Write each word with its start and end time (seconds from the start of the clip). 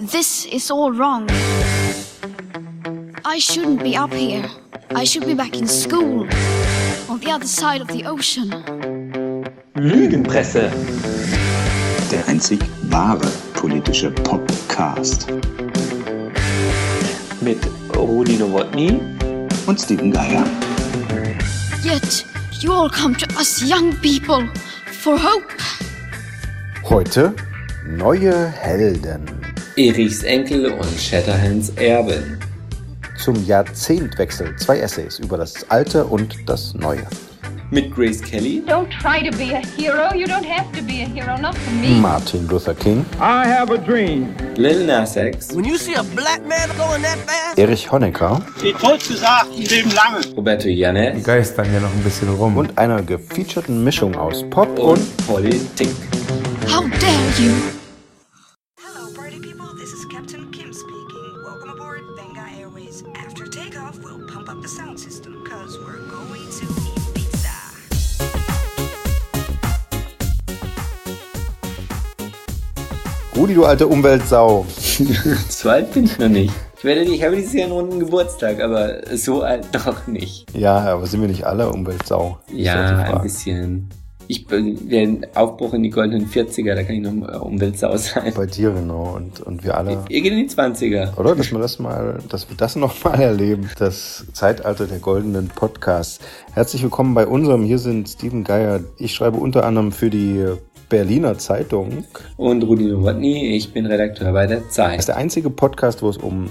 This 0.00 0.46
is 0.46 0.70
all 0.70 0.92
wrong. 0.92 1.28
I 3.22 3.38
shouldn't 3.38 3.82
be 3.82 3.98
up 3.98 4.10
here. 4.14 4.48
I 4.94 5.04
should 5.04 5.26
be 5.26 5.34
back 5.34 5.58
in 5.58 5.66
school. 5.66 6.26
On 7.10 7.18
the 7.20 7.30
other 7.30 7.46
side 7.46 7.82
of 7.82 7.88
the 7.88 8.06
ocean. 8.06 8.48
Lügenpresse. 9.74 10.70
Der 12.10 12.26
einzig 12.28 12.60
wahre 12.88 13.30
politische 13.52 14.10
Podcast. 14.10 15.26
Mit 17.42 17.58
Rudi 17.94 18.38
Nowotny 18.38 18.98
Und 19.66 19.78
Steven 19.78 20.10
Geier. 20.10 20.46
Yet 21.82 22.24
you 22.62 22.72
all 22.72 22.88
come 22.88 23.14
to 23.14 23.26
us 23.36 23.60
young 23.68 23.92
people 24.00 24.48
for 24.86 25.18
hope. 25.18 25.52
Heute 26.88 27.34
neue 27.86 28.46
Helden 28.46 29.39
Erichs 29.84 30.22
Enkel 30.24 30.66
und 30.66 31.00
Shatterhands 31.00 31.70
Erben. 31.76 32.38
zum 33.24 33.34
Jahrzehntwechsel. 33.46 34.54
Zwei 34.56 34.78
Essays 34.78 35.18
über 35.20 35.38
das 35.38 35.54
Alte 35.70 36.04
und 36.04 36.36
das 36.46 36.74
Neue. 36.74 37.06
Mit 37.70 37.94
Grace 37.94 38.20
Kelly 38.20 38.62
Don't 38.66 38.90
try 39.00 39.22
to 39.26 39.34
be 39.38 39.56
a 39.56 39.62
hero. 39.78 40.14
You 40.14 40.26
don't 40.26 40.44
have 40.46 40.66
to 40.76 40.82
be 40.84 41.02
a 41.02 41.06
hero, 41.06 41.38
not 41.40 41.54
for 41.56 41.72
me. 41.80 41.98
Martin 41.98 42.46
Luther 42.48 42.74
King, 42.74 43.06
I 43.20 43.46
have 43.48 43.72
a 43.72 43.78
dream. 43.78 44.34
Lil 44.56 44.84
Nas 44.84 45.16
X, 45.16 45.54
When 45.54 45.64
you 45.64 45.78
see 45.78 45.94
a 45.94 46.02
black 46.14 46.40
man 46.46 46.68
going 46.76 47.00
that 47.02 47.16
fast, 47.26 47.58
Erich 47.58 47.90
Honecker 47.90 48.42
Die 48.62 48.74
tollste 48.74 49.16
Sache, 49.16 49.48
leben 49.56 49.90
lange. 49.94 50.26
Roberto 50.36 50.68
Janet 50.68 51.24
geistern 51.24 51.70
hier 51.70 51.80
noch 51.80 51.92
ein 51.92 52.02
bisschen 52.04 52.28
rum. 52.28 52.58
und 52.58 52.76
einer 52.76 53.00
gefeaturten 53.00 53.82
Mischung 53.82 54.14
aus 54.14 54.44
Pop 54.50 54.78
und 54.78 54.98
und 54.98 55.26
Politik. 55.26 55.88
How 56.68 56.82
dare 57.00 57.30
you? 57.38 57.52
Rudi, 73.50 73.54
du 73.54 73.64
alte 73.64 73.86
Umweltsau. 73.88 74.64
So 75.48 75.70
alt 75.70 75.92
bin 75.92 76.04
ich 76.04 76.18
noch 76.18 76.28
nicht. 76.28 76.52
Ich 76.78 76.84
werde, 76.84 77.02
ich 77.02 77.22
habe 77.24 77.34
dieses 77.34 77.52
Jahr 77.52 77.64
einen 77.64 77.72
runden 77.72 77.98
Geburtstag, 77.98 78.60
aber 78.60 79.00
so 79.16 79.42
alt 79.42 79.66
noch 79.86 80.06
nicht. 80.06 80.46
Ja, 80.56 80.78
aber 80.78 81.06
sind 81.06 81.20
wir 81.20 81.28
nicht 81.28 81.44
alle 81.44 81.68
Umweltsau? 81.68 82.38
Doch 82.48 82.54
Ja, 82.54 82.96
ein 82.98 83.22
bisschen. 83.22 83.88
Ich 84.28 84.46
bin 84.46 84.88
der 84.88 85.28
Aufbruch 85.34 85.74
in 85.74 85.82
die 85.82 85.90
goldenen 85.90 86.28
40er, 86.28 86.76
da 86.76 86.84
kann 86.84 86.94
ich 86.94 87.02
noch 87.02 87.42
Umweltsau 87.42 87.96
sein. 87.96 88.32
Bei 88.36 88.46
dir 88.46 88.70
genau 88.70 89.16
und, 89.16 89.40
und 89.40 89.64
wir 89.64 89.76
alle. 89.76 90.04
Ihr 90.08 90.20
geht 90.20 90.32
in 90.32 90.38
die 90.38 90.48
20er. 90.48 91.18
Oder? 91.18 91.34
Dass 91.34 91.50
wir 91.50 91.58
das 91.58 91.80
mal, 91.80 92.20
dass 92.28 92.48
wir 92.48 92.56
das 92.56 92.76
nochmal 92.76 93.20
erleben. 93.20 93.68
Das 93.80 94.26
Zeitalter 94.32 94.86
der 94.86 95.00
goldenen 95.00 95.48
Podcasts. 95.48 96.20
Herzlich 96.52 96.84
willkommen 96.84 97.14
bei 97.14 97.26
unserem. 97.26 97.64
Hier 97.64 97.78
sind 97.78 98.08
Steven 98.08 98.44
Geier. 98.44 98.80
Ich 98.98 99.12
schreibe 99.12 99.38
unter 99.38 99.64
anderem 99.64 99.90
für 99.90 100.10
die 100.10 100.46
Berliner 100.90 101.38
Zeitung. 101.38 102.04
Und 102.36 102.62
Rudi 102.64 102.84
Nowotny, 102.84 103.56
ich 103.56 103.72
bin 103.72 103.86
Redakteur 103.86 104.32
bei 104.34 104.46
der 104.46 104.58
Das 104.58 104.66
ist 104.66 104.74
Zeit. 104.74 105.08
der 105.08 105.16
einzige 105.16 105.48
Podcast, 105.48 106.02
wo 106.02 106.10
es 106.10 106.18
um 106.18 106.50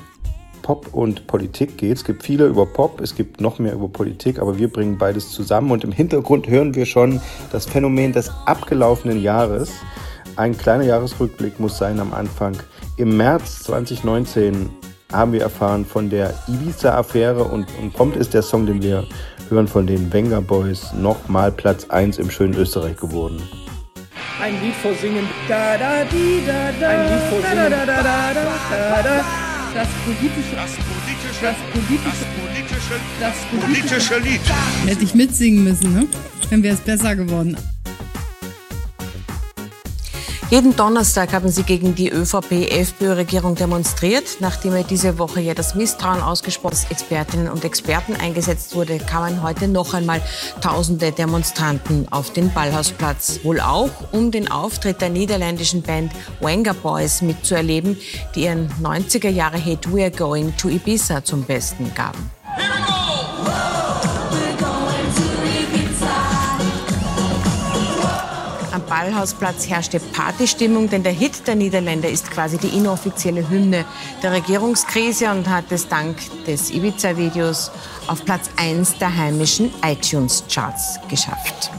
Pop 0.63 0.93
und 0.93 1.27
Politik 1.27 1.77
geht. 1.77 1.97
Es 1.97 2.03
gibt 2.03 2.23
viele 2.23 2.45
über 2.47 2.65
Pop, 2.65 3.01
es 3.01 3.15
gibt 3.15 3.41
noch 3.41 3.59
mehr 3.59 3.73
über 3.73 3.87
Politik, 3.87 4.39
aber 4.39 4.57
wir 4.57 4.71
bringen 4.71 4.97
beides 4.97 5.29
zusammen. 5.29 5.71
Und 5.71 5.83
im 5.83 5.91
Hintergrund 5.91 6.47
hören 6.47 6.73
wir 6.73 6.85
schon 6.85 7.21
das 7.51 7.65
Phänomen 7.65 8.13
des 8.13 8.31
abgelaufenen 8.45 9.21
Jahres. 9.21 9.71
Ein 10.35 10.57
kleiner 10.57 10.85
Jahresrückblick 10.85 11.59
muss 11.59 11.77
sein 11.77 11.99
am 11.99 12.13
Anfang. 12.13 12.55
Im 12.97 13.17
März 13.17 13.63
2019 13.63 14.69
haben 15.11 15.33
wir 15.33 15.41
erfahren 15.41 15.85
von 15.85 16.09
der 16.09 16.33
Ibiza-Affäre 16.47 17.43
und, 17.43 17.65
und 17.81 17.93
prompt 17.93 18.15
ist 18.15 18.33
der 18.33 18.43
Song, 18.43 18.65
den 18.67 18.81
wir 18.81 19.05
hören 19.49 19.67
von 19.67 19.87
den 19.87 20.13
Wenger 20.13 20.41
Boys, 20.41 20.93
nochmal 20.93 21.51
Platz 21.51 21.85
1 21.89 22.19
im 22.19 22.29
schönen 22.29 22.53
Österreich 22.53 22.97
geworden. 22.97 23.41
Ein 24.41 24.61
Lied 24.61 24.75
vor 24.75 24.93
Singen. 24.95 25.27
Da, 25.47 25.77
da, 25.77 26.03
di, 26.05 26.41
da, 26.47 26.71
da. 26.79 26.87
Ein 26.89 27.09
Lied 27.09 27.23
vor 27.29 27.41
Singen. 27.41 27.55
Da, 27.57 27.69
da, 27.69 27.85
da, 27.85 28.01
da, 28.03 28.33
da, 28.33 28.43
da, 28.71 29.01
da. 29.03 29.25
Das 29.73 29.87
politische, 30.03 30.55
das 30.55 30.71
politische, 30.89 31.41
das 31.41 31.55
politische, 32.41 32.95
das 33.19 33.35
politische, 33.51 34.17
Lied. 34.19 34.41
Hätte 34.87 35.03
ich 35.03 35.13
mitsingen 35.13 35.63
müssen, 35.63 35.93
ne? 35.93 36.07
Dann 36.49 36.63
wäre 36.63 36.73
es 36.73 36.79
besser 36.79 37.15
geworden. 37.15 37.55
Jeden 40.49 40.75
Donnerstag 40.75 41.31
haben 41.33 41.49
sie 41.49 41.61
gegen 41.61 41.93
die 41.93 42.09
ÖVP-FPÖ-Regierung 42.09 43.53
demonstriert. 43.53 44.37
Nachdem 44.39 44.73
er 44.73 44.83
diese 44.83 45.19
Woche 45.19 45.41
ja 45.41 45.53
das 45.53 45.75
Misstrauen 45.75 46.23
ausgesprochen 46.23 46.69
als 46.69 46.89
Expertinnen 46.89 47.49
und 47.49 47.63
Experten 47.63 48.15
eingesetzt 48.15 48.73
wurde, 48.73 48.97
kamen 48.97 49.43
heute 49.43 49.67
noch 49.67 49.93
einmal 49.93 50.23
tausende 50.59 51.11
Demonstranten 51.11 52.07
auf 52.11 52.33
den 52.33 52.51
Ballhausplatz. 52.51 53.41
Wohl 53.43 53.59
auch, 53.59 53.91
um 54.11 54.31
den 54.31 54.49
Auftritt 54.49 55.01
der 55.01 55.09
niederländischen 55.09 55.83
Band 55.83 56.11
Wenger 56.39 56.73
Boys 56.73 57.21
mitzuerleben, 57.21 57.97
die 58.33 58.45
ihren 58.45 58.69
90er-Jahre-Hit 58.81 59.89
We're 59.89 60.09
Going 60.09 60.57
to 60.57 60.69
Ibiza 60.69 61.23
zum 61.23 61.43
Besten 61.43 61.93
gaben. 61.93 62.31
Am 62.57 63.88
Ballhausplatz 68.99 69.69
herrschte 69.69 69.97
Partystimmung, 70.01 70.89
denn 70.89 71.03
der 71.03 71.13
Hit 71.13 71.47
der 71.47 71.55
Niederländer 71.55 72.09
ist 72.09 72.29
quasi 72.31 72.57
die 72.57 72.67
inoffizielle 72.67 73.49
Hymne 73.49 73.85
der 74.21 74.33
Regierungskrise 74.33 75.31
und 75.31 75.47
hat 75.47 75.71
es 75.71 75.87
dank 75.87 76.17
des 76.45 76.69
Ibiza-Videos 76.69 77.71
auf 78.07 78.25
Platz 78.25 78.49
1 78.57 78.97
der 78.97 79.15
heimischen 79.15 79.71
iTunes-Charts 79.85 80.99
geschafft. 81.07 81.71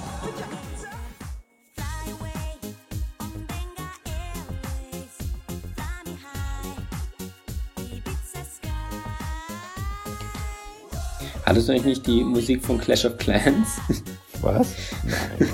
Hattest 11.45 11.69
du 11.69 11.73
eigentlich 11.73 11.85
nicht 11.85 12.07
die 12.07 12.25
Musik 12.25 12.65
von 12.65 12.79
Clash 12.79 13.05
of 13.05 13.19
Clans? 13.19 13.77
Was? 14.43 14.69
Nein. 15.05 15.49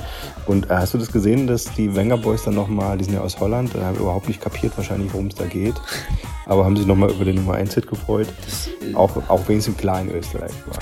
Und 0.46 0.70
äh, 0.70 0.74
hast 0.74 0.94
du 0.94 0.98
das 0.98 1.10
gesehen, 1.10 1.46
dass 1.46 1.64
die 1.74 1.94
Wenger 1.94 2.16
Boys 2.16 2.44
dann 2.44 2.54
nochmal, 2.54 2.98
die 2.98 3.04
sind 3.04 3.14
ja 3.14 3.20
aus 3.20 3.38
Holland, 3.40 3.74
äh, 3.74 3.80
haben 3.80 3.96
überhaupt 3.96 4.28
nicht 4.28 4.40
kapiert 4.40 4.76
wahrscheinlich, 4.76 5.12
worum 5.12 5.26
es 5.26 5.34
da 5.34 5.44
geht, 5.44 5.74
aber 6.46 6.64
haben 6.64 6.76
sich 6.76 6.86
nochmal 6.86 7.10
über 7.10 7.24
den 7.24 7.36
Nummer 7.36 7.54
1 7.54 7.74
Hit 7.74 7.88
gefreut, 7.88 8.28
auch, 8.94 9.16
auch 9.28 9.48
wenn 9.48 9.58
es 9.58 9.66
im 9.66 9.76
kleinen 9.76 10.10
Österreich 10.10 10.52
war. 10.66 10.78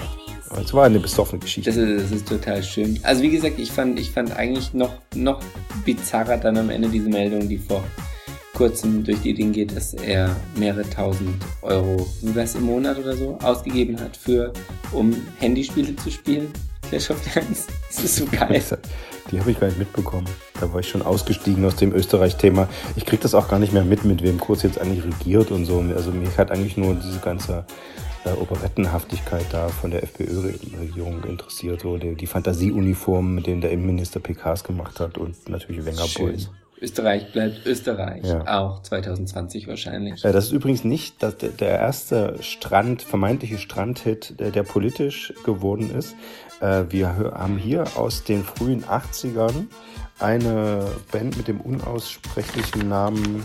Aber 0.50 0.62
es 0.62 0.72
war 0.72 0.84
eine 0.84 1.00
besoffene 1.00 1.40
Geschichte. 1.40 1.70
Das 1.70 1.76
ist, 1.76 2.04
das 2.04 2.12
ist 2.12 2.28
total 2.28 2.62
schön. 2.62 3.00
Also 3.02 3.22
wie 3.22 3.30
gesagt, 3.30 3.58
ich 3.58 3.72
fand, 3.72 3.98
ich 3.98 4.10
fand 4.10 4.36
eigentlich 4.36 4.72
noch, 4.72 4.94
noch 5.14 5.40
bizarrer 5.84 6.36
dann 6.36 6.58
am 6.58 6.70
Ende 6.70 6.88
diese 6.88 7.08
Meldung, 7.08 7.48
die 7.48 7.58
vor 7.58 7.82
kurzem 8.54 9.02
durch 9.02 9.20
die 9.20 9.34
Dinge 9.34 9.50
geht, 9.50 9.76
dass 9.76 9.94
er 9.94 10.34
mehrere 10.56 10.88
tausend 10.88 11.42
Euro, 11.62 12.06
wie 12.22 12.36
was 12.36 12.54
im 12.54 12.64
Monat 12.64 12.98
oder 12.98 13.16
so, 13.16 13.36
ausgegeben 13.42 14.00
hat 14.00 14.16
für, 14.16 14.52
um 14.92 15.14
Handyspiele 15.40 15.96
zu 15.96 16.10
spielen. 16.10 16.52
Clash. 16.88 17.08
Das 17.94 18.04
ist 18.04 18.16
so 18.16 18.26
geil. 18.26 18.62
Die 19.30 19.38
habe 19.38 19.50
ich 19.52 19.60
gar 19.60 19.68
nicht 19.68 19.78
mitbekommen. 19.78 20.28
Da 20.60 20.72
war 20.72 20.80
ich 20.80 20.88
schon 20.88 21.02
ausgestiegen 21.02 21.64
aus 21.64 21.76
dem 21.76 21.92
Österreich-Thema. 21.94 22.68
Ich 22.96 23.06
krieg 23.06 23.20
das 23.20 23.34
auch 23.34 23.48
gar 23.48 23.58
nicht 23.58 23.72
mehr 23.72 23.84
mit, 23.84 24.04
mit 24.04 24.22
wem 24.22 24.38
Kurz 24.38 24.62
jetzt 24.64 24.80
eigentlich 24.80 25.04
regiert 25.04 25.50
und 25.50 25.64
so. 25.64 25.78
Also 25.94 26.10
mich 26.10 26.36
hat 26.36 26.50
eigentlich 26.50 26.76
nur 26.76 26.94
diese 26.94 27.20
ganze 27.20 27.64
äh, 28.24 28.30
Operettenhaftigkeit 28.30 29.46
da 29.52 29.68
von 29.68 29.90
der 29.92 30.02
FPÖ-Regierung 30.02 31.22
interessiert. 31.24 31.82
So 31.82 31.96
die, 31.98 32.14
die 32.14 32.26
Fantasieuniformen, 32.26 33.36
mit 33.36 33.46
denen 33.46 33.60
der 33.60 33.70
Innenminister 33.70 34.20
PKs 34.20 34.64
gemacht 34.64 34.98
hat 35.00 35.18
und 35.18 35.48
natürlich 35.48 35.84
Wenger 35.84 36.06
Schön. 36.06 36.32
Boys. 36.32 36.50
Österreich 36.80 37.32
bleibt 37.32 37.64
Österreich. 37.64 38.24
Ja. 38.24 38.60
Auch 38.60 38.82
2020 38.82 39.68
wahrscheinlich. 39.68 40.24
Äh, 40.24 40.32
Das 40.32 40.46
ist 40.46 40.52
übrigens 40.52 40.84
nicht 40.84 41.22
das, 41.22 41.36
der 41.38 41.78
erste 41.78 42.36
Strand, 42.42 43.00
vermeintliche 43.00 43.58
Strandhit, 43.58 44.38
der, 44.38 44.50
der 44.50 44.64
politisch 44.64 45.32
geworden 45.44 45.90
ist. 45.96 46.14
Äh, 46.60 46.84
Wir 46.88 47.08
haben 47.16 47.56
hier 47.56 47.84
aus 47.96 48.24
den 48.24 48.44
frühen 48.44 48.84
80ern 48.84 49.66
eine 50.20 50.86
Band 51.10 51.36
mit 51.36 51.48
dem 51.48 51.60
unaussprechlichen 51.60 52.88
Namen 52.88 53.42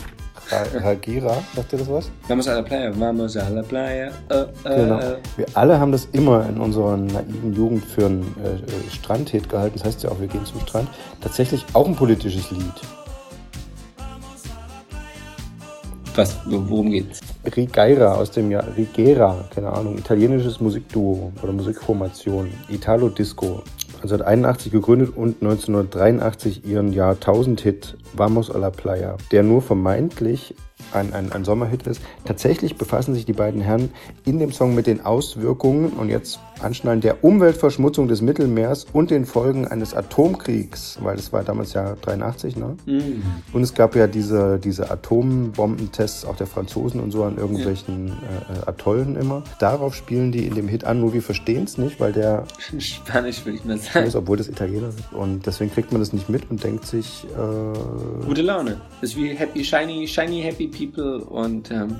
Ra- 0.51 0.81
Hagera. 0.83 1.37
Sagt 1.55 1.73
ihr 1.73 1.79
das 1.79 1.89
was? 1.89 2.11
Vamos 2.27 2.47
a 2.47 2.53
la 2.55 2.61
playa, 2.61 2.91
vamos 2.95 3.35
a 3.37 3.49
la 3.49 3.61
playa. 3.63 4.11
Äh, 4.29 4.33
äh, 4.35 4.45
Genau. 4.63 4.99
Wir 5.35 5.45
alle 5.55 5.79
haben 5.79 5.91
das 5.91 6.05
immer 6.11 6.47
in 6.47 6.57
unserer 6.59 6.95
naiven 6.97 7.53
Jugend 7.55 7.85
für 7.85 8.05
einen 8.05 8.35
äh, 8.43 8.55
äh, 8.55 8.91
Strandhit 8.91 9.49
gehalten. 9.49 9.77
Das 9.77 9.85
heißt 9.85 10.03
ja 10.03 10.09
auch, 10.11 10.19
wir 10.19 10.27
gehen 10.27 10.45
zum 10.45 10.59
Strand. 10.61 10.89
Tatsächlich 11.21 11.65
auch 11.73 11.87
ein 11.87 11.95
politisches 11.95 12.49
Lied. 12.51 12.63
Was, 16.15 16.37
worum 16.45 16.89
geht's? 16.89 17.21
Rigeira 17.55 18.15
aus 18.15 18.31
dem 18.31 18.51
Jahr, 18.51 18.65
Rigera, 18.75 19.45
keine 19.53 19.71
Ahnung, 19.71 19.97
italienisches 19.97 20.59
Musikduo 20.59 21.31
oder 21.41 21.53
Musikformation, 21.53 22.51
Italo 22.67 23.09
Disco. 23.09 23.63
1981 24.01 24.71
gegründet 24.71 25.15
und 25.15 25.41
1983 25.41 26.65
ihren 26.65 26.93
Jahrtausend-Hit 26.93 27.97
Vamos 28.13 28.49
a 28.49 28.57
la 28.57 28.69
Playa, 28.69 29.17
der 29.31 29.43
nur 29.43 29.61
vermeintlich 29.61 30.55
ein, 30.93 31.13
ein, 31.13 31.31
ein 31.31 31.43
Sommerhit 31.43 31.87
ist. 31.87 32.01
Tatsächlich 32.25 32.75
befassen 32.75 33.13
sich 33.13 33.25
die 33.25 33.33
beiden 33.33 33.61
Herren 33.61 33.89
in 34.25 34.39
dem 34.39 34.51
Song 34.51 34.75
mit 34.75 34.87
den 34.87 35.05
Auswirkungen 35.05 35.89
und 35.93 36.09
jetzt 36.09 36.39
anschneiden 36.61 37.01
der 37.01 37.23
Umweltverschmutzung 37.23 38.07
des 38.07 38.21
Mittelmeers 38.21 38.85
und 38.93 39.11
den 39.11 39.25
Folgen 39.25 39.67
eines 39.67 39.93
Atomkriegs, 39.93 40.97
weil 41.01 41.15
das 41.15 41.31
war 41.31 41.43
damals 41.43 41.73
ja 41.73 41.95
83, 41.95 42.57
ne? 42.57 42.75
Mhm. 42.85 43.23
Und 43.53 43.61
es 43.61 43.73
gab 43.73 43.95
ja 43.95 44.07
diese, 44.07 44.59
diese 44.59 44.91
Atombombentests 44.91 46.25
auch 46.25 46.35
der 46.35 46.47
Franzosen 46.47 46.99
und 46.99 47.11
so 47.11 47.23
an 47.23 47.37
irgendwelchen 47.37 48.09
äh, 48.09 48.67
Atollen 48.67 49.15
immer. 49.15 49.43
Darauf 49.59 49.95
spielen 49.95 50.31
die 50.31 50.45
in 50.45 50.55
dem 50.55 50.67
Hit 50.67 50.83
an, 50.83 50.99
nur 50.99 51.13
wir 51.13 51.21
verstehen 51.21 51.63
es 51.63 51.77
nicht, 51.77 51.99
weil 51.99 52.11
der 52.11 52.45
Spanisch 52.77 53.45
würde 53.45 53.57
ich 53.57 53.65
mal 53.65 53.77
sagen. 53.77 54.05
ist, 54.05 54.15
obwohl 54.15 54.37
das 54.37 54.47
Italiener 54.47 54.91
sind. 54.91 55.11
Und 55.13 55.45
deswegen 55.45 55.71
kriegt 55.71 55.91
man 55.91 56.01
das 56.01 56.13
nicht 56.13 56.29
mit 56.29 56.49
und 56.49 56.63
denkt 56.63 56.85
sich, 56.85 57.25
äh, 57.25 58.25
Gute 58.25 58.41
Laune. 58.41 58.81
Das 59.01 59.11
ist 59.11 59.17
wie 59.17 59.29
Happy, 59.29 59.63
Shiny, 59.63 60.07
Shiny 60.07 60.41
Happy 60.41 60.67
People 60.79 61.25
und 61.25 61.71
ähm, 61.71 61.97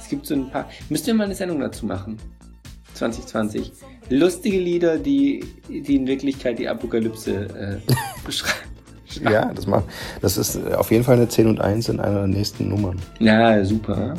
es 0.00 0.08
gibt 0.08 0.26
so 0.26 0.34
ein 0.34 0.48
paar. 0.50 0.68
Müsst 0.88 1.06
ihr 1.06 1.14
mal 1.14 1.24
eine 1.24 1.34
Sendung 1.34 1.60
dazu 1.60 1.86
machen? 1.86 2.18
2020. 2.94 3.72
Lustige 4.10 4.58
Lieder, 4.58 4.98
die, 4.98 5.44
die 5.68 5.96
in 5.96 6.06
Wirklichkeit 6.06 6.58
die 6.58 6.68
Apokalypse 6.68 7.80
äh, 7.86 7.92
beschreiben. 8.24 8.70
ja, 9.22 9.52
das, 9.52 9.66
macht, 9.66 9.84
das 10.20 10.36
ist 10.36 10.56
auf 10.74 10.90
jeden 10.90 11.04
Fall 11.04 11.16
eine 11.16 11.28
10 11.28 11.46
und 11.46 11.60
1 11.60 11.88
in 11.88 12.00
einer 12.00 12.20
der 12.20 12.26
nächsten 12.26 12.68
Nummern. 12.68 13.00
Ja, 13.18 13.64
super. 13.64 14.14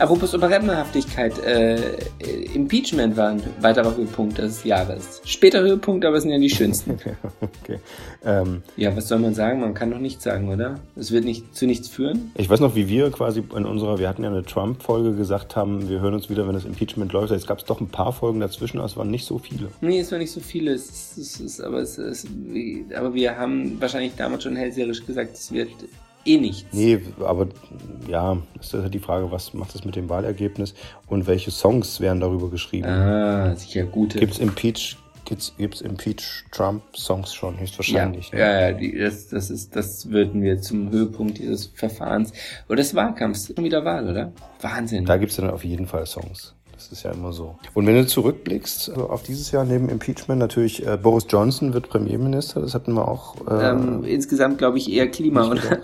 Apropos 0.00 0.34
Operettenhaftigkeit, 0.34 1.38
äh, 1.44 1.76
Impeachment 2.54 3.18
war 3.18 3.32
ein 3.32 3.42
weiterer 3.60 3.94
Höhepunkt 3.94 4.38
des 4.38 4.64
Jahres. 4.64 5.20
Später 5.26 5.60
Höhepunkt, 5.60 6.06
aber 6.06 6.16
es 6.16 6.22
sind 6.22 6.32
ja 6.32 6.38
die 6.38 6.48
schönsten. 6.48 6.92
okay. 7.42 7.78
Ähm, 8.24 8.62
ja, 8.78 8.96
was 8.96 9.08
soll 9.08 9.18
man 9.18 9.34
sagen? 9.34 9.60
Man 9.60 9.74
kann 9.74 9.90
doch 9.90 9.98
nichts 9.98 10.24
sagen, 10.24 10.48
oder? 10.48 10.80
Es 10.96 11.12
wird 11.12 11.26
nicht 11.26 11.54
zu 11.54 11.66
nichts 11.66 11.88
führen. 11.88 12.32
Ich 12.38 12.48
weiß 12.48 12.60
noch, 12.60 12.74
wie 12.74 12.88
wir 12.88 13.10
quasi 13.10 13.42
in 13.54 13.66
unserer, 13.66 13.98
wir 13.98 14.08
hatten 14.08 14.24
ja 14.24 14.30
eine 14.30 14.42
Trump-Folge 14.42 15.14
gesagt 15.14 15.54
haben, 15.54 15.90
wir 15.90 16.00
hören 16.00 16.14
uns 16.14 16.30
wieder, 16.30 16.46
wenn 16.46 16.54
das 16.54 16.64
Impeachment 16.64 17.12
läuft. 17.12 17.30
Jetzt 17.30 17.46
gab 17.46 17.58
es 17.58 17.66
doch 17.66 17.82
ein 17.82 17.90
paar 17.90 18.14
Folgen 18.14 18.40
dazwischen, 18.40 18.78
aber 18.78 18.86
es 18.86 18.96
waren 18.96 19.10
nicht 19.10 19.26
so 19.26 19.36
viele. 19.36 19.68
Nee, 19.82 20.00
es 20.00 20.10
waren 20.10 20.20
nicht 20.20 20.32
so 20.32 20.40
viele. 20.40 20.72
Es 20.72 20.88
ist, 20.88 21.18
es 21.18 21.40
ist, 21.40 21.60
aber, 21.60 21.80
es 21.80 21.98
ist, 21.98 22.26
aber 22.96 23.12
wir 23.12 23.36
haben 23.36 23.78
wahrscheinlich 23.78 24.12
damals 24.16 24.44
schon 24.44 24.56
hellseherisch 24.56 25.04
gesagt, 25.04 25.34
es 25.34 25.52
wird 25.52 25.68
eh 26.24 26.38
nichts. 26.38 26.72
Nee, 26.72 27.00
aber 27.20 27.48
ja, 28.08 28.38
ist 28.60 28.74
halt 28.74 28.94
die 28.94 28.98
Frage, 28.98 29.30
was 29.30 29.54
macht 29.54 29.74
das 29.74 29.84
mit 29.84 29.96
dem 29.96 30.08
Wahlergebnis 30.08 30.74
und 31.06 31.26
welche 31.26 31.50
Songs 31.50 32.00
werden 32.00 32.20
darüber 32.20 32.50
geschrieben? 32.50 32.86
Ah, 32.86 33.54
sicher 33.56 33.84
gute. 33.84 34.18
Gibt's 34.18 34.38
Impeach, 34.38 34.96
gibt's, 35.24 35.54
gibt's 35.56 35.80
Impeach 35.80 36.44
Trump 36.52 36.82
Songs 36.94 37.34
schon, 37.34 37.58
höchstwahrscheinlich. 37.58 38.30
Ja, 38.30 38.38
ne? 38.38 38.42
ja, 38.44 38.60
ja 38.60 38.72
die, 38.72 38.98
das, 38.98 39.28
das 39.28 39.50
ist, 39.50 39.76
das 39.76 40.10
würden 40.10 40.42
wir 40.42 40.60
zum 40.60 40.90
Höhepunkt 40.90 41.38
dieses 41.38 41.66
Verfahrens 41.66 42.32
oder 42.68 42.76
des 42.76 42.94
Wahlkampfs 42.94 43.52
schon 43.54 43.64
wieder 43.64 43.84
Wahl, 43.84 44.08
oder? 44.08 44.32
Wahnsinn. 44.60 45.04
Da 45.04 45.16
gibt's 45.16 45.36
dann 45.36 45.50
auf 45.50 45.64
jeden 45.64 45.86
Fall 45.86 46.06
Songs. 46.06 46.54
Das 46.80 46.90
ist 46.92 47.02
ja 47.02 47.12
immer 47.12 47.30
so. 47.30 47.56
Und 47.74 47.86
wenn 47.86 47.94
du 47.94 48.06
zurückblickst 48.06 48.88
also 48.88 49.10
auf 49.10 49.22
dieses 49.22 49.52
Jahr 49.52 49.66
neben 49.66 49.90
Impeachment, 49.90 50.38
natürlich 50.38 50.86
äh, 50.86 50.96
Boris 50.96 51.26
Johnson 51.28 51.74
wird 51.74 51.90
Premierminister, 51.90 52.62
das 52.62 52.72
hatten 52.72 52.94
wir 52.94 53.06
auch. 53.06 53.36
Äh, 53.46 53.70
ähm, 53.70 54.02
insgesamt 54.04 54.56
glaube 54.56 54.78
ich 54.78 54.90
eher 54.90 55.06
Klima, 55.08 55.50
oder? 55.50 55.80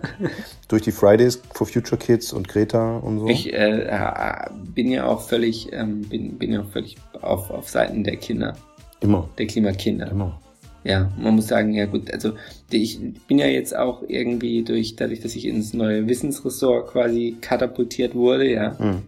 Durch 0.68 0.80
die 0.80 0.92
Fridays 0.92 1.42
for 1.52 1.66
Future 1.66 1.98
Kids 1.98 2.32
und 2.32 2.48
Greta 2.48 2.96
und 2.96 3.20
so. 3.20 3.28
Ich 3.28 3.52
äh, 3.52 4.48
bin 4.74 4.90
ja 4.90 5.04
auch 5.04 5.20
völlig, 5.20 5.70
ähm, 5.74 6.00
bin, 6.00 6.38
bin 6.38 6.54
ja 6.54 6.62
auch 6.62 6.70
völlig 6.70 6.96
auf, 7.20 7.50
auf 7.50 7.68
Seiten 7.68 8.02
der 8.02 8.16
Kinder. 8.16 8.56
Immer. 9.00 9.28
Der 9.36 9.46
Klimakinder. 9.46 10.10
Immer. 10.10 10.40
Ja, 10.82 11.12
man 11.18 11.34
muss 11.34 11.48
sagen, 11.48 11.74
ja 11.74 11.84
gut, 11.84 12.10
also 12.10 12.32
ich 12.70 12.98
bin 13.26 13.38
ja 13.38 13.46
jetzt 13.46 13.76
auch 13.76 14.02
irgendwie 14.08 14.62
durch, 14.62 14.96
dadurch, 14.96 15.20
dass 15.20 15.36
ich 15.36 15.44
ins 15.44 15.74
neue 15.74 16.08
Wissensressort 16.08 16.88
quasi 16.88 17.36
katapultiert 17.42 18.14
wurde, 18.14 18.50
ja. 18.50 18.76
Mhm 18.78 19.02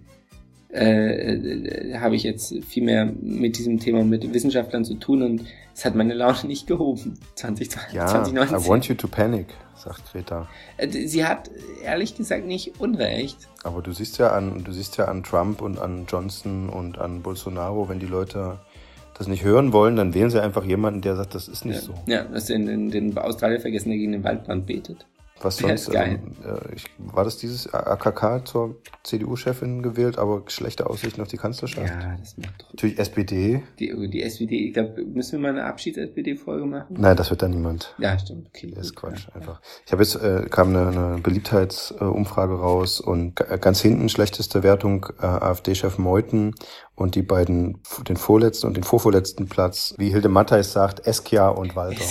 äh, 0.71 1.35
äh, 1.35 1.99
habe 1.99 2.15
ich 2.15 2.23
jetzt 2.25 2.55
viel 2.65 2.83
mehr 2.83 3.07
mit 3.07 3.57
diesem 3.57 3.81
Thema 3.81 4.05
mit 4.05 4.35
Wissenschaftlern 4.35 4.85
zu 4.85 4.95
tun 4.95 5.23
und 5.23 5.45
es 5.75 5.85
hat 5.85 5.95
meine 5.95 6.15
Laune 6.15 6.39
nicht 6.47 6.67
gehoben. 6.67 7.19
2020, 7.37 7.95
ja, 7.95 8.07
2019. 8.07 8.59
I 8.59 8.69
want 8.69 8.89
you 8.89 8.95
to 8.95 9.09
panic, 9.09 9.47
sagt 9.77 10.13
Greta. 10.13 10.47
Äh, 10.77 10.89
Sie 10.89 11.25
hat 11.25 11.51
ehrlich 11.83 12.17
gesagt 12.17 12.45
nicht 12.45 12.81
Unrecht. 12.81 13.49
Aber 13.65 13.81
du 13.81 13.93
siehst 13.93 14.19
ja 14.19 14.33
an, 14.33 14.63
du 14.63 14.73
siehst 14.73 14.99
ja 14.99 15.07
an 15.07 15.23
Trump 15.23 15.63
und 15.63 15.79
an 15.79 16.05
Johnson 16.07 16.69
und 16.69 16.99
an 16.99 17.23
Bolsonaro, 17.23 17.89
wenn 17.89 17.99
die 17.99 18.07
Leute 18.07 18.59
das 19.19 19.27
nicht 19.27 19.45
hören 19.45 19.73
wollen, 19.73 19.97
dann 19.97 20.15
wählen 20.15 20.31
sie 20.31 20.41
einfach 20.41 20.65
jemanden, 20.65 21.01
der 21.01 21.17
sagt, 21.17 21.35
das 21.35 21.49
ist 21.49 21.65
nicht 21.65 21.77
ja, 21.77 21.83
so. 21.83 21.95
Ja, 22.07 22.25
dass 22.25 22.45
den, 22.45 22.67
den, 22.67 22.91
den 22.91 23.17
Australier 23.19 23.61
vergessen, 23.61 23.89
der 23.89 23.99
gegen 23.99 24.13
den 24.13 24.23
Waldbrand 24.23 24.67
betet. 24.67 25.07
Was 25.41 25.57
Der 25.59 25.69
sonst? 25.77 25.95
Also, 25.97 25.99
äh, 26.01 26.75
ich, 26.75 26.87
war 26.99 27.25
das 27.25 27.37
dieses 27.37 27.73
AKK 27.73 28.45
zur 28.45 28.77
CDU-Chefin 29.05 29.83
gewählt, 29.83 30.19
aber 30.19 30.43
schlechte 30.49 30.89
Aussichten 30.91 31.21
auf 31.21 31.29
die 31.29 31.37
Kanzlerschaft? 31.37 31.87
Ja, 31.89 32.17
das 32.19 32.37
macht 32.39 32.61
doch. 32.63 32.73
Natürlich 32.73 32.99
SPD. 32.99 33.63
Die, 33.79 34.09
die 34.11 34.23
SPD, 34.23 34.67
ich 34.69 34.75
glaube, 34.75 35.05
müssen 35.05 35.33
wir 35.33 35.39
mal 35.39 35.51
eine 35.59 35.65
Abschieds-SPD-Folge 35.65 36.67
machen? 36.67 36.97
Nein, 36.99 37.17
das 37.17 37.31
wird 37.31 37.43
da 37.43 37.49
niemand. 37.49 37.95
Ja, 37.99 38.19
stimmt. 38.19 38.49
Okay, 38.49 38.73
Das 38.75 38.87
ist 38.87 38.97
Quatsch, 38.97 39.27
ja, 39.29 39.35
einfach. 39.37 39.61
Ich 39.87 39.93
habe 39.93 40.03
jetzt, 40.03 40.17
äh, 40.17 40.47
kam 40.51 40.69
eine, 40.75 40.89
eine 40.89 41.19
Beliebtheitsumfrage 41.23 42.55
raus 42.59 43.01
und 43.01 43.37
g- 43.37 43.45
ganz 43.61 43.81
hinten 43.81 44.09
schlechteste 44.09 44.63
Wertung 44.63 45.07
äh, 45.21 45.27
AfD-Chef 45.27 45.99
Meuthen 45.99 46.55
und 46.95 47.15
die 47.15 47.23
beiden, 47.23 47.81
den 48.09 48.17
vorletzten 48.17 48.67
und 48.67 48.77
den 48.77 48.83
vorvorletzten 48.85 49.49
Platz, 49.49 49.95
wie 49.99 50.11
Hilde 50.11 50.29
Mattheis 50.29 50.73
sagt, 50.73 51.07
Eskia 51.07 51.49
und 51.49 51.77
Walter. 51.77 52.03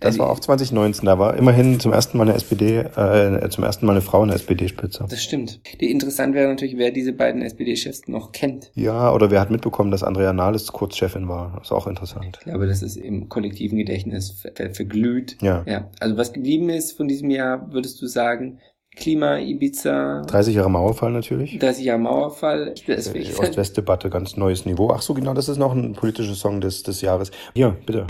Das 0.00 0.16
war 0.18 0.30
auch 0.30 0.38
2019, 0.38 1.06
da 1.06 1.18
war 1.18 1.36
immerhin 1.36 1.80
zum 1.80 1.92
ersten 1.92 2.18
Mal 2.18 2.28
eine 2.28 2.34
SPD, 2.34 2.78
äh, 2.78 3.48
zum 3.50 3.64
ersten 3.64 3.84
Mal 3.84 3.92
eine 3.92 4.00
Frau 4.00 4.22
in 4.22 4.28
der 4.28 4.36
SPD-Spitze. 4.36 5.04
Das 5.10 5.22
stimmt. 5.22 5.60
Die 5.80 5.90
interessant 5.90 6.34
wäre 6.34 6.48
natürlich, 6.48 6.78
wer 6.78 6.92
diese 6.92 7.12
beiden 7.12 7.42
SPD-Chefs 7.42 8.06
noch 8.06 8.30
kennt. 8.30 8.70
Ja, 8.74 9.12
oder 9.12 9.32
wer 9.32 9.40
hat 9.40 9.50
mitbekommen, 9.50 9.90
dass 9.90 10.04
Andrea 10.04 10.32
Nahles 10.32 10.68
kurz 10.72 10.96
Chefin 10.96 11.28
war? 11.28 11.54
Das 11.56 11.68
ist 11.68 11.72
auch 11.72 11.88
interessant. 11.88 12.38
Ich 12.38 12.44
glaube, 12.44 12.68
das 12.68 12.82
ist 12.82 12.96
im 12.96 13.28
kollektiven 13.28 13.76
Gedächtnis 13.76 14.30
ver 14.30 14.52
ver 14.54 14.72
verglüht. 14.72 15.36
Ja. 15.42 15.64
Ja. 15.66 15.90
Also 15.98 16.16
was 16.16 16.32
geblieben 16.32 16.68
ist 16.70 16.92
von 16.96 17.08
diesem 17.08 17.30
Jahr, 17.30 17.72
würdest 17.72 18.00
du 18.00 18.06
sagen, 18.06 18.60
Klima, 18.94 19.38
Ibiza, 19.38 20.22
30 20.22 20.54
Jahre 20.56 20.70
Mauerfall 20.70 21.12
natürlich. 21.12 21.58
30 21.58 21.84
Jahre 21.84 22.00
Mauerfall. 22.00 22.74
Das 22.86 23.08
Äh, 23.14 23.24
Ost-West-Debatte, 23.36 24.10
ganz 24.10 24.36
neues 24.36 24.64
Niveau. 24.64 24.90
Ach 24.92 25.02
so, 25.02 25.14
genau, 25.14 25.34
das 25.34 25.48
ist 25.48 25.58
noch 25.58 25.74
ein 25.74 25.92
politischer 25.92 26.34
Song 26.34 26.60
des, 26.60 26.82
des 26.84 27.00
Jahres. 27.00 27.30
Hier, 27.54 27.76
bitte. 27.84 28.06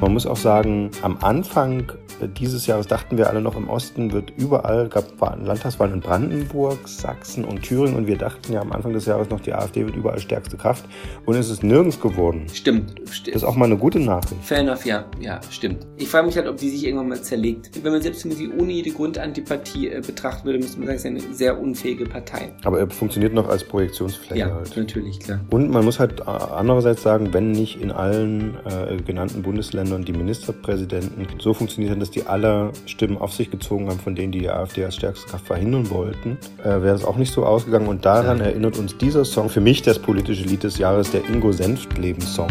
Man 0.00 0.14
muss 0.14 0.26
auch 0.26 0.36
sagen, 0.36 0.90
am 1.02 1.18
Anfang 1.20 1.92
dieses 2.28 2.66
Jahres 2.66 2.86
dachten 2.86 3.16
wir 3.18 3.28
alle 3.28 3.40
noch 3.40 3.56
im 3.56 3.68
Osten 3.68 4.12
wird 4.12 4.32
überall, 4.36 4.88
gab 4.88 5.20
Wa- 5.20 5.34
Landtagswahlen 5.34 5.94
in 5.94 6.00
Brandenburg, 6.00 6.86
Sachsen 6.88 7.44
und 7.44 7.62
Thüringen 7.62 7.96
und 7.96 8.06
wir 8.06 8.16
dachten 8.16 8.52
ja 8.52 8.60
am 8.60 8.72
Anfang 8.72 8.92
des 8.92 9.06
Jahres 9.06 9.30
noch, 9.30 9.40
die 9.40 9.52
AfD 9.52 9.84
wird 9.86 9.96
überall 9.96 10.18
stärkste 10.18 10.56
Kraft 10.56 10.84
und 11.26 11.34
es 11.36 11.50
ist 11.50 11.62
nirgends 11.62 12.00
geworden. 12.00 12.46
Stimmt, 12.52 12.94
stimmt. 13.10 13.34
Das 13.34 13.42
ist 13.42 13.48
auch 13.48 13.56
mal 13.56 13.66
eine 13.66 13.76
gute 13.76 14.00
Nachricht. 14.00 14.42
Fair 14.42 14.58
enough, 14.58 14.84
ja, 14.86 15.04
ja, 15.20 15.40
stimmt. 15.50 15.86
Ich 15.96 16.08
frage 16.08 16.26
mich 16.26 16.36
halt, 16.36 16.46
ob 16.48 16.56
die 16.56 16.70
sich 16.70 16.84
irgendwann 16.84 17.08
mal 17.08 17.20
zerlegt. 17.22 17.70
Wenn 17.82 17.92
man 17.92 18.02
selbst 18.02 18.20
sie 18.22 18.50
ohne 18.50 18.72
jede 18.72 18.90
Grundantipathie 18.90 19.88
äh, 19.88 20.00
betrachten 20.06 20.44
würde, 20.46 20.58
müsste 20.58 20.78
man 20.80 20.86
sagen, 20.98 21.16
es 21.16 21.22
ist 21.24 21.26
eine 21.28 21.34
sehr 21.36 21.60
unfähige 21.60 22.04
Partei. 22.04 22.52
Aber 22.64 22.78
er 22.78 22.88
funktioniert 22.90 23.32
noch 23.34 23.48
als 23.48 23.64
Projektionsfläche 23.64 24.38
Ja, 24.40 24.54
halt. 24.54 24.76
natürlich, 24.76 25.20
klar. 25.20 25.40
Und 25.50 25.70
man 25.70 25.84
muss 25.84 25.98
halt 25.98 26.20
äh, 26.20 26.24
andererseits 26.24 27.02
sagen, 27.02 27.32
wenn 27.32 27.50
nicht 27.52 27.80
in 27.80 27.90
allen 27.90 28.56
äh, 28.66 28.96
genannten 29.02 29.42
Bundesländern 29.42 30.04
die 30.04 30.12
Ministerpräsidenten 30.12 31.26
so 31.40 31.54
funktioniert 31.54 31.92
haben, 31.92 32.00
dass 32.00 32.09
die 32.10 32.26
alle 32.26 32.72
Stimmen 32.86 33.16
auf 33.18 33.32
sich 33.32 33.50
gezogen 33.50 33.88
haben, 33.88 33.98
von 33.98 34.14
denen 34.14 34.32
die 34.32 34.40
die 34.40 34.48
AfD 34.50 34.84
als 34.84 34.96
stärkste 34.96 35.28
Kraft 35.30 35.46
verhindern 35.46 35.90
wollten, 35.90 36.38
äh, 36.62 36.68
wäre 36.68 36.92
das 36.92 37.04
auch 37.04 37.16
nicht 37.16 37.32
so 37.32 37.44
ausgegangen. 37.44 37.88
Und 37.88 38.04
daran 38.04 38.38
Ja. 38.38 38.44
erinnert 38.46 38.78
uns 38.78 38.96
dieser 38.96 39.24
Song, 39.24 39.48
für 39.48 39.60
mich 39.60 39.82
das 39.82 39.98
politische 39.98 40.44
Lied 40.44 40.62
des 40.62 40.78
Jahres, 40.78 41.10
der 41.10 41.28
Ingo 41.28 41.52
Senftleben-Song. 41.52 42.48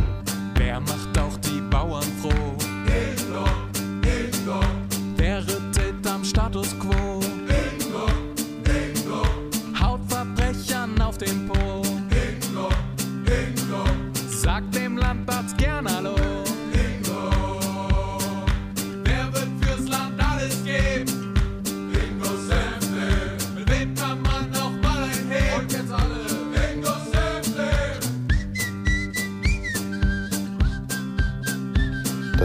Wer 0.56 0.80
macht 0.82 1.09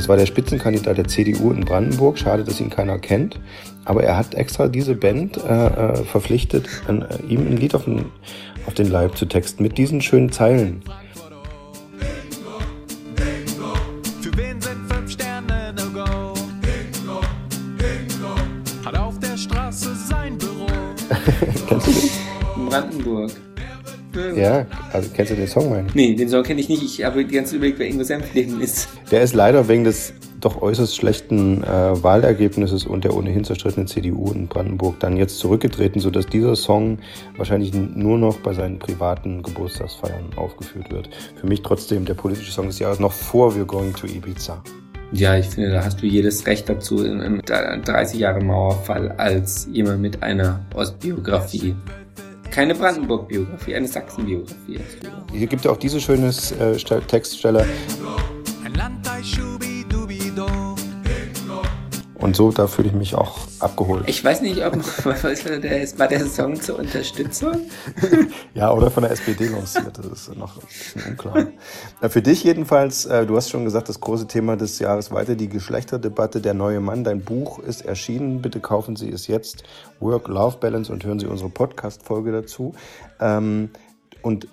Das 0.04 0.10
war 0.10 0.18
der 0.18 0.26
Spitzenkandidat 0.26 0.98
der 0.98 1.08
CDU 1.08 1.50
in 1.50 1.64
Brandenburg. 1.64 2.18
Schade, 2.18 2.44
dass 2.44 2.60
ihn 2.60 2.68
keiner 2.68 2.98
kennt. 2.98 3.40
Aber 3.86 4.04
er 4.04 4.18
hat 4.18 4.34
extra 4.34 4.68
diese 4.68 4.94
Band 4.94 5.38
äh, 5.38 5.48
äh, 5.48 6.04
verpflichtet, 6.04 6.68
an, 6.86 7.00
äh, 7.00 7.22
ihm 7.26 7.46
ein 7.46 7.56
Lied 7.56 7.74
auf 7.74 7.84
den, 7.84 8.04
auf 8.66 8.74
den 8.74 8.90
Leib 8.90 9.16
zu 9.16 9.24
texten 9.24 9.62
mit 9.62 9.78
diesen 9.78 10.02
schönen 10.02 10.30
Zeilen. 10.30 10.82
Kennst 21.66 21.86
du 21.86 21.92
den? 21.92 22.10
In 22.56 22.66
Brandenburg. 22.68 23.30
Ja, 24.36 24.66
also 24.92 25.10
kennst 25.14 25.32
du 25.32 25.36
den 25.36 25.46
Song, 25.46 25.70
mein? 25.70 25.86
Nee, 25.94 26.14
den 26.14 26.28
Song 26.28 26.42
kenne 26.42 26.60
ich 26.60 26.68
nicht. 26.68 26.82
Ich 26.82 27.04
habe 27.04 27.24
die 27.24 27.34
ganze 27.34 27.56
überlegt, 27.56 27.78
wer 27.78 27.88
Ingo 27.88 28.04
Senfleben 28.04 28.60
ist. 28.60 28.88
Der 29.10 29.22
ist 29.22 29.34
leider 29.34 29.68
wegen 29.68 29.84
des 29.84 30.12
doch 30.44 30.60
äußerst 30.60 30.94
schlechten 30.94 31.62
äh, 31.64 32.02
Wahlergebnisses 32.02 32.84
und 32.84 33.04
der 33.04 33.14
ohnehin 33.14 33.44
zerstrittenen 33.44 33.86
CDU 33.86 34.30
in 34.32 34.46
Brandenburg 34.46 35.00
dann 35.00 35.16
jetzt 35.16 35.38
zurückgetreten, 35.38 36.00
sodass 36.00 36.26
dieser 36.26 36.54
Song 36.54 36.98
wahrscheinlich 37.36 37.72
nur 37.72 38.18
noch 38.18 38.38
bei 38.38 38.52
seinen 38.52 38.78
privaten 38.78 39.42
Geburtstagsfeiern 39.42 40.34
aufgeführt 40.36 40.92
wird. 40.92 41.08
Für 41.36 41.46
mich 41.46 41.62
trotzdem 41.62 42.04
der 42.04 42.14
politische 42.14 42.52
Song 42.52 42.66
des 42.66 42.78
Jahres 42.78 43.00
noch 43.00 43.12
vor 43.12 43.52
We're 43.54 43.64
Going 43.64 43.94
to 43.94 44.06
Ibiza. 44.06 44.62
Ja, 45.12 45.36
ich 45.36 45.46
finde, 45.46 45.70
da 45.70 45.84
hast 45.84 46.02
du 46.02 46.06
jedes 46.06 46.46
Recht 46.46 46.68
dazu 46.68 47.04
in 47.04 47.20
einem 47.20 47.40
30 47.40 48.18
Jahre 48.18 48.42
Mauerfall 48.42 49.12
als 49.12 49.68
jemand 49.70 50.00
mit 50.00 50.22
einer 50.22 50.60
Ostbiografie. 50.74 51.76
Keine 52.50 52.74
Brandenburg-Biografie, 52.74 53.74
eine 53.74 53.88
Sachsen-Biografie. 53.88 54.80
Hier 55.32 55.46
gibt 55.46 55.64
es 55.64 55.70
auch 55.70 55.76
diese 55.76 56.00
schöne 56.00 56.28
äh, 56.28 56.78
Ste- 56.78 57.02
Textstelle. 57.06 57.66
Und 62.24 62.34
so, 62.34 62.50
da 62.50 62.66
fühle 62.68 62.88
ich 62.88 62.94
mich 62.94 63.14
auch 63.14 63.36
abgeholt. 63.58 64.04
Ich 64.06 64.24
weiß 64.24 64.40
nicht, 64.40 64.64
ob 64.64 64.76
war 65.04 65.58
der, 65.58 65.98
war 65.98 66.08
der 66.08 66.24
Song 66.24 66.58
zur 66.58 66.78
Unterstützung? 66.78 67.52
Ja, 68.54 68.72
oder 68.72 68.90
von 68.90 69.02
der 69.02 69.12
SPD 69.12 69.48
lanciert, 69.48 69.98
das 69.98 70.06
ist 70.06 70.36
noch 70.36 70.56
ein 70.56 70.66
bisschen 70.66 71.02
unklar. 71.10 71.48
Na, 72.00 72.08
für 72.08 72.22
dich 72.22 72.42
jedenfalls, 72.44 73.04
äh, 73.04 73.26
du 73.26 73.36
hast 73.36 73.50
schon 73.50 73.64
gesagt, 73.64 73.88
das 73.88 74.00
große 74.00 74.26
Thema 74.26 74.56
des 74.56 74.78
Jahres 74.78 75.10
weiter, 75.10 75.34
die 75.34 75.48
Geschlechterdebatte, 75.48 76.40
der 76.40 76.54
neue 76.54 76.80
Mann. 76.80 77.04
Dein 77.04 77.20
Buch 77.20 77.58
ist 77.58 77.84
erschienen, 77.84 78.40
bitte 78.40 78.60
kaufen 78.60 78.96
Sie 78.96 79.10
es 79.10 79.26
jetzt. 79.26 79.64
Work-Life-Balance 80.00 80.90
und 80.90 81.04
hören 81.04 81.18
Sie 81.18 81.26
unsere 81.26 81.50
Podcast-Folge 81.50 82.32
dazu. 82.32 82.74
Ähm, 83.20 83.70
und 84.22 84.48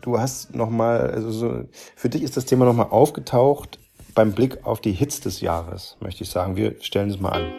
du 0.00 0.18
hast 0.18 0.56
nochmal, 0.56 1.10
also 1.10 1.30
so, 1.30 1.60
für 1.94 2.08
dich 2.08 2.24
ist 2.24 2.36
das 2.36 2.46
Thema 2.46 2.64
nochmal 2.64 2.88
aufgetaucht 2.90 3.78
beim 4.14 4.32
Blick 4.32 4.58
auf 4.64 4.80
die 4.80 4.92
Hits 4.92 5.20
des 5.20 5.40
Jahres, 5.40 5.96
möchte 6.00 6.24
ich 6.24 6.30
sagen. 6.30 6.56
Wir 6.56 6.74
stellen 6.80 7.10
es 7.10 7.20
mal 7.20 7.30
an. 7.30 7.52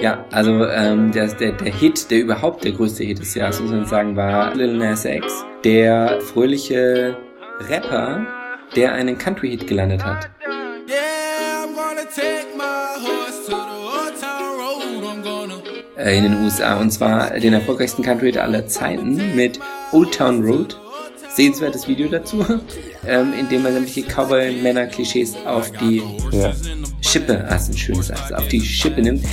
Ja, 0.00 0.24
also 0.32 0.66
ähm, 0.66 1.12
der, 1.12 1.28
der, 1.34 1.52
der 1.52 1.72
Hit, 1.72 2.10
der 2.10 2.20
überhaupt 2.20 2.64
der 2.64 2.72
größte 2.72 3.04
Hit 3.04 3.18
des 3.20 3.34
Jahres, 3.34 3.60
muss 3.60 3.70
man 3.70 3.86
sagen, 3.86 4.16
war 4.16 4.54
Lil 4.54 4.76
Nas 4.76 5.04
X, 5.04 5.44
der 5.64 6.20
fröhliche 6.20 7.16
Rapper, 7.68 8.26
der 8.74 8.94
einen 8.94 9.16
Country-Hit 9.18 9.66
gelandet 9.66 10.04
hat. 10.04 10.30
Yeah, 10.88 11.64
I'm 11.64 11.74
gonna 11.74 12.04
take 12.04 12.48
my 12.56 12.98
horse 13.00 13.44
to 13.46 13.52
the 13.52 13.56
old 13.56 14.20
town 14.20 14.58
road. 14.58 15.04
I'm 15.04 15.22
gonna. 15.22 15.62
äh, 15.96 16.16
in 16.18 16.24
den 16.24 16.42
USA 16.42 16.80
und 16.80 16.90
zwar 16.90 17.30
den 17.38 17.52
erfolgreichsten 17.52 18.02
Country-Hit 18.02 18.38
aller 18.38 18.66
Zeiten 18.66 19.36
mit 19.36 19.60
Old 19.92 20.14
Town 20.14 20.42
Road. 20.42 20.80
Sehenswertes 21.34 21.88
Video 21.88 22.08
dazu, 22.08 22.44
ähm, 23.06 23.32
in 23.38 23.48
dem 23.48 23.64
er 23.64 23.72
sämtliche 23.72 24.02
Cowboy-Männer-Klischees 24.02 25.34
auf 25.46 25.70
die 25.72 26.02
Ja. 26.30 26.52
Schippe, 27.00 27.44
ah, 27.48 27.54
ist 27.54 27.70
ein 27.70 27.76
schönes 27.76 28.08
Satz, 28.08 28.32
auf 28.32 28.46
die 28.48 28.60
Schippe 28.60 29.00
nimmt. 29.00 29.24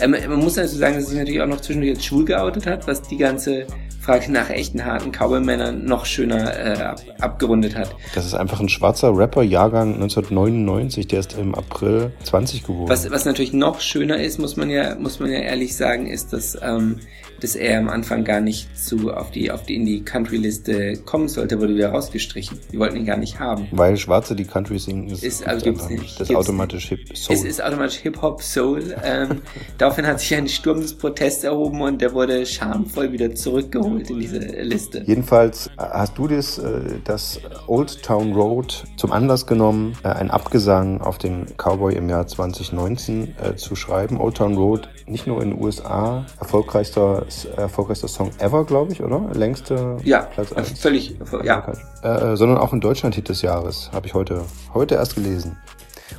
Ähm, 0.00 0.10
man 0.10 0.38
muss 0.40 0.54
dazu 0.54 0.76
sagen, 0.76 0.96
dass 0.96 1.06
sich 1.06 1.18
natürlich 1.18 1.40
auch 1.40 1.46
noch 1.46 1.60
zwischendurch 1.60 1.94
als 1.96 2.04
schwul 2.04 2.24
geoutet 2.24 2.66
hat, 2.66 2.86
was 2.86 3.02
die 3.02 3.16
ganze 3.16 3.66
Frage 4.00 4.32
nach 4.32 4.50
echten 4.50 4.84
harten 4.84 5.12
Cowboy-Männern 5.12 5.84
noch 5.84 6.04
schöner 6.06 6.54
äh, 6.58 6.82
ab, 6.82 7.00
abgerundet 7.20 7.76
hat. 7.76 7.94
Das 8.14 8.26
ist 8.26 8.34
einfach 8.34 8.60
ein 8.60 8.68
schwarzer 8.68 9.16
Rapper, 9.16 9.42
Jahrgang 9.42 9.94
1999, 9.94 11.06
der 11.06 11.20
ist 11.20 11.38
im 11.38 11.54
April 11.54 12.10
20 12.24 12.64
geworden. 12.64 12.90
Was, 12.90 13.08
was 13.10 13.24
natürlich 13.24 13.52
noch 13.52 13.80
schöner 13.80 14.20
ist, 14.20 14.38
muss 14.38 14.56
man 14.56 14.68
ja, 14.70 14.96
muss 14.96 15.20
man 15.20 15.30
ja 15.30 15.38
ehrlich 15.38 15.76
sagen, 15.76 16.06
ist, 16.06 16.32
dass, 16.32 16.58
ähm, 16.60 16.98
dass 17.42 17.56
er 17.56 17.78
am 17.78 17.88
Anfang 17.88 18.22
gar 18.24 18.40
nicht 18.40 18.78
zu, 18.78 19.12
auf 19.12 19.32
die, 19.32 19.50
auf 19.50 19.64
die, 19.64 19.74
in 19.74 19.84
die 19.84 20.04
Country-Liste 20.04 20.98
kommen 21.04 21.28
sollte, 21.28 21.58
wurde 21.58 21.74
wieder 21.74 21.90
rausgestrichen. 21.90 22.58
Die 22.70 22.78
wollten 22.78 22.96
ihn 22.96 23.04
gar 23.04 23.16
nicht 23.16 23.40
haben. 23.40 23.66
Weil 23.72 23.96
Schwarze 23.96 24.36
die 24.36 24.44
Country 24.44 24.78
singen, 24.78 25.08
ist, 25.08 25.24
Ist, 25.24 25.46
also 25.46 25.64
gibt's 25.64 25.88
nicht. 25.88 26.20
Das 26.20 26.28
Gibt's 26.28 26.34
automatisch 26.34 26.88
Hip 26.88 27.16
Soul. 27.16 27.36
Es 27.36 27.44
ist 27.44 27.62
automatisch 27.62 27.96
Hip-Hop, 27.96 28.42
Soul. 28.42 28.94
Ähm, 29.04 29.42
daraufhin 29.78 30.06
hat 30.06 30.20
sich 30.20 30.34
ein 30.36 30.46
Sturm 30.48 30.80
des 30.80 30.94
Protests 30.94 31.42
erhoben 31.42 31.80
und 31.80 32.00
der 32.00 32.12
wurde 32.14 32.46
schamvoll 32.46 33.10
wieder 33.10 33.34
zurückgeholt 33.34 34.08
in 34.10 34.20
diese 34.20 34.38
Liste. 34.38 35.02
Jedenfalls 35.04 35.66
äh, 35.66 35.70
hast 35.78 36.16
du 36.16 36.28
das, 36.28 36.58
äh, 36.58 37.00
das 37.04 37.40
Old 37.66 38.02
Town 38.02 38.32
Road 38.34 38.84
zum 38.96 39.10
Anlass 39.10 39.46
genommen, 39.46 39.94
äh, 40.04 40.08
ein 40.08 40.30
Abgesang 40.30 41.00
auf 41.00 41.18
den 41.18 41.46
Cowboy 41.56 41.94
im 41.94 42.08
Jahr 42.08 42.26
2019 42.26 43.34
äh, 43.36 43.56
zu 43.56 43.74
schreiben. 43.74 44.20
Old 44.20 44.36
Town 44.36 44.54
Road, 44.54 44.88
nicht 45.06 45.26
nur 45.26 45.42
in 45.42 45.50
den 45.50 45.60
USA, 45.60 46.24
erfolgreichster, 46.38 47.26
erfolgreichster 47.56 48.08
Song 48.08 48.30
ever, 48.38 48.64
glaube 48.64 48.92
ich, 48.92 49.02
oder? 49.02 49.30
Längste 49.34 49.96
Ja, 50.04 50.22
Platz 50.22 50.52
also 50.52 50.70
1. 50.70 50.80
völlig, 50.80 51.18
ja. 51.44 51.72
Äh, 52.02 52.36
sondern 52.36 52.58
auch 52.58 52.72
in 52.72 52.80
Deutschland 52.80 53.14
Hit 53.14 53.28
des 53.28 53.42
Jahres, 53.42 53.90
habe 53.92 54.06
ich 54.06 54.14
heute, 54.14 54.42
heute 54.74 54.94
erst 54.96 55.14
gelesen. 55.14 55.56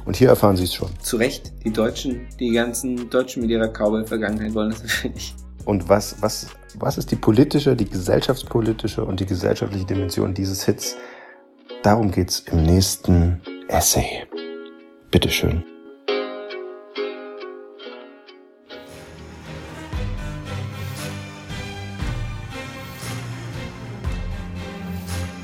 Und 0.05 0.15
hier 0.15 0.29
erfahren 0.29 0.55
Sie 0.58 0.63
es 0.63 0.74
schon. 0.74 0.89
Zu 1.00 1.17
Recht, 1.17 1.53
die 1.63 1.72
Deutschen, 1.72 2.27
die 2.39 2.51
ganzen 2.51 3.10
Deutschen 3.10 3.41
mit 3.41 3.51
ihrer 3.51 3.67
Cowboy-Vergangenheit 3.67 4.53
wollen 4.53 4.72
das 4.72 4.84
natürlich. 4.84 5.36
Und 5.65 5.88
was, 5.88 6.22
was, 6.22 6.48
was 6.75 6.98
ist 6.98 7.12
die 7.12 7.15
politische, 7.15 7.75
die 7.75 7.89
gesellschaftspolitische 7.89 9.03
und 9.03 9.20
die 9.20 9.25
gesellschaftliche 9.25 9.86
Dimension 9.86 10.34
dieses 10.34 10.65
Hits? 10.65 10.98
Darum 11.84 12.12
geht's 12.12 12.39
im 12.51 12.63
nächsten 12.63 13.41
Essay. 13.70 14.25
Bitteschön. 15.12 15.63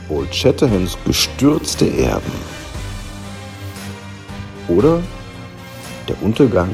Old 0.09 0.33
Shatterhands 0.33 0.97
gestürzte 1.05 1.85
Erben. 1.97 2.31
Oder 4.67 5.01
der 6.07 6.21
Untergang 6.21 6.73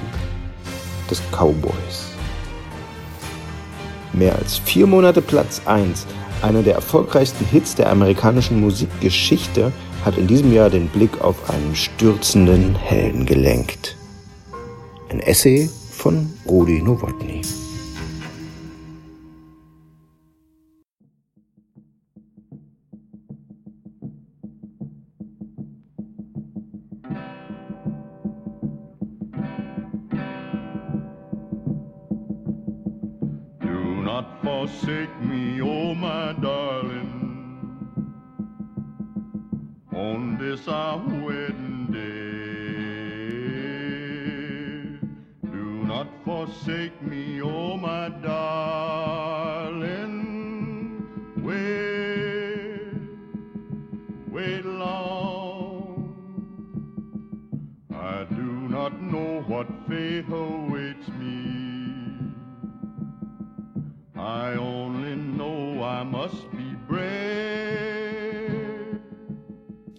des 1.09 1.21
Cowboys. 1.31 2.11
Mehr 4.13 4.35
als 4.35 4.57
vier 4.57 4.87
Monate 4.87 5.21
Platz 5.21 5.61
1, 5.65 6.05
einer 6.41 6.63
der 6.63 6.75
erfolgreichsten 6.75 7.45
Hits 7.45 7.75
der 7.75 7.89
amerikanischen 7.91 8.61
Musikgeschichte, 8.61 9.73
hat 10.05 10.17
in 10.17 10.27
diesem 10.27 10.53
Jahr 10.53 10.69
den 10.69 10.87
Blick 10.87 11.21
auf 11.21 11.49
einen 11.49 11.75
stürzenden 11.75 12.75
Helden 12.75 13.25
gelenkt. 13.25 13.97
Ein 15.09 15.19
Essay 15.19 15.69
von 15.91 16.31
Rudi 16.47 16.81
Nowotny. 16.81 17.41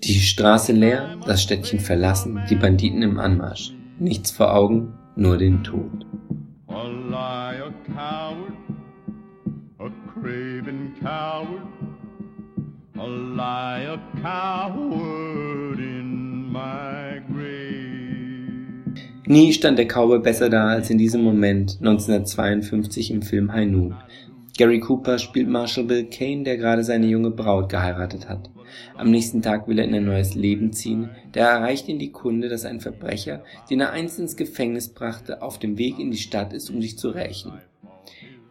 Die 0.07 0.21
Straße 0.21 0.71
leer, 0.71 1.17
das 1.27 1.43
Städtchen 1.43 1.81
verlassen, 1.81 2.41
die 2.49 2.55
Banditen 2.55 3.03
im 3.03 3.19
Anmarsch. 3.19 3.73
Nichts 3.99 4.31
vor 4.31 4.55
Augen, 4.55 4.95
nur 5.17 5.37
den 5.37 5.65
Tod. 5.65 6.07
Nie 19.27 19.53
stand 19.53 19.79
der 19.79 19.89
Cowboy 19.89 20.21
besser 20.21 20.49
da 20.49 20.69
als 20.69 20.89
in 20.89 20.99
diesem 20.99 21.23
Moment 21.23 21.79
1952 21.81 23.11
im 23.11 23.23
Film 23.23 23.53
High 23.53 23.69
Noon. 23.69 23.97
Gary 24.57 24.79
Cooper 24.79 25.19
spielt 25.19 25.49
Marshall 25.49 25.83
Bill 25.83 26.05
Kane, 26.09 26.45
der 26.45 26.59
gerade 26.59 26.85
seine 26.85 27.07
junge 27.07 27.33
Braut 27.33 27.69
geheiratet 27.69 28.29
hat. 28.29 28.51
Am 28.97 29.11
nächsten 29.11 29.43
Tag 29.43 29.69
will 29.69 29.79
er 29.79 29.85
in 29.85 29.95
ein 29.95 30.05
neues 30.05 30.35
Leben 30.35 30.73
ziehen, 30.73 31.11
da 31.33 31.57
erreicht 31.57 31.89
ihn 31.89 31.99
die 31.99 32.13
Kunde, 32.13 32.49
dass 32.49 32.65
ein 32.65 32.81
Verbrecher, 32.81 33.43
den 33.71 33.81
er 33.81 33.93
einst 33.93 34.19
ins 34.19 34.37
Gefängnis 34.37 34.93
brachte, 34.93 35.43
auf 35.43 35.59
dem 35.59 35.79
Weg 35.79 35.99
in 35.99 36.11
die 36.11 36.17
Stadt 36.17 36.53
ist, 36.53 36.71
um 36.71 36.81
sich 36.81 36.99
zu 36.99 37.11
rächen. 37.11 37.53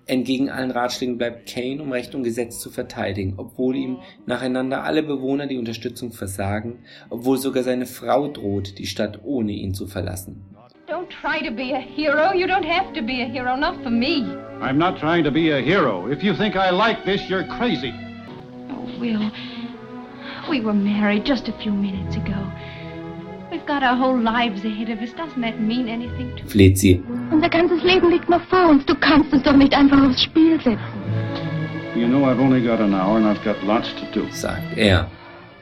Entgegen 0.08 0.52
allen 0.52 0.70
Ratschlägen 0.70 1.18
bleibt 1.18 1.50
Kane, 1.52 1.82
um 1.82 1.92
Recht 1.92 2.14
und 2.14 2.24
Gesetz 2.24 2.60
zu 2.60 2.70
verteidigen, 2.70 3.34
obwohl 3.38 3.76
ihm 3.76 3.98
nacheinander 4.28 4.84
alle 4.84 5.02
Bewohner 5.02 5.48
die 5.48 5.58
Unterstützung 5.58 6.12
versagen, 6.12 6.80
obwohl 7.10 7.40
sogar 7.40 7.64
seine 7.64 7.88
Frau 7.88 8.28
droht, 8.28 8.78
die 8.78 8.86
Stadt 8.86 9.22
ohne 9.24 9.54
ihn 9.54 9.74
zu 9.74 9.88
verlassen. 9.88 10.46
Don't 10.88 11.10
try 11.10 11.40
to 11.40 11.52
be 11.52 11.74
a 11.74 11.80
hero. 11.80 12.32
You 12.36 12.46
don't 12.46 12.64
have 12.64 12.94
to 12.94 13.02
be 13.02 13.24
a 13.24 13.26
hero, 13.26 13.56
not 13.58 13.82
for 13.82 13.90
me. 13.90 14.24
I'm 14.62 14.78
not 14.78 15.00
trying 15.00 15.24
to 15.24 15.32
be 15.32 15.50
a 15.50 15.60
hero. 15.60 16.08
If 16.08 16.22
you 16.22 16.36
think 16.36 16.56
I 16.56 16.70
like 16.70 17.04
this, 17.06 17.28
you're 17.28 17.48
crazy. 17.58 17.92
Oh, 18.70 19.00
Will, 19.00 19.32
we 20.50 20.62
were 20.62 20.74
married 20.74 21.26
just 21.26 21.48
a 21.48 21.54
few 21.62 21.72
minutes 21.72 22.16
ago. 22.16 22.40
We've 23.52 23.66
got 23.66 23.84
our 23.84 23.96
whole 23.96 24.18
lives 24.20 24.66
ahead 24.66 24.90
of 24.90 25.00
us. 25.02 25.12
Doesn't 25.14 25.42
that 25.42 25.60
mean 25.62 25.88
anything 25.88 26.36
to 26.38 26.46
Fleht 26.46 26.78
sie. 26.78 27.02
Unser 27.32 27.50
ganzes 27.50 27.84
Leben 27.84 28.10
liegt 28.10 28.30
noch 28.30 28.42
vor 28.50 28.70
uns. 28.70 28.86
Du 28.86 28.96
kannst 28.96 29.32
uns 29.32 29.44
doch 29.44 29.56
nicht 29.56 29.74
einfach 29.74 30.02
aufs 30.02 30.24
Spiel 30.24 30.58
setzen. 30.58 30.80
You 31.96 32.08
know 32.08 32.26
I've 32.26 32.40
only 32.42 32.62
got 32.62 32.82
an 32.82 32.94
hour 32.94 33.18
and 33.18 33.26
I've 33.26 33.44
got 33.44 33.64
lots 33.64 33.90
to 33.96 34.06
do. 34.20 34.28
sagt 34.32 34.78
er. 34.78 35.10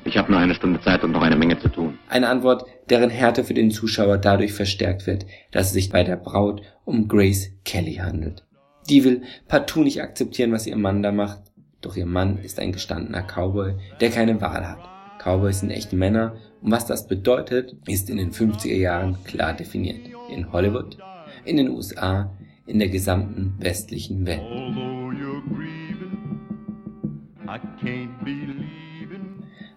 Ich 0.06 0.18
habe 0.18 0.32
nur 0.32 0.40
eine 0.42 0.56
Stunde 0.56 0.82
Zeit 0.82 1.04
und 1.04 1.12
noch 1.12 1.22
eine 1.22 1.36
Menge 1.36 1.60
zu 1.60 1.70
tun. 1.70 1.98
Eine 2.10 2.28
Antwort, 2.28 2.66
deren 2.90 3.10
Härte 3.10 3.44
für 3.44 3.54
den 3.54 3.72
Zuschauer 3.72 4.18
dadurch 4.18 4.54
verstärkt 4.54 5.08
wird, 5.08 5.26
dass 5.52 5.68
es 5.68 5.74
sich 5.74 5.90
bei 5.90 6.04
der 6.04 6.18
Braut 6.18 6.62
um 6.84 7.08
Grace 7.08 7.52
Kelly 7.64 7.96
handelt. 7.96 8.44
Die 8.90 9.06
will 9.06 9.22
partout 9.48 9.84
nicht 9.84 10.02
akzeptieren, 10.02 10.52
was 10.52 10.68
ihr 10.68 10.76
Mann 10.76 11.04
da 11.04 11.12
macht, 11.12 11.40
doch 11.86 11.96
ihr 11.96 12.06
Mann 12.06 12.38
ist 12.40 12.60
ein 12.60 12.72
gestandener 12.72 13.24
Cowboy, 13.24 13.76
der 14.00 14.10
keine 14.10 14.42
Wahl 14.42 14.68
hat. 14.68 14.80
Cowboys 15.20 15.60
sind 15.60 15.72
echte 15.72 15.96
Männer 15.96 16.36
und 16.62 16.72
was 16.72 16.86
das 16.86 17.08
bedeutet, 17.08 17.76
ist 17.88 18.10
in 18.10 18.18
den 18.18 18.32
50er 18.32 18.76
Jahren 18.76 19.18
klar 19.26 19.54
definiert. 19.54 20.00
In 20.30 20.52
Hollywood, 20.52 20.98
in 21.46 21.58
den 21.58 21.70
USA, 21.70 22.32
in 22.66 22.80
der 22.80 22.90
gesamten 22.90 23.56
westlichen 23.60 24.26
Welt. 24.26 24.42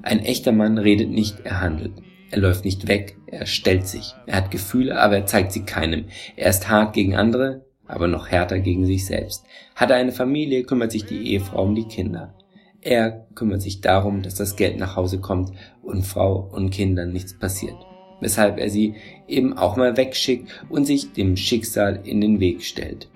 Ein 0.03 0.21
echter 0.21 0.53
Mann 0.53 0.79
redet 0.79 1.11
nicht, 1.11 1.41
er 1.41 1.61
handelt. 1.61 1.93
Er 2.31 2.39
läuft 2.39 2.65
nicht 2.65 2.89
weg, 2.89 3.17
er 3.27 3.47
stellt 3.47 3.87
sich. 3.87 4.15
Er 4.27 4.37
hat 4.37 4.51
Gefühle, 4.51 5.01
aber 5.01 5.17
er 5.17 5.27
zeigt 5.27 5.53
sie 5.53 5.65
keinem. 5.65 6.07
Er 6.37 6.51
ist 6.51 6.69
hart 6.69 6.95
gegen 6.95 7.17
andere, 7.17 7.66
aber 7.89 8.09
noch 8.09 8.29
härter 8.29 8.59
gegen 8.59 8.87
sich 8.87 9.07
selbst. 9.07 9.45
Hat 9.75 9.91
er 9.91 9.97
eine 9.97 10.13
Familie, 10.13 10.65
kümmert 10.65 10.93
sich 10.93 11.05
die 11.05 11.33
Ehefrau 11.33 11.63
um 11.65 11.75
die 11.75 11.89
Kinder. 11.89 12.35
Er 12.81 13.27
kümmert 13.35 13.63
sich 13.63 13.81
darum, 13.81 14.23
dass 14.23 14.37
das 14.37 14.57
Geld 14.57 14.79
nach 14.79 14.97
Hause 14.97 15.21
kommt 15.21 15.51
und 15.83 16.03
Frau 16.05 16.49
und 16.53 16.71
Kindern 16.71 17.13
nichts 17.13 17.39
passiert. 17.39 17.77
Weshalb 18.21 18.59
er 18.59 18.71
sie 18.71 18.95
eben 19.27 19.59
auch 19.59 19.77
mal 19.77 19.97
wegschickt 19.97 20.49
und 20.69 20.85
sich 20.85 21.13
dem 21.13 21.37
Schicksal 21.37 22.01
in 22.05 22.21
den 22.21 22.41
Weg 22.41 22.63
stellt. 22.63 23.09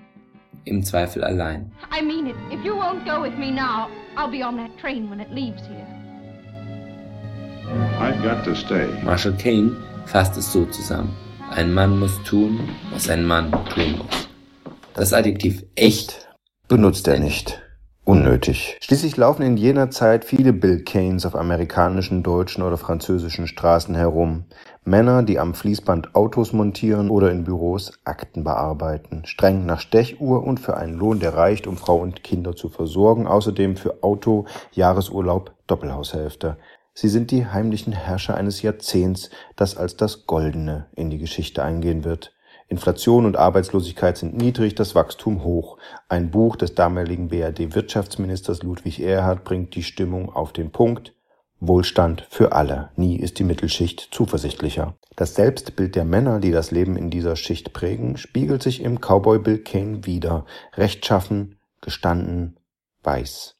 Im 0.65 0.83
Zweifel 0.83 1.23
allein. 1.23 1.71
I 1.97 2.03
mean 2.05 2.27
it. 2.27 2.35
If 2.51 2.63
you 2.63 2.73
won't 2.73 3.05
go 3.05 3.23
with 3.23 3.35
me 3.37 3.51
now, 3.51 3.87
I'll 4.15 4.29
be 4.29 4.45
on 4.45 4.57
that 4.57 4.77
train 4.79 5.09
when 5.09 5.19
it 5.19 5.31
leaves 5.31 5.65
here. 5.67 5.87
I've 7.99 8.21
got 8.21 8.43
to 8.43 8.53
stay. 8.53 8.87
Marshall 9.03 9.33
Kane 9.33 9.75
fasst 10.05 10.37
es 10.37 10.51
so 10.51 10.65
zusammen. 10.65 11.15
Ein 11.49 11.73
Mann 11.73 11.99
muss 11.99 12.21
tun, 12.23 12.59
was 12.91 13.09
ein 13.09 13.25
Mann 13.25 13.51
tun 13.73 13.97
muss. 13.97 14.30
Das 14.93 15.13
Adjektiv 15.13 15.63
echt 15.75 16.27
benutzt 16.67 17.07
er 17.07 17.17
nicht. 17.17 17.61
Unnötig. 18.03 18.77
Schließlich 18.81 19.15
laufen 19.15 19.43
in 19.43 19.55
jener 19.55 19.89
Zeit 19.89 20.25
viele 20.25 20.51
Bill 20.51 20.83
Kanes 20.83 21.25
auf 21.25 21.35
amerikanischen, 21.35 22.23
deutschen 22.23 22.61
oder 22.61 22.75
französischen 22.75 23.47
Straßen 23.47 23.95
herum. 23.95 24.45
Männer, 24.83 25.23
die 25.23 25.39
am 25.39 25.53
Fließband 25.53 26.13
Autos 26.13 26.51
montieren 26.51 27.09
oder 27.09 27.31
in 27.31 27.45
Büros 27.45 27.93
Akten 28.03 28.43
bearbeiten. 28.43 29.23
Streng 29.25 29.65
nach 29.65 29.79
Stechuhr 29.79 30.43
und 30.43 30.59
für 30.59 30.75
einen 30.75 30.97
Lohn, 30.97 31.21
der 31.21 31.35
reicht, 31.35 31.67
um 31.67 31.77
Frau 31.77 31.97
und 31.97 32.23
Kinder 32.23 32.55
zu 32.55 32.67
versorgen. 32.67 33.27
Außerdem 33.27 33.77
für 33.77 34.03
Auto, 34.03 34.45
Jahresurlaub, 34.73 35.53
Doppelhaushälfte. 35.67 36.57
Sie 36.93 37.07
sind 37.07 37.31
die 37.31 37.45
heimlichen 37.45 37.93
Herrscher 37.93 38.35
eines 38.35 38.61
Jahrzehnts, 38.61 39.29
das 39.55 39.77
als 39.77 39.95
das 39.95 40.25
Goldene 40.25 40.87
in 40.95 41.09
die 41.09 41.17
Geschichte 41.19 41.63
eingehen 41.63 42.03
wird. 42.03 42.33
Inflation 42.71 43.25
und 43.25 43.35
Arbeitslosigkeit 43.35 44.17
sind 44.17 44.37
niedrig, 44.37 44.75
das 44.75 44.95
Wachstum 44.95 45.43
hoch. 45.43 45.77
Ein 46.07 46.31
Buch 46.31 46.55
des 46.55 46.73
damaligen 46.73 47.27
BRD-Wirtschaftsministers 47.27 48.63
Ludwig 48.63 49.01
Erhard 49.01 49.43
bringt 49.43 49.75
die 49.75 49.83
Stimmung 49.83 50.33
auf 50.33 50.53
den 50.53 50.71
Punkt. 50.71 51.13
Wohlstand 51.59 52.25
für 52.29 52.53
alle. 52.53 52.89
Nie 52.95 53.17
ist 53.17 53.39
die 53.39 53.43
Mittelschicht 53.43 54.07
zuversichtlicher. 54.11 54.95
Das 55.17 55.35
Selbstbild 55.35 55.95
der 55.95 56.05
Männer, 56.05 56.39
die 56.39 56.51
das 56.51 56.71
Leben 56.71 56.95
in 56.95 57.09
dieser 57.09 57.35
Schicht 57.35 57.73
prägen, 57.73 58.15
spiegelt 58.15 58.63
sich 58.63 58.81
im 58.81 58.99
Cowboy 59.01 59.39
Bill 59.39 59.57
Kane 59.57 60.05
wider. 60.05 60.45
Rechtschaffen, 60.77 61.57
gestanden, 61.81 62.57
weiß. 63.03 63.57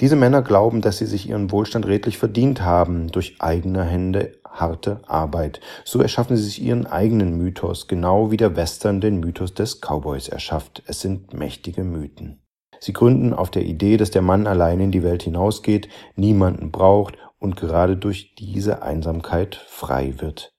Diese 0.00 0.16
Männer 0.16 0.42
glauben, 0.42 0.82
dass 0.82 0.98
sie 0.98 1.06
sich 1.06 1.28
ihren 1.28 1.50
Wohlstand 1.50 1.86
redlich 1.86 2.18
verdient 2.18 2.60
haben 2.60 3.08
durch 3.08 3.36
eigene 3.40 3.84
Hände, 3.84 4.38
harte 4.54 5.00
Arbeit. 5.06 5.60
So 5.84 6.00
erschaffen 6.00 6.36
sie 6.36 6.44
sich 6.44 6.62
ihren 6.62 6.86
eigenen 6.86 7.36
Mythos, 7.36 7.86
genau 7.88 8.30
wie 8.30 8.36
der 8.36 8.56
Western 8.56 9.00
den 9.00 9.20
Mythos 9.20 9.54
des 9.54 9.80
Cowboys 9.80 10.28
erschafft. 10.28 10.82
Es 10.86 11.00
sind 11.00 11.34
mächtige 11.34 11.84
Mythen. 11.84 12.40
Sie 12.80 12.92
gründen 12.92 13.32
auf 13.32 13.50
der 13.50 13.64
Idee, 13.64 13.96
dass 13.96 14.10
der 14.10 14.22
Mann 14.22 14.46
allein 14.46 14.80
in 14.80 14.90
die 14.90 15.02
Welt 15.02 15.22
hinausgeht, 15.22 15.88
niemanden 16.16 16.70
braucht 16.70 17.16
und 17.38 17.56
gerade 17.56 17.96
durch 17.96 18.34
diese 18.34 18.82
Einsamkeit 18.82 19.54
frei 19.54 20.14
wird. 20.18 20.52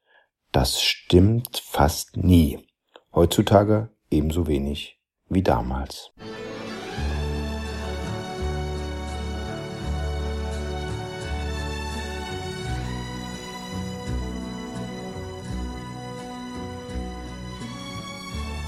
Das 0.52 0.82
stimmt 0.82 1.62
fast 1.64 2.18
nie. 2.18 2.60
Heutzutage 3.14 3.90
ebenso 4.10 4.48
wenig 4.48 5.00
wie 5.28 5.44
damals. 5.44 6.12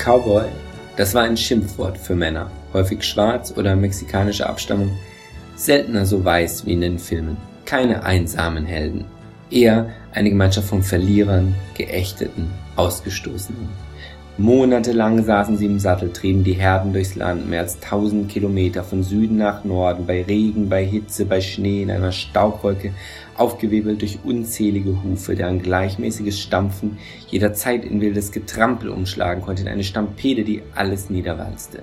Cowboy, 0.08 0.46
das 0.96 1.14
war 1.14 1.24
ein 1.24 1.36
Schimpfwort 1.36 1.98
für 1.98 2.16
Männer, 2.16 2.50
häufig 2.72 3.04
schwarz 3.04 3.54
oder 3.58 3.76
mexikanischer 3.76 4.48
Abstammung, 4.48 4.98
seltener 5.58 6.06
so 6.06 6.24
weiß 6.24 6.66
wie 6.66 6.72
in 6.72 6.80
den 6.80 6.98
Filmen. 6.98 7.36
Keine 7.66 8.04
einsamen 8.04 8.66
Helden, 8.66 9.04
eher 9.52 9.90
eine 10.14 10.30
Gemeinschaft 10.30 10.70
von 10.70 10.82
Verlierern, 10.82 11.54
Geächteten, 11.74 12.50
Ausgestoßenen. 12.78 13.68
Monatelang 14.40 15.24
saßen 15.24 15.58
sie 15.58 15.66
im 15.66 15.80
Sattel, 15.80 16.14
trieben 16.14 16.44
die 16.44 16.54
Herden 16.54 16.94
durchs 16.94 17.16
Land, 17.16 17.50
mehr 17.50 17.62
als 17.62 17.80
tausend 17.80 18.30
Kilometer 18.30 18.84
von 18.84 19.02
Süden 19.02 19.38
nach 19.38 19.64
Norden, 19.64 20.06
bei 20.06 20.22
Regen, 20.22 20.70
bei 20.70 20.86
Hitze, 20.86 21.26
bei 21.26 21.42
Schnee, 21.42 21.82
in 21.82 21.90
einer 21.90 22.12
Staubwolke, 22.12 22.94
aufgewirbelt 23.36 24.02
durch 24.02 24.20
unzählige 24.24 25.02
Hufe, 25.02 25.34
deren 25.34 25.64
gleichmäßiges 25.64 26.40
Stampfen 26.40 27.00
jederzeit 27.30 27.84
in 27.84 28.00
wildes 28.00 28.32
Getrampel 28.32 28.90
umschlagen 28.90 29.42
konnte, 29.42 29.64
in 29.64 29.70
eine 29.70 29.84
Stampede, 29.84 30.44
die 30.44 30.62
alles 30.76 31.10
niederwalzte. 31.10 31.82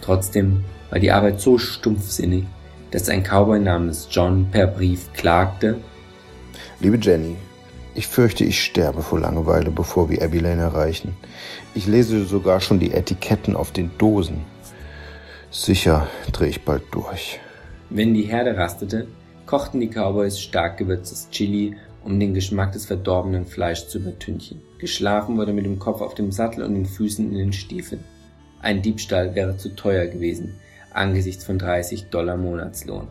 Trotzdem 0.00 0.64
war 0.88 0.98
die 0.98 1.12
Arbeit 1.12 1.42
so 1.42 1.58
stumpfsinnig, 1.58 2.44
dass 2.90 3.10
ein 3.10 3.22
Cowboy 3.22 3.60
namens 3.60 4.08
John 4.10 4.46
per 4.50 4.66
Brief 4.66 5.12
klagte, 5.12 5.76
Liebe 6.80 6.96
Jenny, 6.96 7.36
ich 8.00 8.06
fürchte, 8.06 8.44
ich 8.44 8.64
sterbe 8.64 9.02
vor 9.02 9.20
Langeweile, 9.20 9.70
bevor 9.70 10.08
wir 10.08 10.22
Abbey 10.22 10.38
Lane 10.38 10.62
erreichen. 10.62 11.14
Ich 11.74 11.86
lese 11.86 12.24
sogar 12.24 12.58
schon 12.60 12.80
die 12.80 12.94
Etiketten 12.94 13.54
auf 13.54 13.72
den 13.72 13.90
Dosen. 13.98 14.46
Sicher 15.50 16.06
drehe 16.32 16.48
ich 16.48 16.64
bald 16.64 16.82
durch. 16.92 17.40
Wenn 17.90 18.14
die 18.14 18.22
Herde 18.22 18.56
rastete, 18.56 19.06
kochten 19.44 19.80
die 19.80 19.90
Cowboys 19.90 20.40
stark 20.40 20.78
gewürztes 20.78 21.28
Chili, 21.30 21.76
um 22.02 22.18
den 22.18 22.32
Geschmack 22.32 22.72
des 22.72 22.86
verdorbenen 22.86 23.44
Fleischs 23.44 23.90
zu 23.90 23.98
übertünchen. 23.98 24.62
Geschlafen 24.78 25.36
wurde 25.36 25.52
mit 25.52 25.66
dem 25.66 25.78
Kopf 25.78 26.00
auf 26.00 26.14
dem 26.14 26.32
Sattel 26.32 26.64
und 26.64 26.72
den 26.72 26.86
Füßen 26.86 27.30
in 27.30 27.36
den 27.36 27.52
Stiefeln. 27.52 28.02
Ein 28.62 28.80
Diebstahl 28.80 29.34
wäre 29.34 29.58
zu 29.58 29.76
teuer 29.76 30.06
gewesen, 30.06 30.54
angesichts 30.94 31.44
von 31.44 31.58
30 31.58 32.06
Dollar 32.06 32.38
Monatslohn. 32.38 33.08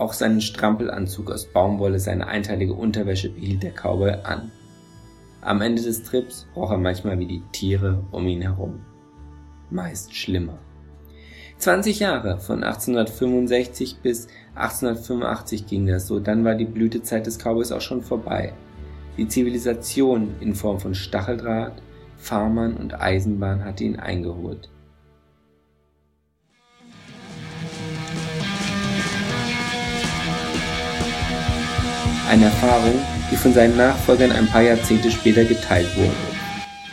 Auch 0.00 0.14
seinen 0.14 0.40
Strampelanzug 0.40 1.30
aus 1.30 1.44
Baumwolle, 1.44 1.98
seine 1.98 2.26
einteilige 2.26 2.72
Unterwäsche 2.72 3.28
behielt 3.28 3.62
der 3.62 3.72
Cowboy 3.72 4.12
an. 4.24 4.50
Am 5.42 5.60
Ende 5.60 5.82
des 5.82 6.02
Trips 6.04 6.46
roch 6.56 6.70
er 6.70 6.78
manchmal 6.78 7.18
wie 7.18 7.26
die 7.26 7.42
Tiere 7.52 8.02
um 8.10 8.26
ihn 8.26 8.40
herum. 8.40 8.80
Meist 9.68 10.16
schlimmer. 10.16 10.58
20 11.58 12.00
Jahre, 12.00 12.40
von 12.40 12.64
1865 12.64 13.98
bis 13.98 14.28
1885 14.54 15.66
ging 15.66 15.86
das 15.86 16.06
so, 16.06 16.18
dann 16.18 16.46
war 16.46 16.54
die 16.54 16.64
Blütezeit 16.64 17.26
des 17.26 17.36
Cowboys 17.36 17.70
auch 17.70 17.82
schon 17.82 18.00
vorbei. 18.00 18.54
Die 19.18 19.28
Zivilisation 19.28 20.34
in 20.40 20.54
Form 20.54 20.80
von 20.80 20.94
Stacheldraht, 20.94 21.82
Farmern 22.16 22.74
und 22.74 22.98
Eisenbahn 22.98 23.66
hatte 23.66 23.84
ihn 23.84 23.96
eingeholt. 23.96 24.70
Eine 32.30 32.44
Erfahrung, 32.44 32.94
die 33.28 33.34
von 33.36 33.52
seinen 33.52 33.76
Nachfolgern 33.76 34.30
ein 34.30 34.46
paar 34.46 34.62
Jahrzehnte 34.62 35.10
später 35.10 35.42
geteilt 35.42 35.88
wurde. 35.96 36.14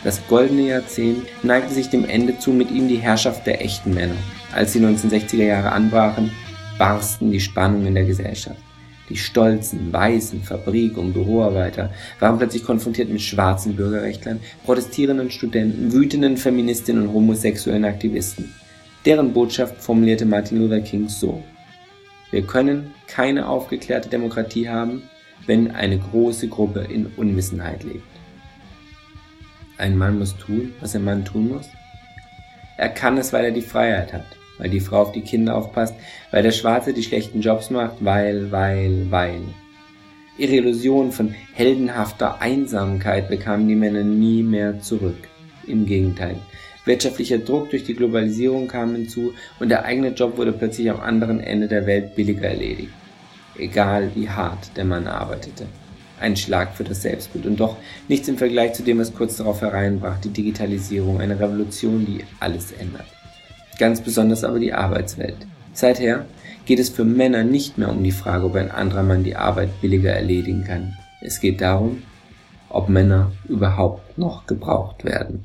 Das 0.02 0.20
goldene 0.26 0.62
Jahrzehnt 0.62 1.28
neigte 1.44 1.72
sich 1.72 1.88
dem 1.88 2.08
Ende 2.08 2.40
zu 2.40 2.50
mit 2.50 2.72
ihm 2.72 2.88
die 2.88 2.96
Herrschaft 2.96 3.46
der 3.46 3.64
echten 3.64 3.94
Männer. 3.94 4.16
Als 4.52 4.72
die 4.72 4.80
1960er 4.80 5.44
Jahre 5.44 5.70
anbrachen, 5.70 6.32
barsten 6.76 7.30
die 7.30 7.38
Spannungen 7.38 7.86
in 7.86 7.94
der 7.94 8.04
Gesellschaft. 8.04 8.58
Die 9.10 9.16
stolzen, 9.16 9.92
weißen 9.92 10.42
Fabrik- 10.42 10.98
und 10.98 11.12
Büroarbeiter 11.12 11.92
waren 12.18 12.38
plötzlich 12.38 12.64
konfrontiert 12.64 13.08
mit 13.08 13.22
schwarzen 13.22 13.76
Bürgerrechtlern, 13.76 14.40
protestierenden 14.64 15.30
Studenten, 15.30 15.92
wütenden 15.92 16.36
Feministinnen 16.36 17.06
und 17.06 17.14
homosexuellen 17.14 17.84
Aktivisten. 17.84 18.52
Deren 19.04 19.32
Botschaft 19.32 19.80
formulierte 19.80 20.26
Martin 20.26 20.58
Luther 20.58 20.80
King 20.80 21.08
so. 21.08 21.44
Wir 22.32 22.42
können 22.42 22.92
keine 23.06 23.48
aufgeklärte 23.48 24.08
Demokratie 24.08 24.68
haben, 24.68 25.04
wenn 25.46 25.70
eine 25.70 25.98
große 25.98 26.48
Gruppe 26.48 26.80
in 26.80 27.06
Unwissenheit 27.16 27.84
lebt. 27.84 28.02
Ein 29.76 29.96
Mann 29.96 30.18
muss 30.18 30.36
tun, 30.36 30.72
was 30.80 30.94
ein 30.94 31.04
Mann 31.04 31.24
tun 31.24 31.48
muss. 31.48 31.68
Er 32.76 32.88
kann 32.88 33.16
es, 33.16 33.32
weil 33.32 33.44
er 33.44 33.52
die 33.52 33.62
Freiheit 33.62 34.12
hat 34.12 34.38
weil 34.58 34.70
die 34.70 34.80
Frau 34.80 35.02
auf 35.02 35.12
die 35.12 35.22
Kinder 35.22 35.56
aufpasst, 35.56 35.94
weil 36.30 36.42
der 36.42 36.52
Schwarze 36.52 36.92
die 36.92 37.02
schlechten 37.02 37.40
Jobs 37.40 37.70
macht, 37.70 37.96
weil, 38.00 38.50
weil, 38.52 39.06
weil. 39.10 39.40
Ihre 40.36 40.56
Illusion 40.56 41.10
von 41.10 41.34
heldenhafter 41.54 42.40
Einsamkeit 42.40 43.28
bekamen 43.28 43.66
die 43.66 43.74
Männer 43.74 44.04
nie 44.04 44.42
mehr 44.42 44.80
zurück. 44.80 45.16
Im 45.66 45.86
Gegenteil. 45.86 46.36
Wirtschaftlicher 46.84 47.38
Druck 47.38 47.70
durch 47.70 47.84
die 47.84 47.94
Globalisierung 47.94 48.68
kam 48.68 48.94
hinzu 48.94 49.32
und 49.60 49.68
der 49.68 49.84
eigene 49.84 50.10
Job 50.10 50.38
wurde 50.38 50.52
plötzlich 50.52 50.90
am 50.90 51.00
anderen 51.00 51.40
Ende 51.40 51.68
der 51.68 51.86
Welt 51.86 52.14
billiger 52.14 52.48
erledigt. 52.48 52.92
Egal 53.58 54.10
wie 54.14 54.28
hart 54.28 54.76
der 54.76 54.84
Mann 54.84 55.06
arbeitete. 55.06 55.66
Ein 56.20 56.36
Schlag 56.36 56.74
für 56.74 56.84
das 56.84 57.02
Selbstbild 57.02 57.46
und 57.46 57.60
doch 57.60 57.76
nichts 58.08 58.28
im 58.28 58.38
Vergleich 58.38 58.72
zu 58.72 58.82
dem, 58.82 58.98
was 58.98 59.14
kurz 59.14 59.36
darauf 59.36 59.60
hereinbrach, 59.60 60.18
die 60.18 60.30
Digitalisierung, 60.30 61.20
eine 61.20 61.38
Revolution, 61.38 62.04
die 62.06 62.24
alles 62.40 62.72
ändert 62.72 63.06
ganz 63.78 64.00
besonders 64.00 64.44
aber 64.44 64.58
die 64.58 64.74
Arbeitswelt. 64.74 65.36
Seither 65.72 66.26
geht 66.66 66.80
es 66.80 66.90
für 66.90 67.04
Männer 67.04 67.44
nicht 67.44 67.78
mehr 67.78 67.88
um 67.88 68.02
die 68.02 68.12
Frage, 68.12 68.44
ob 68.44 68.56
ein 68.56 68.70
anderer 68.70 69.04
Mann 69.04 69.24
die 69.24 69.36
Arbeit 69.36 69.80
billiger 69.80 70.12
erledigen 70.12 70.64
kann. 70.64 70.96
Es 71.20 71.40
geht 71.40 71.60
darum, 71.60 72.02
ob 72.68 72.88
Männer 72.88 73.32
überhaupt 73.48 74.18
noch 74.18 74.46
gebraucht 74.46 75.04
werden. 75.04 75.44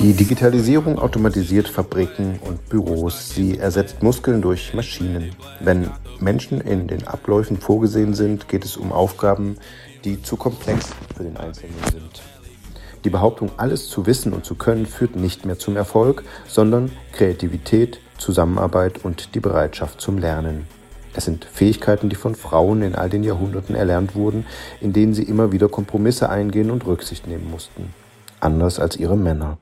Die 0.00 0.12
Digitalisierung 0.12 1.00
automatisiert 1.00 1.66
Fabriken 1.66 2.38
und 2.46 2.68
Büros. 2.68 3.30
Sie 3.30 3.58
ersetzt 3.58 4.00
Muskeln 4.00 4.40
durch 4.40 4.72
Maschinen. 4.72 5.34
Wenn 5.58 5.90
Menschen 6.20 6.60
in 6.60 6.86
den 6.86 7.08
Abläufen 7.08 7.58
vorgesehen 7.58 8.14
sind, 8.14 8.48
geht 8.48 8.64
es 8.64 8.76
um 8.76 8.92
Aufgaben, 8.92 9.56
die 10.04 10.22
zu 10.22 10.36
komplex 10.36 10.90
für 11.16 11.24
den 11.24 11.36
Einzelnen 11.36 11.74
sind. 11.90 12.22
Die 13.04 13.10
Behauptung, 13.10 13.50
alles 13.56 13.88
zu 13.88 14.06
wissen 14.06 14.32
und 14.32 14.44
zu 14.44 14.54
können, 14.54 14.86
führt 14.86 15.16
nicht 15.16 15.44
mehr 15.44 15.58
zum 15.58 15.76
Erfolg, 15.76 16.22
sondern 16.46 16.92
Kreativität, 17.10 17.98
Zusammenarbeit 18.18 19.04
und 19.04 19.34
die 19.34 19.40
Bereitschaft 19.40 20.00
zum 20.00 20.18
Lernen. 20.18 20.68
Es 21.12 21.24
sind 21.24 21.44
Fähigkeiten, 21.44 22.08
die 22.08 22.16
von 22.16 22.36
Frauen 22.36 22.82
in 22.82 22.94
all 22.94 23.10
den 23.10 23.24
Jahrhunderten 23.24 23.74
erlernt 23.74 24.14
wurden, 24.14 24.46
in 24.80 24.92
denen 24.92 25.12
sie 25.12 25.24
immer 25.24 25.50
wieder 25.50 25.68
Kompromisse 25.68 26.30
eingehen 26.30 26.70
und 26.70 26.86
Rücksicht 26.86 27.26
nehmen 27.26 27.50
mussten. 27.50 27.92
Anders 28.38 28.78
als 28.78 28.96
ihre 28.96 29.16
Männer. 29.16 29.58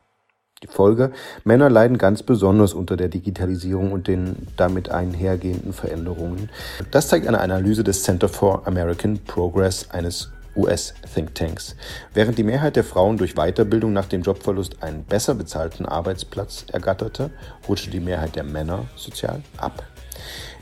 Die 0.63 0.69
Folge, 0.69 1.13
Männer 1.45 1.69
leiden 1.69 1.99
ganz 1.99 2.23
besonders 2.23 2.73
unter 2.73 2.97
der 2.97 3.09
Digitalisierung 3.09 3.93
und 3.93 4.09
den 4.09 4.49
damit 4.57 4.89
einhergehenden 4.89 5.75
Veränderungen. 5.75 6.49
Das 6.91 7.09
zeigt 7.09 7.27
eine 7.27 7.41
Analyse 7.41 7.85
des 7.85 8.03
Center 8.03 8.27
for 8.27 8.67
American 8.67 9.19
Progress 9.19 9.91
eines 9.91 10.31
US-Thinktanks. 10.57 11.77
Während 12.15 12.39
die 12.39 12.43
Mehrheit 12.43 12.77
der 12.77 12.85
Frauen 12.85 13.19
durch 13.19 13.35
Weiterbildung 13.35 13.93
nach 13.93 14.07
dem 14.07 14.23
Jobverlust 14.23 14.83
einen 14.83 15.05
besser 15.05 15.35
bezahlten 15.35 15.85
Arbeitsplatz 15.85 16.65
ergatterte, 16.73 17.31
rutschte 17.69 17.91
die 17.91 18.01
Mehrheit 18.01 18.35
der 18.35 18.45
Männer 18.45 18.87
sozial 18.97 19.43
ab. 19.59 19.85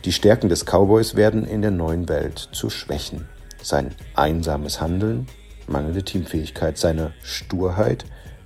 Die 0.04 0.12
Stärken 0.12 0.48
des 0.48 0.64
Cowboys 0.64 1.14
werden 1.14 1.44
in 1.44 1.62
der 1.62 1.70
neuen 1.70 2.08
Welt 2.08 2.48
zu 2.50 2.68
Schwächen. 2.68 3.28
Sein 3.62 3.94
einsames 4.16 4.80
Handeln, 4.80 5.28
mangelnde 5.68 6.02
Teamfähigkeit, 6.02 6.78
seine 6.78 7.12
Sturheit, 7.22 8.04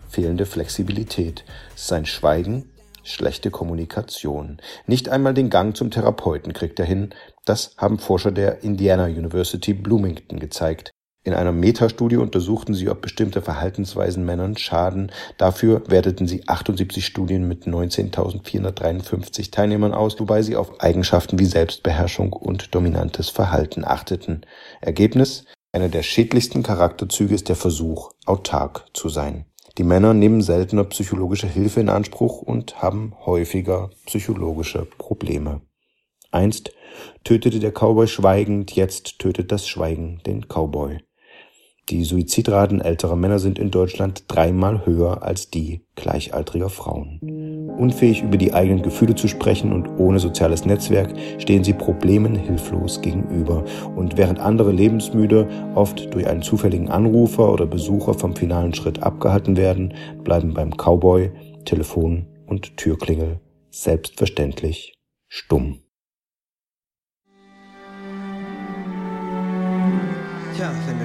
fehlende 0.08 0.46
Flexibilität, 0.46 1.44
sein 1.74 2.06
Schweigen, 2.06 2.70
schlechte 3.02 3.50
Kommunikation. 3.50 4.58
Nicht 4.86 5.08
einmal 5.08 5.34
den 5.34 5.50
Gang 5.50 5.76
zum 5.76 5.90
Therapeuten 5.90 6.52
kriegt 6.52 6.78
er 6.78 6.86
hin. 6.86 7.10
Das 7.44 7.74
haben 7.76 7.98
Forscher 7.98 8.32
der 8.32 8.62
Indiana 8.62 9.06
University 9.06 9.72
Bloomington 9.72 10.38
gezeigt. 10.38 10.92
In 11.24 11.34
einer 11.34 11.52
Metastudie 11.52 12.16
untersuchten 12.16 12.72
sie, 12.74 12.88
ob 12.88 13.02
bestimmte 13.02 13.42
Verhaltensweisen 13.42 14.24
Männern 14.24 14.56
schaden. 14.56 15.12
Dafür 15.36 15.82
werteten 15.86 16.26
sie 16.26 16.48
78 16.48 17.04
Studien 17.04 17.46
mit 17.46 17.66
19.453 17.66 19.50
Teilnehmern 19.50 19.92
aus, 19.92 20.18
wobei 20.20 20.40
sie 20.42 20.56
auf 20.56 20.80
Eigenschaften 20.80 21.38
wie 21.38 21.44
Selbstbeherrschung 21.44 22.32
und 22.32 22.74
dominantes 22.74 23.28
Verhalten 23.28 23.84
achteten. 23.84 24.46
Ergebnis? 24.80 25.44
Einer 25.72 25.90
der 25.90 26.02
schädlichsten 26.02 26.62
Charakterzüge 26.62 27.34
ist 27.34 27.50
der 27.50 27.56
Versuch, 27.56 28.12
autark 28.24 28.86
zu 28.94 29.10
sein. 29.10 29.44
Die 29.78 29.84
Männer 29.84 30.12
nehmen 30.12 30.42
seltener 30.42 30.82
psychologische 30.84 31.46
Hilfe 31.46 31.78
in 31.80 31.88
Anspruch 31.88 32.42
und 32.42 32.82
haben 32.82 33.14
häufiger 33.24 33.90
psychologische 34.06 34.84
Probleme. 34.84 35.60
Einst 36.32 36.72
tötete 37.22 37.60
der 37.60 37.70
Cowboy 37.70 38.08
schweigend, 38.08 38.72
jetzt 38.72 39.20
tötet 39.20 39.52
das 39.52 39.68
Schweigen 39.68 40.20
den 40.26 40.48
Cowboy. 40.48 40.98
Die 41.90 42.04
Suizidraten 42.04 42.82
älterer 42.82 43.16
Männer 43.16 43.38
sind 43.38 43.58
in 43.58 43.70
Deutschland 43.70 44.24
dreimal 44.28 44.84
höher 44.84 45.22
als 45.22 45.48
die 45.48 45.80
gleichaltriger 45.96 46.68
Frauen. 46.68 47.18
Unfähig 47.78 48.22
über 48.22 48.36
die 48.36 48.52
eigenen 48.52 48.82
Gefühle 48.82 49.14
zu 49.14 49.26
sprechen 49.26 49.72
und 49.72 49.88
ohne 49.98 50.18
soziales 50.18 50.66
Netzwerk 50.66 51.14
stehen 51.38 51.64
sie 51.64 51.72
Problemen 51.72 52.34
hilflos 52.34 53.00
gegenüber. 53.00 53.64
Und 53.96 54.18
während 54.18 54.38
andere 54.38 54.70
lebensmüde 54.70 55.48
oft 55.74 56.12
durch 56.12 56.26
einen 56.26 56.42
zufälligen 56.42 56.90
Anrufer 56.90 57.50
oder 57.50 57.64
Besucher 57.64 58.12
vom 58.12 58.36
finalen 58.36 58.74
Schritt 58.74 59.02
abgehalten 59.02 59.56
werden, 59.56 59.94
bleiben 60.24 60.52
beim 60.52 60.72
Cowboy 60.76 61.30
Telefon 61.64 62.26
und 62.46 62.76
Türklingel 62.76 63.40
selbstverständlich 63.70 64.92
stumm. 65.28 65.78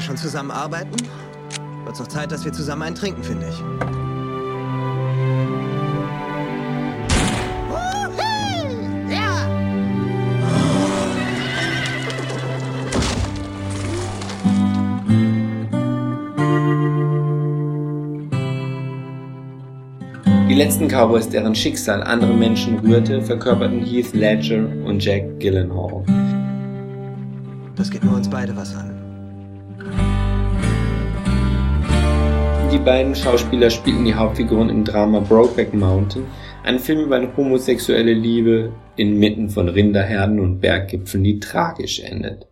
Schon 0.04 0.18
zusammen 0.18 0.52
arbeiten, 0.52 0.96
wird's 1.86 2.00
doch 2.00 2.08
Zeit, 2.08 2.32
dass 2.32 2.46
wir 2.46 2.52
zusammen 2.52 2.84
einen 2.84 2.96
trinken, 2.96 3.24
finde 3.24 3.48
ich. 3.50 3.64
Die 20.50 20.60
letzten 20.60 20.88
Cowboys, 20.88 21.28
deren 21.30 21.56
Schicksal 21.56 22.04
andere 22.04 22.32
Menschen 22.32 22.78
rührte, 22.78 23.24
verkörperten 23.24 23.84
Heath 23.84 24.14
Ledger 24.14 24.68
und 24.86 25.04
Jack 25.04 25.40
Gyllenhaal. 25.40 26.04
Das 27.76 27.90
geht 27.90 28.04
nur 28.04 28.18
uns 28.18 28.30
beide 28.30 28.56
was 28.56 28.76
an. 28.76 28.93
Die 32.74 32.80
beiden 32.80 33.14
Schauspieler 33.14 33.70
spielten 33.70 34.04
die 34.04 34.16
Hauptfiguren 34.16 34.68
im 34.68 34.84
Drama 34.84 35.20
Brokeback 35.20 35.76
Mountain, 35.76 36.26
ein 36.64 36.80
Film 36.80 37.02
über 37.02 37.18
eine 37.18 37.38
homosexuelle 37.38 38.14
Liebe 38.14 38.72
inmitten 38.96 39.48
von 39.48 39.70
Rinderherden 39.70 40.40
und 40.40 40.60
Berggipfeln, 40.60 41.24
die 41.24 41.40
tragisch 41.40 42.00
endet. 42.00 42.48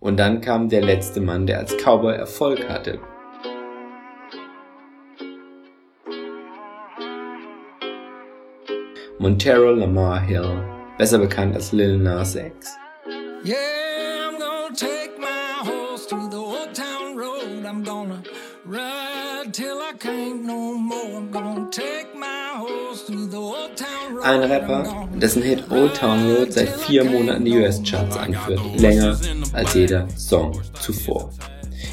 Und 0.00 0.18
dann 0.18 0.40
kam 0.40 0.70
der 0.70 0.80
letzte 0.80 1.20
Mann, 1.20 1.46
der 1.46 1.58
als 1.58 1.76
Cowboy 1.76 2.14
Erfolg 2.14 2.66
hatte. 2.70 2.98
Montero 9.18 9.72
Lamar 9.72 10.22
Hill, 10.22 10.64
besser 10.96 11.18
bekannt 11.18 11.54
als 11.54 11.72
Lil 11.72 11.98
Nas 11.98 12.34
X. 12.34 12.78
Yeah, 13.44 13.56
Ein 24.22 24.40
Rapper, 24.44 25.08
dessen 25.20 25.42
Hit 25.42 25.68
Old 25.70 25.94
Town 25.94 26.30
Road 26.30 26.52
seit 26.52 26.68
vier 26.68 27.02
Monaten 27.02 27.44
die 27.44 27.56
US-Charts 27.56 28.16
anführt, 28.16 28.60
länger 28.78 29.18
als 29.52 29.74
jeder 29.74 30.06
Song 30.16 30.60
zuvor. 30.80 31.32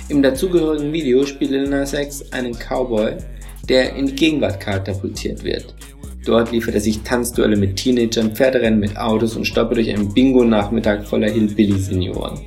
Im 0.09 0.21
dazugehörigen 0.21 0.93
Video 0.93 1.25
spielt 1.25 1.49
Lil 1.49 1.67
Nas 1.67 1.93
X 1.93 2.31
einen 2.31 2.53
Cowboy, 2.53 3.13
der 3.67 3.95
in 3.95 4.05
die 4.05 4.15
Gegenwart 4.15 4.59
katapultiert 4.59 5.43
wird. 5.43 5.73
Dort 6.23 6.51
liefert 6.51 6.75
er 6.75 6.81
sich 6.81 7.01
Tanzduelle 7.01 7.55
mit 7.55 7.77
Teenagern, 7.77 8.35
Pferderennen 8.35 8.79
mit 8.79 8.97
Autos 8.97 9.35
und 9.35 9.45
stoppe 9.45 9.73
durch 9.75 9.89
einen 9.89 10.13
Bingo-Nachmittag 10.13 11.07
voller 11.07 11.31
Hillbilly-Senioren. 11.31 12.39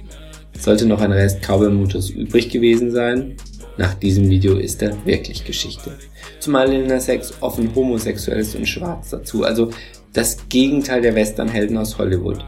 Sollte 0.57 0.87
noch 0.87 1.01
ein 1.01 1.13
Rest 1.13 1.43
Cowboy-Mutus 1.43 2.11
übrig 2.11 2.49
gewesen 2.49 2.93
sein? 2.93 3.37
Nach 3.79 3.93
diesem 3.95 4.31
Video 4.31 4.57
ist 4.57 4.81
er 4.81 5.05
wirklich 5.05 5.45
Geschichte. 5.45 5.99
Zumal 6.41 6.71
Lil 6.71 6.87
Nas 6.87 7.09
X 7.09 7.35
offen 7.41 7.75
homosexuell 7.75 8.41
ist 8.41 8.57
und 8.57 8.67
schwarz 8.67 9.11
dazu, 9.11 9.45
also 9.45 9.71
das 10.15 10.49
Gegenteil 10.49 11.03
der 11.03 11.15
Westernhelden 11.15 11.77
aus 11.77 11.99
Hollywood. 11.99 12.43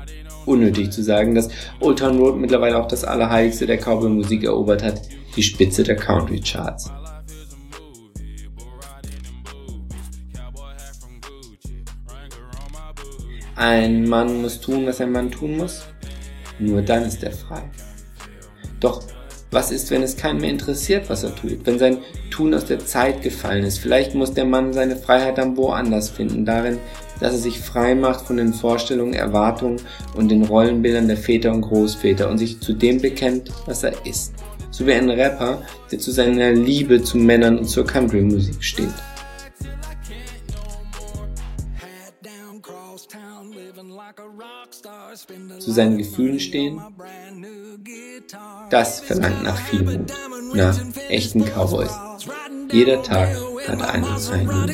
Unnötig 0.46 0.90
zu 0.90 1.02
sagen, 1.02 1.34
dass 1.34 1.50
Old 1.80 1.98
Town 1.98 2.18
Road 2.18 2.38
mittlerweile 2.38 2.78
auch 2.78 2.88
das 2.88 3.04
Allerheiligste 3.04 3.66
der 3.66 3.76
Cowboy-Musik 3.76 4.44
erobert 4.44 4.82
hat, 4.82 5.02
die 5.36 5.42
Spitze 5.42 5.82
der 5.82 5.96
Country-Charts. 5.96 6.90
Ein 13.54 14.08
Mann 14.08 14.40
muss 14.40 14.60
tun, 14.60 14.86
was 14.86 15.00
ein 15.02 15.12
Mann 15.12 15.30
tun 15.30 15.58
muss. 15.58 15.82
Nur 16.58 16.80
dann 16.80 17.02
ist 17.02 17.22
er 17.22 17.32
frei. 17.32 17.68
Doch 18.80 19.02
was 19.50 19.70
ist, 19.70 19.90
wenn 19.90 20.02
es 20.02 20.16
keinen 20.16 20.40
mehr 20.40 20.50
interessiert, 20.50 21.08
was 21.08 21.24
er 21.24 21.34
tut? 21.34 21.64
Wenn 21.64 21.78
sein 21.78 21.98
Tun 22.30 22.52
aus 22.54 22.66
der 22.66 22.80
Zeit 22.80 23.22
gefallen 23.22 23.64
ist? 23.64 23.78
Vielleicht 23.78 24.14
muss 24.14 24.34
der 24.34 24.44
Mann 24.44 24.72
seine 24.72 24.96
Freiheit 24.96 25.38
dann 25.38 25.56
woanders 25.56 26.10
finden, 26.10 26.44
darin, 26.44 26.78
dass 27.20 27.32
er 27.32 27.38
sich 27.38 27.58
frei 27.58 27.94
macht 27.94 28.26
von 28.26 28.36
den 28.36 28.52
Vorstellungen, 28.52 29.14
Erwartungen 29.14 29.80
und 30.16 30.30
den 30.30 30.44
Rollenbildern 30.44 31.08
der 31.08 31.16
Väter 31.16 31.52
und 31.52 31.62
Großväter 31.62 32.28
und 32.28 32.38
sich 32.38 32.60
zu 32.60 32.74
dem 32.74 33.00
bekennt, 33.00 33.50
was 33.66 33.82
er 33.82 33.94
ist. 34.04 34.34
So 34.70 34.86
wie 34.86 34.92
ein 34.92 35.08
Rapper, 35.08 35.62
der 35.90 35.98
zu 35.98 36.12
seiner 36.12 36.52
Liebe 36.52 37.02
zu 37.02 37.16
Männern 37.16 37.58
und 37.58 37.64
zur 37.64 37.86
Country-Musik 37.86 38.62
steht. 38.62 38.92
Zu 45.58 45.72
seinen 45.72 45.98
Gefühlen 45.98 46.38
stehen, 46.38 46.80
das 48.70 49.00
verlangt 49.00 49.42
nach 49.42 49.56
viel 49.56 49.82
Mut, 49.82 50.12
nach 50.54 50.78
echten 51.08 51.44
Cowboys. 51.44 51.92
Jeder 52.70 53.02
Tag 53.02 53.28
hat 53.66 53.82
einen 53.82 54.04
Einhorn. 54.04 54.70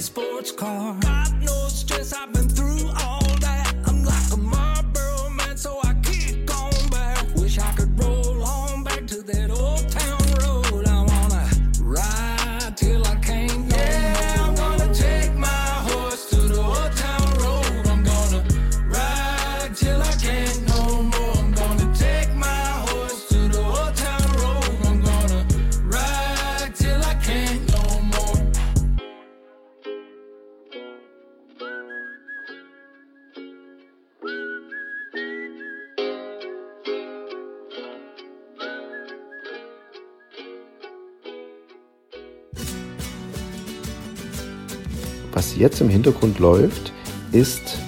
Was 45.34 45.56
jetzt 45.56 45.80
im 45.80 45.88
Hintergrund 45.88 46.38
läuft, 46.38 46.92
ist 47.32 47.78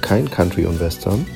kein 0.00 0.30
Country 0.30 0.64
und 0.64 0.80
Western, 0.80 1.26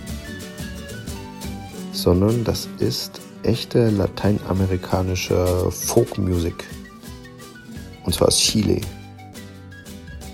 sondern 1.92 2.44
das 2.44 2.66
ist 2.78 3.20
echte 3.42 3.90
lateinamerikanische 3.90 5.70
Folkmusik. 5.70 6.64
Und 8.04 8.14
zwar 8.14 8.28
aus 8.28 8.38
Chile. 8.38 8.80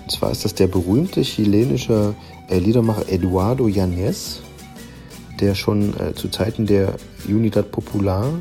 Und 0.04 0.12
zwar 0.12 0.30
ist 0.30 0.44
das 0.44 0.54
der 0.54 0.68
berühmte 0.68 1.22
chilenische 1.22 2.14
äh, 2.48 2.60
Liedermacher 2.60 3.08
Eduardo 3.08 3.66
Yanez, 3.66 4.42
der 5.40 5.56
schon 5.56 5.92
äh, 5.98 6.14
zu 6.14 6.28
Zeiten 6.28 6.66
der 6.66 6.94
Unidad 7.26 7.72
Popular 7.72 8.32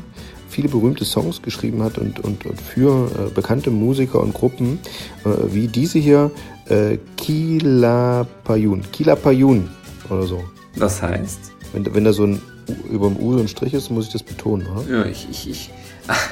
viele 0.52 0.68
berühmte 0.68 1.04
Songs 1.04 1.42
geschrieben 1.42 1.82
hat 1.82 1.98
und, 1.98 2.20
und, 2.20 2.44
und 2.46 2.60
für 2.60 3.10
äh, 3.10 3.30
bekannte 3.34 3.70
Musiker 3.70 4.20
und 4.20 4.34
Gruppen, 4.34 4.78
äh, 5.24 5.28
wie 5.52 5.66
diese 5.66 5.98
hier, 5.98 6.30
äh, 6.68 6.98
Kilapayun, 7.16 8.84
Kilapayun 8.92 9.68
oder 10.10 10.24
so. 10.24 10.44
Was 10.76 11.02
heißt? 11.02 11.52
Wenn, 11.72 11.94
wenn 11.94 12.04
da 12.04 12.12
so 12.12 12.24
ein 12.24 12.42
U 12.68 12.92
über 12.92 13.08
dem 13.08 13.16
U 13.16 13.32
so 13.32 13.40
ein 13.40 13.48
Strich 13.48 13.74
ist, 13.74 13.90
muss 13.90 14.06
ich 14.06 14.12
das 14.12 14.22
betonen, 14.22 14.66
oder? 14.68 14.98
Ja, 14.98 15.06
ich, 15.06 15.26
ich, 15.30 15.50
ich. 15.50 15.70
Ach, 16.06 16.30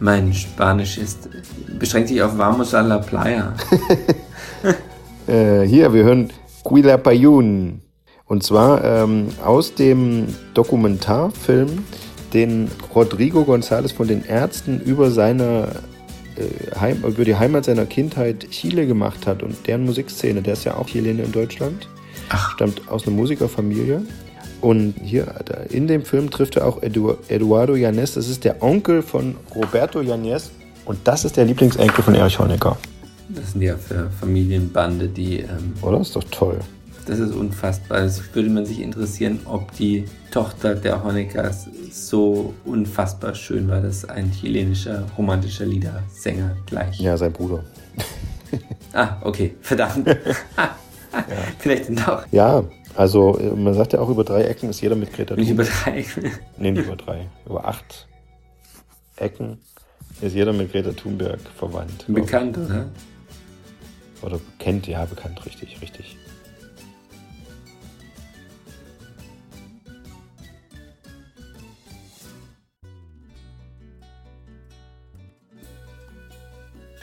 mein 0.00 0.32
Spanisch 0.34 0.98
ist 0.98 1.28
beschränkt 1.78 2.08
sich 2.08 2.22
auf 2.22 2.36
Vamos 2.36 2.74
a 2.74 2.80
la 2.80 2.98
Playa. 2.98 3.54
äh, 5.26 5.62
hier, 5.62 5.92
wir 5.92 6.04
hören 6.04 6.32
Quilapayun. 6.64 7.80
Und 8.26 8.42
zwar 8.44 8.84
ähm, 8.84 9.28
aus 9.44 9.74
dem 9.74 10.26
Dokumentarfilm 10.54 11.84
den 12.32 12.70
Rodrigo 12.94 13.42
González 13.42 13.92
von 13.92 14.08
den 14.08 14.24
Ärzten 14.24 14.80
über 14.80 15.10
seine 15.10 15.68
äh, 16.36 16.78
Heim, 16.78 17.02
über 17.04 17.24
die 17.24 17.36
Heimat 17.36 17.64
seiner 17.64 17.86
Kindheit 17.86 18.50
Chile 18.50 18.86
gemacht 18.86 19.26
hat 19.26 19.42
und 19.42 19.66
deren 19.66 19.84
Musikszene, 19.84 20.42
der 20.42 20.54
ist 20.54 20.64
ja 20.64 20.76
auch 20.76 20.86
Chilene 20.86 21.22
in 21.22 21.32
Deutschland, 21.32 21.88
Ach. 22.28 22.52
stammt 22.54 22.88
aus 22.88 23.06
einer 23.06 23.16
Musikerfamilie. 23.16 24.02
Und 24.60 24.94
hier 25.02 25.26
in 25.70 25.86
dem 25.86 26.04
Film 26.04 26.30
trifft 26.30 26.56
er 26.56 26.66
auch 26.66 26.82
Edu 26.82 27.14
Eduardo 27.28 27.76
Yanez, 27.76 28.12
das 28.12 28.28
ist 28.28 28.44
der 28.44 28.62
Onkel 28.62 29.00
von 29.00 29.36
Roberto 29.54 30.02
Yanez 30.02 30.50
und 30.84 30.98
das 31.04 31.24
ist 31.24 31.38
der 31.38 31.46
Lieblingsenkel 31.46 32.04
von 32.04 32.14
Erich 32.14 32.38
Honecker. 32.38 32.76
Das 33.30 33.52
sind 33.52 33.62
ja 33.62 33.76
für 33.76 34.10
Familienbande, 34.20 35.08
die. 35.08 35.38
Ähm, 35.38 35.72
Oder? 35.82 36.00
Ist 36.00 36.16
doch 36.16 36.24
toll. 36.24 36.58
Das 37.10 37.18
ist 37.18 37.34
unfassbar. 37.34 38.02
Es 38.02 38.22
würde 38.36 38.50
man 38.50 38.64
sich 38.64 38.80
interessieren, 38.80 39.40
ob 39.44 39.74
die 39.74 40.04
Tochter 40.30 40.76
der 40.76 41.02
Honeckers 41.02 41.66
so 41.90 42.54
unfassbar 42.64 43.34
schön 43.34 43.66
war, 43.66 43.80
dass 43.80 44.04
ein 44.04 44.30
chilenischer 44.30 45.04
romantischer 45.18 45.66
Liedersänger 45.66 46.56
gleich. 46.66 47.00
Ja, 47.00 47.16
sein 47.16 47.32
Bruder. 47.32 47.64
ah, 48.92 49.16
okay, 49.22 49.56
verdammt. 49.60 50.06
ja. 50.56 50.76
Vielleicht 51.58 51.90
doch. 51.98 52.24
Ja, 52.30 52.62
also 52.94 53.36
man 53.56 53.74
sagt 53.74 53.92
ja 53.92 53.98
auch, 53.98 54.08
über 54.08 54.22
drei 54.22 54.44
Ecken 54.44 54.70
ist 54.70 54.80
jeder 54.80 54.94
mit 54.94 55.12
Greta 55.12 55.34
Nicht 55.34 55.50
über 55.50 55.64
drei 55.64 55.98
Ecken. 55.98 56.30
Nee, 56.58 56.70
nicht 56.70 56.86
über 56.86 56.94
drei. 56.94 57.26
Über 57.44 57.64
acht 57.64 58.06
Ecken 59.16 59.58
ist 60.20 60.36
jeder 60.36 60.52
mit 60.52 60.70
Greta 60.70 60.92
Thunberg 60.92 61.40
verwandt. 61.58 62.04
Bekannt, 62.06 62.56
oder? 62.56 62.86
Oder 64.22 64.38
kennt, 64.60 64.86
ja, 64.86 65.04
bekannt, 65.06 65.44
richtig, 65.44 65.82
richtig. 65.82 66.16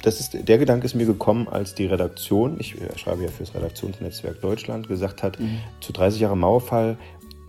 Das 0.07 0.21
ist, 0.21 0.47
der 0.47 0.57
Gedanke 0.57 0.85
ist 0.85 0.95
mir 0.95 1.05
gekommen, 1.05 1.49
als 1.49 1.75
die 1.75 1.85
Redaktion, 1.85 2.55
ich 2.59 2.77
schreibe 2.95 3.23
ja 3.23 3.29
fürs 3.29 3.53
Redaktionsnetzwerk 3.53 4.39
Deutschland, 4.39 4.87
gesagt 4.87 5.21
hat, 5.21 5.37
mhm. 5.37 5.57
zu 5.81 5.91
30 5.91 6.21
Jahre 6.21 6.37
Mauerfall, 6.37 6.97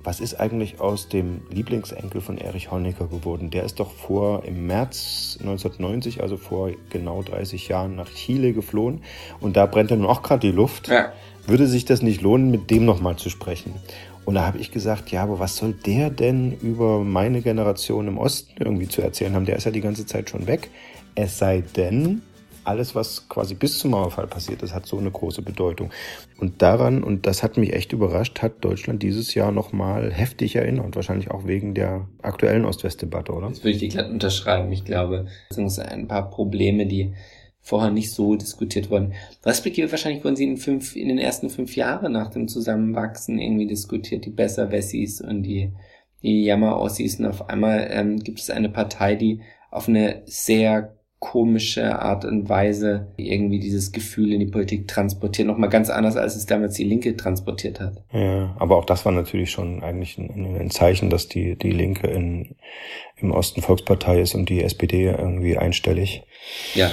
was 0.02 0.18
ist 0.18 0.40
eigentlich 0.40 0.80
aus 0.80 1.08
dem 1.08 1.42
Lieblingsenkel 1.52 2.20
von 2.20 2.36
Erich 2.36 2.72
Honecker 2.72 3.06
geworden? 3.06 3.50
Der 3.50 3.62
ist 3.62 3.78
doch 3.78 3.92
vor 3.92 4.42
im 4.44 4.66
März 4.66 5.36
1990, 5.38 6.20
also 6.20 6.36
vor 6.36 6.72
genau 6.90 7.22
30 7.22 7.68
Jahren, 7.68 7.94
nach 7.94 8.10
Chile 8.10 8.52
geflohen 8.52 9.02
und 9.38 9.56
da 9.56 9.66
brennt 9.66 9.92
ja 9.92 9.96
nun 9.96 10.06
auch 10.06 10.24
gerade 10.24 10.40
die 10.40 10.52
Luft. 10.52 10.88
Ja. 10.88 11.12
Würde 11.46 11.68
sich 11.68 11.84
das 11.84 12.02
nicht 12.02 12.22
lohnen, 12.22 12.50
mit 12.50 12.72
dem 12.72 12.84
nochmal 12.84 13.14
zu 13.14 13.30
sprechen? 13.30 13.72
Und 14.24 14.34
da 14.34 14.44
habe 14.44 14.58
ich 14.58 14.72
gesagt, 14.72 15.12
ja, 15.12 15.22
aber 15.22 15.38
was 15.38 15.54
soll 15.54 15.74
der 15.74 16.10
denn 16.10 16.58
über 16.60 17.04
meine 17.04 17.40
Generation 17.40 18.08
im 18.08 18.18
Osten 18.18 18.50
irgendwie 18.58 18.88
zu 18.88 19.00
erzählen 19.00 19.36
haben? 19.36 19.46
Der 19.46 19.54
ist 19.54 19.64
ja 19.64 19.70
die 19.70 19.80
ganze 19.80 20.06
Zeit 20.06 20.28
schon 20.28 20.48
weg. 20.48 20.70
Es 21.14 21.38
sei 21.38 21.62
denn, 21.76 22.22
alles, 22.68 22.94
was 22.94 23.28
quasi 23.28 23.54
bis 23.54 23.78
zum 23.78 23.92
Mauerfall 23.92 24.26
passiert 24.26 24.62
ist, 24.62 24.74
hat 24.74 24.86
so 24.86 24.98
eine 24.98 25.10
große 25.10 25.42
Bedeutung. 25.42 25.90
Und 26.38 26.62
daran, 26.62 27.02
und 27.02 27.26
das 27.26 27.42
hat 27.42 27.56
mich 27.56 27.72
echt 27.72 27.92
überrascht, 27.92 28.42
hat 28.42 28.64
Deutschland 28.64 29.02
dieses 29.02 29.34
Jahr 29.34 29.50
nochmal 29.50 30.12
heftig 30.12 30.56
erinnert. 30.56 30.94
Wahrscheinlich 30.94 31.30
auch 31.30 31.46
wegen 31.46 31.74
der 31.74 32.06
aktuellen 32.22 32.64
Ost-West-Debatte, 32.64 33.32
oder? 33.32 33.48
Das 33.48 33.64
würde 33.64 33.70
ich 33.70 33.78
dir 33.78 33.88
glatt 33.88 34.10
unterschreiben. 34.10 34.70
Ich 34.70 34.84
glaube, 34.84 35.26
es 35.48 35.56
sind 35.56 35.78
ein 35.80 36.06
paar 36.08 36.30
Probleme, 36.30 36.86
die 36.86 37.14
vorher 37.60 37.90
nicht 37.90 38.12
so 38.12 38.36
diskutiert 38.36 38.90
wurden. 38.90 39.14
Respektive 39.44 39.90
wahrscheinlich 39.90 40.24
wurden 40.24 40.36
sie 40.36 40.44
in 40.44 40.56
fünf, 40.56 40.94
in 40.94 41.08
den 41.08 41.18
ersten 41.18 41.50
fünf 41.50 41.74
Jahren 41.76 42.12
nach 42.12 42.30
dem 42.30 42.48
Zusammenwachsen 42.48 43.38
irgendwie 43.38 43.66
diskutiert, 43.66 44.24
die 44.24 44.30
Besser-Wessis 44.30 45.20
und 45.20 45.42
die, 45.42 45.72
die 46.22 46.44
Jammer-Ossis. 46.44 47.18
Und 47.18 47.26
auf 47.26 47.48
einmal 47.48 47.88
ähm, 47.90 48.18
gibt 48.18 48.40
es 48.40 48.50
eine 48.50 48.68
Partei, 48.68 49.16
die 49.16 49.40
auf 49.70 49.88
eine 49.88 50.22
sehr 50.26 50.97
komische 51.20 52.00
Art 52.00 52.24
und 52.24 52.48
Weise 52.48 53.08
irgendwie 53.16 53.58
dieses 53.58 53.90
Gefühl 53.90 54.32
in 54.32 54.40
die 54.40 54.46
Politik 54.46 54.86
transportiert. 54.86 55.48
Nochmal 55.48 55.68
ganz 55.68 55.90
anders, 55.90 56.16
als 56.16 56.36
es 56.36 56.46
damals 56.46 56.74
die 56.74 56.84
Linke 56.84 57.16
transportiert 57.16 57.80
hat. 57.80 58.02
Ja, 58.12 58.54
aber 58.58 58.76
auch 58.76 58.84
das 58.84 59.04
war 59.04 59.12
natürlich 59.12 59.50
schon 59.50 59.82
eigentlich 59.82 60.16
ein, 60.18 60.56
ein 60.60 60.70
Zeichen, 60.70 61.10
dass 61.10 61.28
die, 61.28 61.56
die 61.56 61.72
Linke 61.72 62.06
in, 62.06 62.54
im 63.16 63.32
Osten 63.32 63.62
Volkspartei 63.62 64.20
ist 64.20 64.34
und 64.34 64.48
die 64.48 64.62
SPD 64.62 65.06
irgendwie 65.06 65.58
einstellig. 65.58 66.22
Ja. 66.74 66.90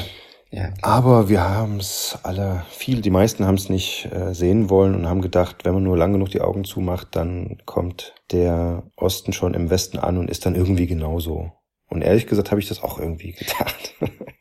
Ja, 0.52 0.70
Aber 0.84 1.28
wir 1.28 1.44
haben 1.44 1.80
es 1.80 2.18
alle, 2.24 2.64
viele, 2.70 3.02
die 3.02 3.10
meisten 3.10 3.46
haben 3.46 3.56
es 3.56 3.68
nicht 3.68 4.08
äh, 4.14 4.34
sehen 4.34 4.70
wollen 4.70 4.96
und 4.96 5.06
haben 5.06 5.22
gedacht, 5.22 5.66
wenn 5.66 5.74
man 5.74 5.84
nur 5.84 5.98
lange 5.98 6.14
genug 6.14 6.30
die 6.30 6.40
Augen 6.40 6.64
zumacht, 6.64 7.10
dann 7.12 7.58
kommt 7.66 8.14
der 8.32 8.84
Osten 8.96 9.34
schon 9.34 9.54
im 9.54 9.70
Westen 9.70 9.98
an 9.98 10.18
und 10.18 10.30
ist 10.30 10.46
dann 10.46 10.56
irgendwie 10.56 10.88
genauso. 10.88 11.52
Und 11.90 12.02
ehrlich 12.02 12.28
gesagt 12.28 12.52
habe 12.52 12.60
ich 12.60 12.68
das 12.68 12.84
auch 12.84 13.00
irgendwie 13.00 13.32
gedacht. 13.34 13.96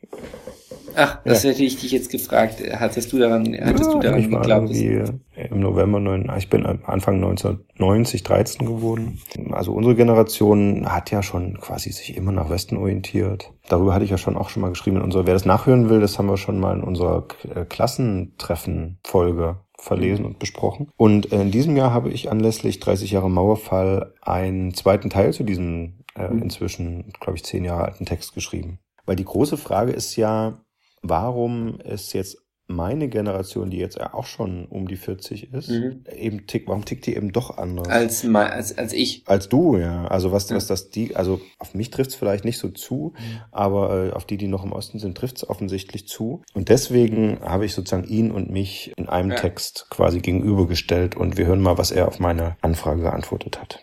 Ach, 0.95 1.19
das 1.25 1.43
ja. 1.43 1.49
hätte 1.49 1.63
ich 1.63 1.79
dich 1.79 1.91
jetzt 1.91 2.09
gefragt. 2.09 2.63
Hattest 2.71 3.11
du 3.11 3.19
daran, 3.19 3.55
hattest 3.59 3.85
ja, 3.85 3.91
du 3.91 3.99
daran 3.99 4.19
ich 4.19 4.29
geglaubt? 4.29 4.71
Im 4.71 5.59
November, 5.59 5.99
9, 5.99 6.31
ich 6.37 6.49
bin 6.49 6.65
Anfang 6.65 7.15
1990 7.15 8.23
13 8.23 8.65
geworden. 8.65 9.19
Also 9.51 9.73
unsere 9.73 9.95
Generation 9.95 10.91
hat 10.91 11.11
ja 11.11 11.21
schon 11.21 11.59
quasi 11.59 11.91
sich 11.91 12.15
immer 12.15 12.31
nach 12.31 12.49
Westen 12.49 12.77
orientiert. 12.77 13.51
Darüber 13.67 13.93
hatte 13.93 14.05
ich 14.05 14.11
ja 14.11 14.17
schon 14.17 14.37
auch 14.37 14.49
schon 14.49 14.61
mal 14.61 14.69
geschrieben 14.69 14.97
in 14.97 15.03
unserer, 15.03 15.27
wer 15.27 15.33
das 15.33 15.45
nachhören 15.45 15.89
will, 15.89 15.99
das 15.99 16.17
haben 16.17 16.27
wir 16.27 16.37
schon 16.37 16.59
mal 16.59 16.75
in 16.75 16.83
unserer 16.83 17.27
äh, 17.53 17.65
Klassentreffen-Folge 17.65 19.57
verlesen 19.77 20.25
und 20.25 20.39
besprochen. 20.39 20.89
Und 20.95 21.27
in 21.27 21.51
diesem 21.51 21.75
Jahr 21.75 21.93
habe 21.93 22.09
ich 22.09 22.31
anlässlich 22.31 22.79
30 22.79 23.11
Jahre 23.11 23.29
Mauerfall 23.29 24.13
einen 24.21 24.73
zweiten 24.73 25.09
Teil 25.09 25.33
zu 25.33 25.43
diesem 25.43 26.04
äh, 26.15 26.27
mhm. 26.27 26.43
inzwischen, 26.43 27.13
glaube 27.19 27.37
ich, 27.37 27.43
zehn 27.43 27.63
Jahre 27.63 27.85
alten 27.85 28.05
Text 28.05 28.33
geschrieben. 28.33 28.79
Weil 29.05 29.15
die 29.15 29.25
große 29.25 29.57
Frage 29.57 29.91
ist 29.91 30.15
ja, 30.15 30.65
warum 31.01 31.79
ist 31.79 32.13
jetzt 32.13 32.45
meine 32.67 33.09
Generation, 33.09 33.69
die 33.69 33.77
jetzt 33.77 34.01
auch 34.01 34.25
schon 34.25 34.65
um 34.65 34.87
die 34.87 34.95
40 34.95 35.53
ist, 35.53 35.69
mhm. 35.69 36.03
eben 36.15 36.47
tick, 36.47 36.67
warum 36.67 36.83
tickt 36.83 37.05
die 37.05 37.15
eben 37.15 37.31
doch 37.31 37.57
anders? 37.57 37.87
Als, 37.87 38.25
als, 38.25 38.77
als 38.77 38.93
ich. 38.93 39.23
Als 39.27 39.49
du, 39.49 39.77
ja. 39.77 40.07
Also 40.07 40.31
was, 40.31 40.49
ja. 40.49 40.55
was 40.55 40.65
das 40.67 40.89
die, 40.89 41.15
also 41.15 41.41
auf 41.59 41.75
mich 41.75 41.91
trifft 41.91 42.11
es 42.11 42.15
vielleicht 42.15 42.43
nicht 42.43 42.57
so 42.57 42.69
zu, 42.69 43.13
mhm. 43.17 43.41
aber 43.51 44.07
äh, 44.07 44.11
auf 44.13 44.25
die, 44.25 44.37
die 44.37 44.47
noch 44.47 44.63
im 44.63 44.71
Osten 44.71 44.97
sind, 44.97 45.15
trifft 45.15 45.37
es 45.37 45.49
offensichtlich 45.49 46.07
zu. 46.07 46.41
Und 46.53 46.69
deswegen 46.69 47.39
habe 47.41 47.65
ich 47.65 47.73
sozusagen 47.73 48.07
ihn 48.07 48.31
und 48.31 48.49
mich 48.49 48.93
in 48.97 49.07
einem 49.07 49.31
ja. 49.31 49.37
Text 49.37 49.87
quasi 49.91 50.19
gegenübergestellt 50.19 51.15
und 51.15 51.37
wir 51.37 51.45
hören 51.45 51.61
mal, 51.61 51.77
was 51.77 51.91
er 51.91 52.07
auf 52.07 52.19
meine 52.19 52.57
Anfrage 52.61 53.01
geantwortet 53.01 53.59
hat. 53.61 53.79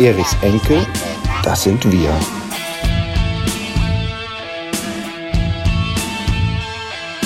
Erichs 0.00 0.36
Enkel, 0.42 0.86
das 1.42 1.64
sind 1.64 1.90
wir. 1.90 2.14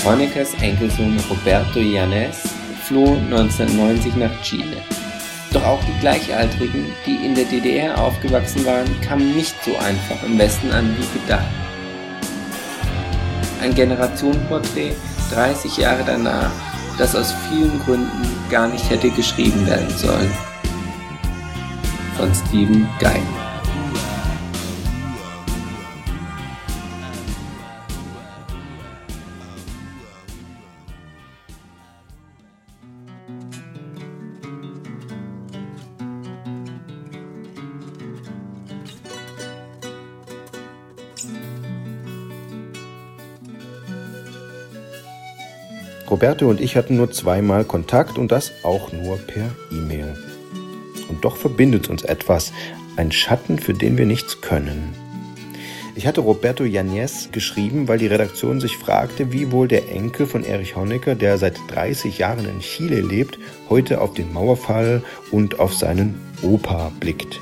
Honeckers 0.02 0.54
Enkelsohn 0.54 1.20
Roberto 1.28 1.80
Yanes 1.80 2.48
floh 2.84 3.14
1990 3.30 4.16
nach 4.16 4.40
Chile. 4.40 4.78
Doch 5.52 5.62
auch 5.64 5.80
die 5.84 6.00
Gleichaltrigen, 6.00 6.86
die 7.04 7.16
in 7.16 7.34
der 7.34 7.44
DDR 7.44 8.02
aufgewachsen 8.02 8.64
waren, 8.64 8.88
kamen 9.02 9.36
nicht 9.36 9.54
so 9.62 9.76
einfach 9.76 10.22
im 10.22 10.38
Westen 10.38 10.72
an 10.72 10.96
wie 10.96 11.18
gedacht. 11.20 11.44
Ein 13.60 13.74
Generationenporträt 13.74 14.94
30 15.30 15.76
Jahre 15.76 16.04
danach, 16.06 16.50
das 16.96 17.14
aus 17.14 17.34
vielen 17.50 17.78
Gründen 17.80 18.26
gar 18.48 18.66
nicht 18.66 18.88
hätte 18.88 19.10
geschrieben 19.10 19.66
werden 19.66 19.90
sollen 19.90 20.32
von 22.16 22.34
Stephen 22.34 22.88
Gein. 22.98 23.22
Roberto 46.10 46.46
und 46.46 46.60
ich 46.60 46.76
hatten 46.76 46.98
nur 46.98 47.10
zweimal 47.10 47.64
Kontakt 47.64 48.18
und 48.18 48.30
das 48.30 48.52
auch 48.64 48.92
nur 48.92 49.16
per 49.16 49.48
E-Mail 49.70 50.14
doch 51.22 51.36
verbindet 51.36 51.88
uns 51.88 52.02
etwas, 52.02 52.52
ein 52.96 53.12
Schatten, 53.12 53.58
für 53.58 53.74
den 53.74 53.96
wir 53.96 54.06
nichts 54.06 54.40
können. 54.40 54.94
Ich 55.94 56.06
hatte 56.06 56.22
Roberto 56.22 56.64
Yanez 56.64 57.28
geschrieben, 57.32 57.86
weil 57.86 57.98
die 57.98 58.06
Redaktion 58.06 58.60
sich 58.60 58.78
fragte, 58.78 59.30
wie 59.30 59.52
wohl 59.52 59.68
der 59.68 59.90
Enkel 59.90 60.26
von 60.26 60.42
Erich 60.42 60.74
Honecker, 60.74 61.14
der 61.14 61.36
seit 61.36 61.58
30 61.68 62.16
Jahren 62.16 62.46
in 62.46 62.60
Chile 62.60 63.02
lebt, 63.02 63.38
heute 63.68 64.00
auf 64.00 64.14
den 64.14 64.32
Mauerfall 64.32 65.02
und 65.30 65.60
auf 65.60 65.74
seinen 65.74 66.14
Opa 66.42 66.90
blickt. 66.98 67.40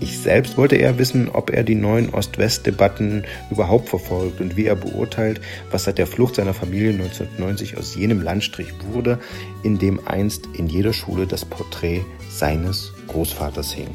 Ich 0.00 0.18
selbst 0.18 0.56
wollte 0.56 0.76
eher 0.76 0.98
wissen, 0.98 1.28
ob 1.30 1.50
er 1.50 1.64
die 1.64 1.74
neuen 1.74 2.10
Ost-West-Debatten 2.10 3.24
überhaupt 3.50 3.88
verfolgt 3.88 4.40
und 4.40 4.56
wie 4.56 4.66
er 4.66 4.76
beurteilt, 4.76 5.40
was 5.70 5.84
seit 5.84 5.98
der 5.98 6.06
Flucht 6.06 6.36
seiner 6.36 6.54
Familie 6.54 6.90
1990 6.90 7.76
aus 7.76 7.94
jenem 7.94 8.22
Landstrich 8.22 8.72
wurde, 8.90 9.18
in 9.62 9.78
dem 9.78 10.06
einst 10.06 10.48
in 10.54 10.66
jeder 10.66 10.92
Schule 10.92 11.26
das 11.26 11.44
Porträt 11.44 12.04
seines 12.30 12.95
Großvaters 13.08 13.72
hing. 13.72 13.90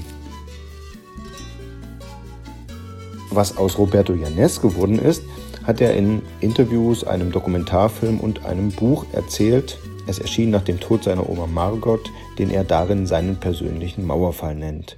Was 3.29 3.55
aus 3.57 3.77
Roberto 3.77 4.13
Janes 4.13 4.61
geworden 4.61 4.99
ist, 4.99 5.23
hat 5.63 5.79
er 5.79 5.93
in 5.93 6.21
Interviews, 6.41 7.03
einem 7.03 7.31
Dokumentarfilm 7.31 8.19
und 8.19 8.45
einem 8.45 8.71
Buch 8.71 9.05
erzählt. 9.13 9.77
Es 10.07 10.19
erschien 10.19 10.49
nach 10.49 10.63
dem 10.63 10.79
Tod 10.79 11.03
seiner 11.03 11.29
Oma 11.29 11.47
Margot, 11.47 12.11
den 12.39 12.49
er 12.49 12.63
darin 12.63 13.05
seinen 13.05 13.37
persönlichen 13.37 14.05
Mauerfall 14.05 14.55
nennt. 14.55 14.97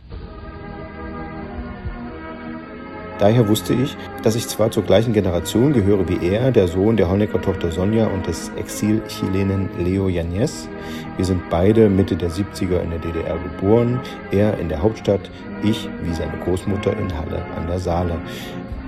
Daher 3.23 3.47
wusste 3.47 3.73
ich, 3.73 3.95
dass 4.21 4.35
ich 4.35 4.49
zwar 4.49 4.69
zur 4.69 4.83
gleichen 4.83 5.13
Generation 5.13 5.71
gehöre 5.71 6.09
wie 6.09 6.27
er, 6.27 6.51
der 6.51 6.67
Sohn 6.67 6.97
der 6.97 7.09
Honecker-Tochter 7.09 7.71
Sonja 7.71 8.07
und 8.07 8.27
des 8.27 8.51
Exil-Chilenen 8.57 9.69
Leo 9.79 10.09
Yanez. 10.09 10.67
Wir 11.15 11.23
sind 11.23 11.49
beide 11.49 11.87
Mitte 11.87 12.17
der 12.17 12.29
70er 12.29 12.81
in 12.81 12.89
der 12.89 12.99
DDR 12.99 13.37
geboren, 13.37 14.01
er 14.31 14.59
in 14.59 14.67
der 14.67 14.83
Hauptstadt, 14.83 15.31
ich 15.63 15.87
wie 16.03 16.13
seine 16.13 16.37
Großmutter 16.43 16.91
in 16.97 17.17
Halle 17.17 17.45
an 17.55 17.65
der 17.67 17.79
Saale. 17.79 18.17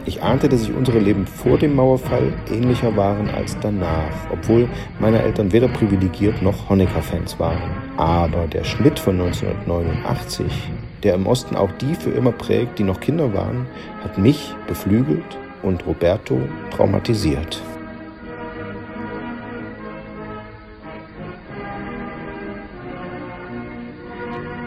Ich 0.05 0.21
ahnte, 0.21 0.49
dass 0.49 0.63
sich 0.63 0.75
unsere 0.75 0.99
Leben 0.99 1.25
vor 1.25 1.57
dem 1.57 1.73
Mauerfall 1.73 2.33
ähnlicher 2.51 2.97
waren 2.97 3.29
als 3.29 3.57
danach, 3.61 4.11
obwohl 4.33 4.67
meine 4.99 5.21
Eltern 5.21 5.53
weder 5.53 5.69
privilegiert 5.69 6.41
noch 6.41 6.67
Honecker-Fans 6.67 7.39
waren. 7.39 7.71
Aber 7.95 8.47
der 8.47 8.65
Schnitt 8.65 8.99
von 8.99 9.13
1989 9.13 10.45
der 11.05 11.13
im 11.13 11.27
Osten 11.27 11.55
auch 11.55 11.71
die 11.73 11.93
für 11.93 12.09
immer 12.09 12.31
prägt, 12.31 12.79
die 12.79 12.83
noch 12.83 12.99
Kinder 12.99 13.31
waren, 13.33 13.67
hat 14.03 14.17
mich 14.17 14.55
beflügelt 14.67 15.37
und 15.61 15.85
Roberto 15.85 16.41
traumatisiert. 16.71 17.61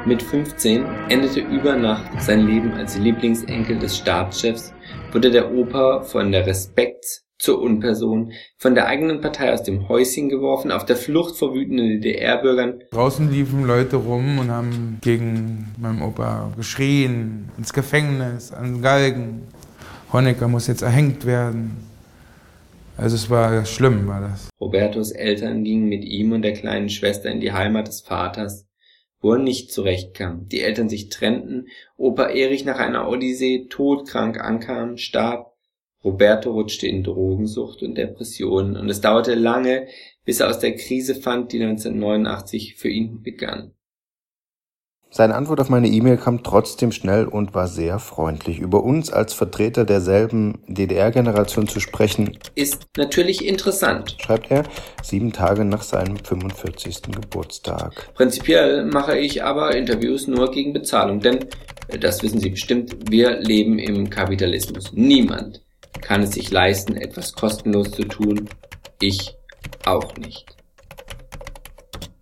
Mit 0.06 0.22
15 0.22 0.86
endete 1.08 1.40
über 1.40 1.74
Nacht 1.74 2.22
sein 2.22 2.46
Leben 2.46 2.72
als 2.74 2.96
Lieblingsenkel 2.96 3.76
des 3.78 3.98
Staatschefs, 3.98 4.72
wurde 5.12 5.32
der 5.32 5.52
Opa 5.52 6.02
von 6.02 6.30
der 6.30 6.46
Respekt 6.46 7.24
zur 7.38 7.62
Unperson, 7.62 8.32
von 8.56 8.74
der 8.74 8.86
eigenen 8.86 9.20
Partei 9.20 9.52
aus 9.52 9.62
dem 9.62 9.88
Häuschen 9.88 10.28
geworfen, 10.28 10.72
auf 10.72 10.84
der 10.84 10.96
Flucht 10.96 11.36
vor 11.36 11.54
wütenden 11.54 12.00
DDR-Bürgern. 12.00 12.82
Draußen 12.90 13.30
liefen 13.30 13.64
Leute 13.64 13.96
rum 13.96 14.38
und 14.38 14.50
haben 14.50 14.98
gegen 15.00 15.72
meinen 15.78 16.02
Opa 16.02 16.52
geschrien, 16.56 17.50
ins 17.56 17.72
Gefängnis, 17.72 18.52
an 18.52 18.82
Galgen. 18.82 19.42
Honecker 20.12 20.48
muss 20.48 20.66
jetzt 20.66 20.82
erhängt 20.82 21.26
werden. 21.26 21.88
Also 22.96 23.14
es 23.14 23.30
war 23.30 23.64
schlimm, 23.64 24.08
war 24.08 24.20
das. 24.20 24.48
Robertos 24.60 25.12
Eltern 25.12 25.62
gingen 25.62 25.88
mit 25.88 26.04
ihm 26.04 26.32
und 26.32 26.42
der 26.42 26.54
kleinen 26.54 26.88
Schwester 26.88 27.30
in 27.30 27.40
die 27.40 27.52
Heimat 27.52 27.86
des 27.86 28.00
Vaters, 28.00 28.66
wo 29.20 29.34
er 29.34 29.38
nicht 29.38 29.70
zurechtkam. 29.70 30.48
Die 30.48 30.60
Eltern 30.60 30.88
sich 30.88 31.08
trennten, 31.08 31.68
Opa 31.96 32.24
Erich 32.24 32.64
nach 32.64 32.80
einer 32.80 33.08
Odyssee 33.08 33.66
todkrank 33.68 34.40
ankam, 34.40 34.96
starb. 34.96 35.54
Roberto 36.04 36.52
rutschte 36.52 36.86
in 36.86 37.02
Drogensucht 37.02 37.82
und 37.82 37.96
Depressionen 37.96 38.76
und 38.76 38.88
es 38.88 39.00
dauerte 39.00 39.34
lange, 39.34 39.88
bis 40.24 40.40
er 40.40 40.48
aus 40.48 40.60
der 40.60 40.76
Krise 40.76 41.16
fand, 41.16 41.52
die 41.52 41.62
1989 41.62 42.76
für 42.76 42.88
ihn 42.88 43.22
begann. 43.22 43.72
Seine 45.10 45.36
Antwort 45.36 45.58
auf 45.60 45.70
meine 45.70 45.88
E-Mail 45.88 46.18
kam 46.18 46.42
trotzdem 46.42 46.92
schnell 46.92 47.24
und 47.24 47.54
war 47.54 47.66
sehr 47.66 47.98
freundlich. 47.98 48.58
Über 48.58 48.84
uns 48.84 49.10
als 49.10 49.32
Vertreter 49.32 49.86
derselben 49.86 50.62
DDR-Generation 50.68 51.66
zu 51.66 51.80
sprechen, 51.80 52.38
ist 52.54 52.86
natürlich 52.98 53.46
interessant, 53.46 54.16
schreibt 54.20 54.50
er, 54.50 54.64
sieben 55.02 55.32
Tage 55.32 55.64
nach 55.64 55.82
seinem 55.82 56.18
45. 56.18 57.02
Geburtstag. 57.10 58.12
Prinzipiell 58.14 58.84
mache 58.84 59.18
ich 59.18 59.42
aber 59.42 59.74
Interviews 59.74 60.26
nur 60.26 60.50
gegen 60.50 60.74
Bezahlung, 60.74 61.20
denn, 61.20 61.46
das 62.00 62.22
wissen 62.22 62.38
Sie 62.38 62.50
bestimmt, 62.50 63.10
wir 63.10 63.40
leben 63.40 63.78
im 63.78 64.10
Kapitalismus. 64.10 64.92
Niemand 64.92 65.62
kann 66.00 66.22
es 66.22 66.32
sich 66.32 66.50
leisten, 66.50 66.96
etwas 66.96 67.32
kostenlos 67.32 67.90
zu 67.90 68.04
tun. 68.04 68.48
Ich 69.00 69.36
auch 69.84 70.16
nicht. 70.16 70.56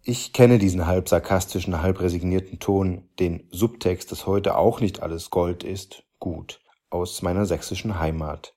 Ich 0.03 0.33
kenne 0.33 0.59
diesen 0.59 0.87
halb 0.87 1.09
sarkastischen, 1.09 1.83
halb 1.83 2.01
resignierten 2.01 2.59
Ton, 2.61 3.09
den 3.19 3.49
Subtext, 3.51 4.13
dass 4.13 4.27
heute 4.27 4.57
auch 4.57 4.81
nicht 4.81 5.01
alles 5.03 5.31
Gold 5.31 5.65
ist, 5.65 6.05
gut, 6.19 6.61
aus 6.91 7.23
meiner 7.23 7.45
sächsischen 7.45 7.99
Heimat. 7.99 8.56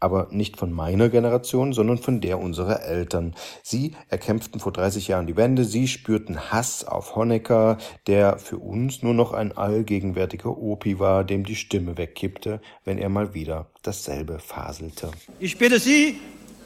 Aber 0.00 0.28
nicht 0.30 0.56
von 0.56 0.72
meiner 0.72 1.08
Generation, 1.08 1.72
sondern 1.72 1.98
von 1.98 2.20
der 2.20 2.40
unserer 2.40 2.82
Eltern. 2.82 3.34
Sie 3.62 3.92
erkämpften 4.08 4.60
vor 4.60 4.72
30 4.72 5.08
Jahren 5.08 5.26
die 5.26 5.36
Wende, 5.36 5.64
sie 5.64 5.88
spürten 5.88 6.50
Hass 6.50 6.84
auf 6.84 7.16
Honecker, 7.16 7.78
der 8.06 8.38
für 8.38 8.58
uns 8.58 9.02
nur 9.02 9.14
noch 9.14 9.32
ein 9.32 9.56
allgegenwärtiger 9.56 10.56
Opi 10.56 10.98
war, 10.98 11.22
dem 11.24 11.44
die 11.44 11.56
Stimme 11.56 11.98
wegkippte, 11.98 12.60
wenn 12.84 12.98
er 12.98 13.10
mal 13.10 13.34
wieder 13.34 13.66
dasselbe 13.82 14.38
faselte. 14.38 15.10
Ich 15.38 15.58
bitte 15.58 15.78
Sie, 15.78 16.18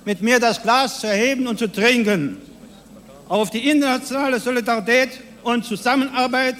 mit 0.05 0.23
mir 0.23 0.39
das 0.39 0.63
Glas 0.63 1.01
zu 1.01 1.07
erheben 1.07 1.47
und 1.47 1.59
zu 1.59 1.71
trinken 1.71 2.39
auf 3.29 3.51
die 3.51 3.71
internationale 3.71 4.39
Solidarität 4.39 5.09
und 5.43 5.65
Zusammenarbeit, 5.65 6.57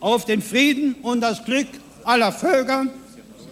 auf 0.00 0.24
den 0.24 0.42
Frieden 0.42 0.94
und 1.02 1.20
das 1.20 1.44
Glück 1.44 1.68
aller 2.04 2.32
Völker, 2.32 2.86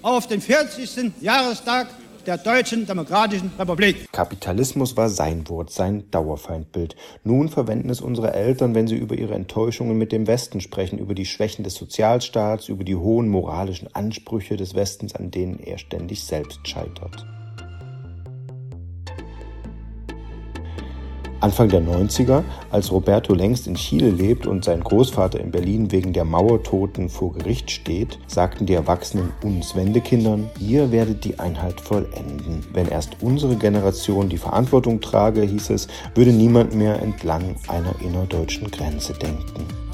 auf 0.03 0.27
den 0.27 0.41
40. 0.41 1.13
Jahrestag 1.21 1.89
der 2.29 2.37
Deutschen 2.37 2.85
Demokratischen 2.85 3.51
Republik. 3.59 4.13
Kapitalismus 4.13 4.99
war 4.99 5.09
sein 5.09 5.49
Wort, 5.49 5.71
sein 5.71 6.11
Dauerfeindbild. 6.11 6.95
Nun 7.25 7.49
verwenden 7.49 7.89
es 7.89 8.03
unsere 8.03 8.35
Eltern, 8.35 8.75
wenn 8.75 8.87
sie 8.87 8.97
über 8.97 9.17
ihre 9.17 9.35
Enttäuschungen 9.35 9.97
mit 9.97 10.13
dem 10.13 10.27
Westen 10.27 10.61
sprechen, 10.61 10.99
über 10.99 11.15
die 11.15 11.25
Schwächen 11.25 11.65
des 11.65 11.75
Sozialstaats, 11.75 12.69
über 12.69 12.85
die 12.85 12.97
hohen 12.97 13.31
moralischen 13.31 13.89
Ansprüche 13.95 14.59
des 14.59 14.75
Westens, 14.75 15.15
an 15.15 15.31
denen 15.31 15.59
er 15.59 15.79
ständig 15.79 16.23
selbst 16.23 16.69
scheitert. 16.69 17.25
Anfang 21.49 21.71
der 21.71 21.81
90er, 21.81 22.45
als 22.71 22.93
Roberto 22.93 23.33
längst 23.33 23.67
in 23.69 23.75
Chile 23.75 24.11
lebt 24.11 24.47
und 24.47 24.67
sein 24.67 24.85
Großvater 24.85 25.41
in 25.41 25.51
Berlin 25.51 25.91
wegen 25.91 26.13
der 26.13 26.27
Mauertoten 26.27 27.09
vor 27.09 27.33
Gericht 27.33 27.71
steht, 27.71 28.19
sagten 28.27 28.67
die 28.67 28.75
Erwachsenen 28.75 29.33
uns 29.43 29.75
Wendekindern, 29.75 30.51
ihr 30.61 30.93
werdet 30.93 31.25
die 31.25 31.39
Einheit 31.39 31.81
vollenden. 31.81 32.67
Wenn 32.75 32.89
erst 32.89 33.23
unsere 33.23 33.57
Generation 33.57 34.29
die 34.29 34.37
Verantwortung 34.37 35.01
trage, 35.01 35.41
hieß 35.41 35.71
es, 35.71 35.89
würde 36.15 36.33
niemand 36.33 36.75
mehr 36.75 37.01
entlang 37.01 37.57
einer 37.67 37.95
innerdeutschen 38.03 38.71
Grenze 38.71 39.15
denken. 39.15 39.88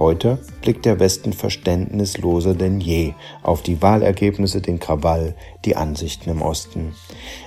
Heute 0.00 0.38
blickt 0.62 0.86
der 0.86 0.98
Westen 0.98 1.34
verständnisloser 1.34 2.54
denn 2.54 2.80
je 2.80 3.12
auf 3.42 3.60
die 3.60 3.82
Wahlergebnisse, 3.82 4.62
den 4.62 4.80
Krawall, 4.80 5.36
die 5.66 5.76
Ansichten 5.76 6.30
im 6.30 6.40
Osten. 6.40 6.94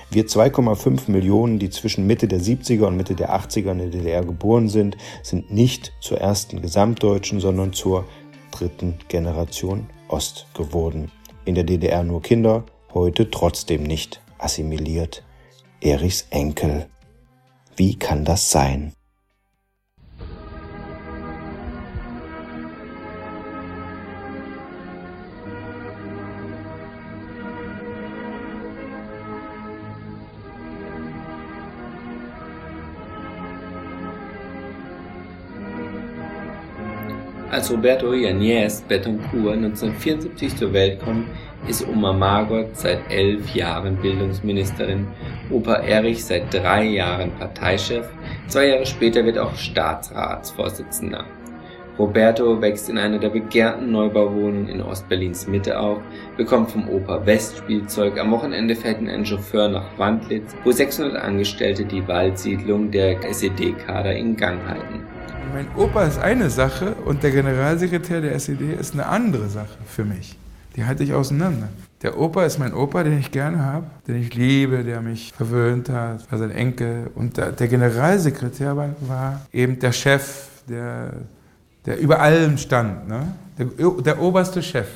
Wir 0.08 0.26
2,5 0.26 1.10
Millionen, 1.10 1.58
die 1.58 1.68
zwischen 1.68 2.06
Mitte 2.06 2.28
der 2.28 2.38
70er 2.38 2.84
und 2.84 2.96
Mitte 2.96 3.16
der 3.16 3.34
80er 3.34 3.72
in 3.72 3.78
der 3.78 3.88
DDR 3.88 4.24
geboren 4.24 4.68
sind, 4.68 4.96
sind 5.24 5.52
nicht 5.52 5.94
zur 6.00 6.20
ersten 6.20 6.62
Gesamtdeutschen, 6.62 7.40
sondern 7.40 7.72
zur 7.72 8.04
dritten 8.52 8.98
Generation 9.08 9.88
Ost 10.06 10.46
geworden. 10.54 11.10
In 11.44 11.56
der 11.56 11.64
DDR 11.64 12.04
nur 12.04 12.22
Kinder, 12.22 12.62
heute 12.94 13.32
trotzdem 13.32 13.82
nicht 13.82 14.20
assimiliert. 14.38 15.24
Erichs 15.80 16.28
Enkel. 16.30 16.86
Wie 17.74 17.96
kann 17.96 18.24
das 18.24 18.52
sein? 18.52 18.92
Als 37.54 37.70
Roberto 37.70 38.12
Yañez 38.12 38.82
Betancourt 38.88 39.54
1974 39.54 40.56
zur 40.56 40.72
Welt 40.72 40.98
kommt, 40.98 41.28
ist 41.68 41.86
Oma 41.86 42.12
Margot 42.12 42.76
seit 42.76 42.98
elf 43.08 43.54
Jahren 43.54 43.94
Bildungsministerin, 43.94 45.06
Opa 45.52 45.74
Erich 45.74 46.24
seit 46.24 46.52
drei 46.52 46.82
Jahren 46.82 47.30
Parteichef, 47.38 48.08
zwei 48.48 48.70
Jahre 48.70 48.84
später 48.84 49.24
wird 49.24 49.38
auch 49.38 49.54
Staatsratsvorsitzender. 49.54 51.26
Roberto 51.96 52.60
wächst 52.60 52.88
in 52.88 52.98
einer 52.98 53.20
der 53.20 53.28
begehrten 53.28 53.92
Neubauwohnungen 53.92 54.68
in 54.68 54.82
Ostberlins 54.82 55.46
Mitte 55.46 55.78
auf, 55.78 56.00
bekommt 56.36 56.72
vom 56.72 56.88
Opa 56.88 57.24
Westspielzeug, 57.24 58.18
am 58.18 58.32
Wochenende 58.32 58.74
fährt 58.74 59.00
ihn 59.00 59.08
ein 59.08 59.24
Chauffeur 59.24 59.68
nach 59.68 59.96
Wandlitz, 59.96 60.56
wo 60.64 60.72
600 60.72 61.22
Angestellte 61.22 61.84
die 61.84 62.08
Waldsiedlung 62.08 62.90
der 62.90 63.22
SED-Kader 63.22 64.12
in 64.16 64.34
Gang 64.34 64.58
halten. 64.66 65.13
Mein 65.54 65.68
Opa 65.76 66.02
ist 66.02 66.18
eine 66.18 66.50
Sache 66.50 66.96
und 67.04 67.22
der 67.22 67.30
Generalsekretär 67.30 68.20
der 68.20 68.34
SED 68.34 68.72
ist 68.72 68.94
eine 68.94 69.06
andere 69.06 69.48
Sache 69.48 69.78
für 69.86 70.04
mich. 70.04 70.34
Die 70.74 70.84
halte 70.84 71.04
ich 71.04 71.12
auseinander. 71.12 71.68
Der 72.02 72.18
Opa 72.18 72.44
ist 72.44 72.58
mein 72.58 72.74
Opa, 72.74 73.04
den 73.04 73.20
ich 73.20 73.30
gerne 73.30 73.64
habe, 73.64 73.86
den 74.08 74.20
ich 74.20 74.34
liebe, 74.34 74.82
der 74.82 75.00
mich 75.00 75.32
verwöhnt 75.32 75.90
hat, 75.90 76.28
war 76.28 76.40
sein 76.40 76.50
Enkel. 76.50 77.08
Und 77.14 77.36
der, 77.36 77.52
Generalsekretär 77.52 78.76
war, 78.76 79.46
eben 79.52 79.78
der 79.78 79.92
Chef, 79.92 80.48
der, 80.68 81.12
der 81.86 82.00
über 82.00 82.18
allem 82.18 82.58
stand, 82.58 83.06
ne? 83.06 83.36
der, 83.56 83.66
der 84.02 84.20
oberste 84.20 84.60
Chef. 84.60 84.88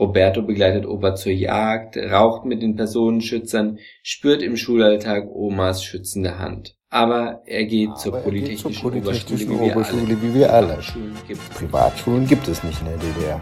Roberto 0.00 0.42
begleitet 0.42 0.86
Opa 0.86 1.16
zur 1.16 1.32
Jagd, 1.32 1.96
raucht 1.96 2.44
mit 2.44 2.62
den 2.62 2.76
Personenschützern, 2.76 3.80
spürt 4.04 4.44
im 4.44 4.56
Schulalltag 4.56 5.24
Omas 5.28 5.82
schützende 5.82 6.38
Hand. 6.38 6.76
Aber 6.94 7.42
er 7.44 7.64
geht 7.64 7.88
Aber 7.88 7.98
zur 7.98 8.12
Polytechnischen, 8.18 9.58
Oberschule, 9.58 10.22
wie 10.22 10.32
wir 10.32 10.54
alle. 10.54 10.78
Privatschulen 11.58 12.24
gibt 12.24 12.46
es 12.46 12.62
nicht 12.62 12.80
in 12.82 12.86
der 12.86 12.98
DDR. 12.98 13.40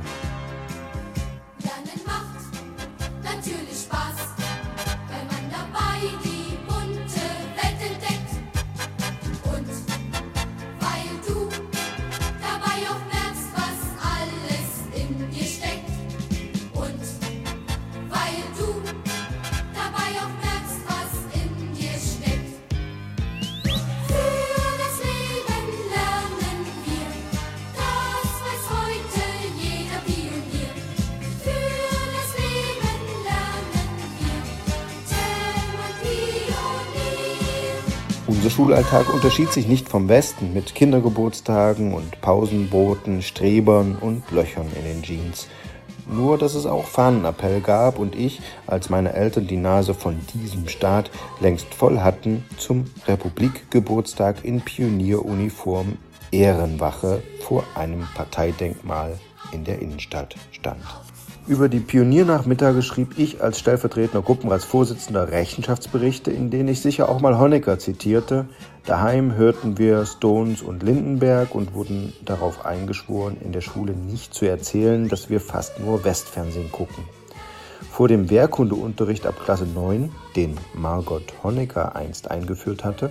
Schulalltag 38.82 39.14
unterschied 39.14 39.52
sich 39.52 39.68
nicht 39.68 39.88
vom 39.88 40.08
Westen 40.08 40.54
mit 40.54 40.74
Kindergeburtstagen 40.74 41.94
und 41.94 42.20
Pausenbroten, 42.20 43.22
Strebern 43.22 43.94
und 43.94 44.28
Löchern 44.32 44.66
in 44.76 44.84
den 44.84 45.02
Jeans. 45.04 45.46
Nur, 46.10 46.36
dass 46.36 46.56
es 46.56 46.66
auch 46.66 46.86
Fahnenappell 46.86 47.60
gab 47.60 48.00
und 48.00 48.16
ich, 48.16 48.40
als 48.66 48.90
meine 48.90 49.12
Eltern 49.12 49.46
die 49.46 49.56
Nase 49.56 49.94
von 49.94 50.18
diesem 50.34 50.68
Staat 50.68 51.12
längst 51.38 51.72
voll 51.72 52.00
hatten, 52.00 52.44
zum 52.58 52.86
Republikgeburtstag 53.06 54.44
in 54.44 54.60
Pionieruniform 54.60 55.96
Ehrenwache 56.32 57.22
vor 57.40 57.62
einem 57.76 58.08
Parteidenkmal 58.16 59.16
in 59.52 59.62
der 59.62 59.80
Innenstadt 59.80 60.34
stand. 60.50 60.82
Über 61.48 61.68
die 61.68 61.80
Pioniernachmittage 61.80 62.82
schrieb 62.82 63.18
ich 63.18 63.42
als 63.42 63.58
stellvertretender 63.58 64.22
Gruppenratsvorsitzender 64.22 65.32
Rechenschaftsberichte, 65.32 66.30
in 66.30 66.50
denen 66.50 66.68
ich 66.68 66.80
sicher 66.80 67.08
auch 67.08 67.20
mal 67.20 67.36
Honecker 67.36 67.80
zitierte. 67.80 68.46
Daheim 68.86 69.34
hörten 69.34 69.76
wir 69.76 70.06
Stones 70.06 70.62
und 70.62 70.84
Lindenberg 70.84 71.52
und 71.52 71.74
wurden 71.74 72.12
darauf 72.24 72.64
eingeschworen, 72.64 73.38
in 73.40 73.50
der 73.50 73.60
Schule 73.60 73.92
nicht 73.92 74.34
zu 74.34 74.46
erzählen, 74.46 75.08
dass 75.08 75.30
wir 75.30 75.40
fast 75.40 75.80
nur 75.80 76.04
Westfernsehen 76.04 76.70
gucken. 76.70 77.02
Vor 77.90 78.06
dem 78.06 78.30
Wehrkundeunterricht 78.30 79.26
ab 79.26 79.34
Klasse 79.44 79.66
9, 79.66 80.12
den 80.36 80.56
Margot 80.74 81.24
Honecker 81.42 81.96
einst 81.96 82.30
eingeführt 82.30 82.84
hatte, 82.84 83.10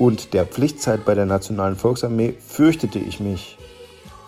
und 0.00 0.34
der 0.34 0.44
Pflichtzeit 0.44 1.04
bei 1.04 1.14
der 1.14 1.26
Nationalen 1.26 1.76
Volksarmee 1.76 2.34
fürchtete 2.44 2.98
ich 2.98 3.20
mich, 3.20 3.56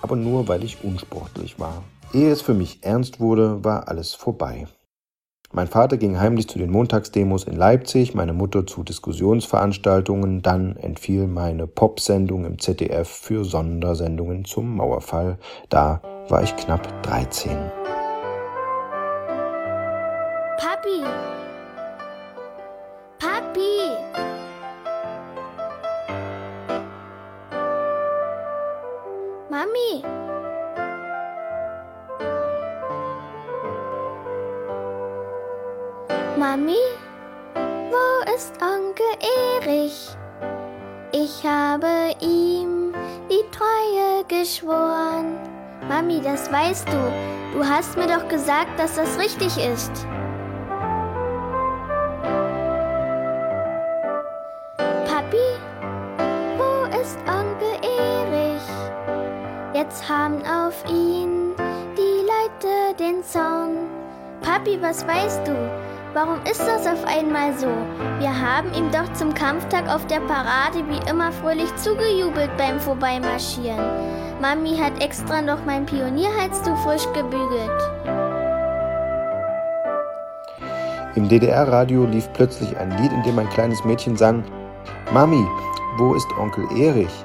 aber 0.00 0.14
nur 0.14 0.46
weil 0.46 0.62
ich 0.62 0.84
unsportlich 0.84 1.58
war. 1.58 1.82
Ehe 2.12 2.30
es 2.30 2.42
für 2.42 2.54
mich 2.54 2.82
ernst 2.82 3.20
wurde, 3.20 3.64
war 3.64 3.88
alles 3.88 4.14
vorbei. 4.14 4.66
Mein 5.52 5.68
Vater 5.68 5.96
ging 5.96 6.18
heimlich 6.18 6.48
zu 6.48 6.58
den 6.58 6.70
Montagsdemos 6.70 7.44
in 7.44 7.56
Leipzig, 7.56 8.14
meine 8.14 8.32
Mutter 8.32 8.66
zu 8.66 8.82
Diskussionsveranstaltungen, 8.82 10.42
dann 10.42 10.76
entfiel 10.76 11.28
meine 11.28 11.66
Popsendung 11.66 12.44
im 12.44 12.58
ZDF 12.58 13.08
für 13.08 13.44
Sondersendungen 13.44 14.44
zum 14.44 14.76
Mauerfall. 14.76 15.38
Da 15.68 16.02
war 16.28 16.42
ich 16.42 16.54
knapp 16.56 17.02
13. 17.04 17.85
Mami, 45.96 46.20
das 46.20 46.52
weißt 46.52 46.88
du. 46.88 47.58
Du 47.58 47.66
hast 47.66 47.96
mir 47.96 48.06
doch 48.06 48.28
gesagt, 48.28 48.78
dass 48.78 48.96
das 48.96 49.18
richtig 49.18 49.56
ist. 49.56 49.90
Papi, 54.76 55.46
wo 56.58 56.84
ist 57.00 57.16
Onkel 57.26 57.80
Erich? 57.80 58.62
Jetzt 59.72 60.06
haben 60.06 60.42
auf 60.44 60.84
ihn 60.86 61.54
die 61.96 62.26
Leute 62.26 62.94
den 62.98 63.24
Zorn. 63.24 63.88
Papi, 64.42 64.76
was 64.82 65.06
weißt 65.08 65.48
du? 65.48 65.54
Warum 66.12 66.42
ist 66.42 66.60
das 66.60 66.86
auf 66.86 67.06
einmal 67.06 67.56
so? 67.56 67.68
Wir 68.18 68.38
haben 68.38 68.70
ihm 68.74 68.90
doch 68.90 69.10
zum 69.14 69.32
Kampftag 69.32 69.88
auf 69.88 70.06
der 70.08 70.20
Parade 70.20 70.84
wie 70.90 71.10
immer 71.10 71.32
fröhlich 71.32 71.74
zugejubelt 71.76 72.54
beim 72.58 72.78
Vorbeimarschieren. 72.80 74.25
Mami 74.40 74.76
hat 74.76 75.02
extra 75.02 75.40
noch 75.40 75.64
mein 75.64 75.86
Pionierhalstuch 75.86 76.76
frisch 76.84 77.06
gebügelt. 77.14 77.70
Im 81.14 81.26
DDR-Radio 81.26 82.04
lief 82.04 82.30
plötzlich 82.34 82.76
ein 82.76 82.90
Lied, 82.98 83.12
in 83.12 83.22
dem 83.22 83.38
ein 83.38 83.48
kleines 83.48 83.82
Mädchen 83.84 84.14
sang: 84.14 84.44
Mami, 85.14 85.42
wo 85.96 86.14
ist 86.14 86.28
Onkel 86.38 86.66
Erich? 86.76 87.24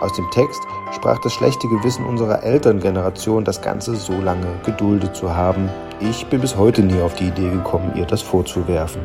Aus 0.00 0.12
dem 0.14 0.28
Text 0.32 0.60
sprach 0.92 1.20
das 1.20 1.32
schlechte 1.32 1.68
Gewissen 1.68 2.04
unserer 2.04 2.42
Elterngeneration, 2.42 3.44
das 3.44 3.62
Ganze 3.62 3.94
so 3.94 4.20
lange 4.20 4.58
geduldet 4.64 5.14
zu 5.14 5.36
haben. 5.36 5.70
Ich 6.00 6.26
bin 6.26 6.40
bis 6.40 6.56
heute 6.56 6.82
nie 6.82 7.00
auf 7.00 7.14
die 7.14 7.28
Idee 7.28 7.50
gekommen, 7.50 7.92
ihr 7.94 8.06
das 8.06 8.22
vorzuwerfen. 8.22 9.02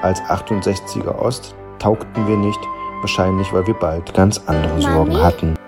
Als 0.00 0.18
68er 0.22 1.14
Ost 1.18 1.54
taugten 1.78 2.26
wir 2.26 2.38
nicht, 2.38 2.60
wahrscheinlich 3.02 3.52
weil 3.52 3.66
wir 3.66 3.74
bald 3.74 4.14
ganz 4.14 4.40
andere 4.46 4.80
Sorgen 4.80 5.12
Mami? 5.12 5.22
hatten. 5.22 5.59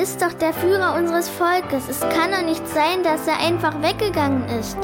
Ist 0.00 0.22
doch 0.22 0.32
der 0.32 0.54
Führer 0.54 0.94
unseres 0.96 1.28
Volkes. 1.28 1.88
Es 1.88 2.00
kann 2.00 2.30
doch 2.32 2.42
nicht 2.42 2.66
sein, 2.68 3.02
dass 3.02 3.26
er 3.26 3.38
einfach 3.38 3.74
weggegangen 3.82 4.44
ist. 4.58 4.78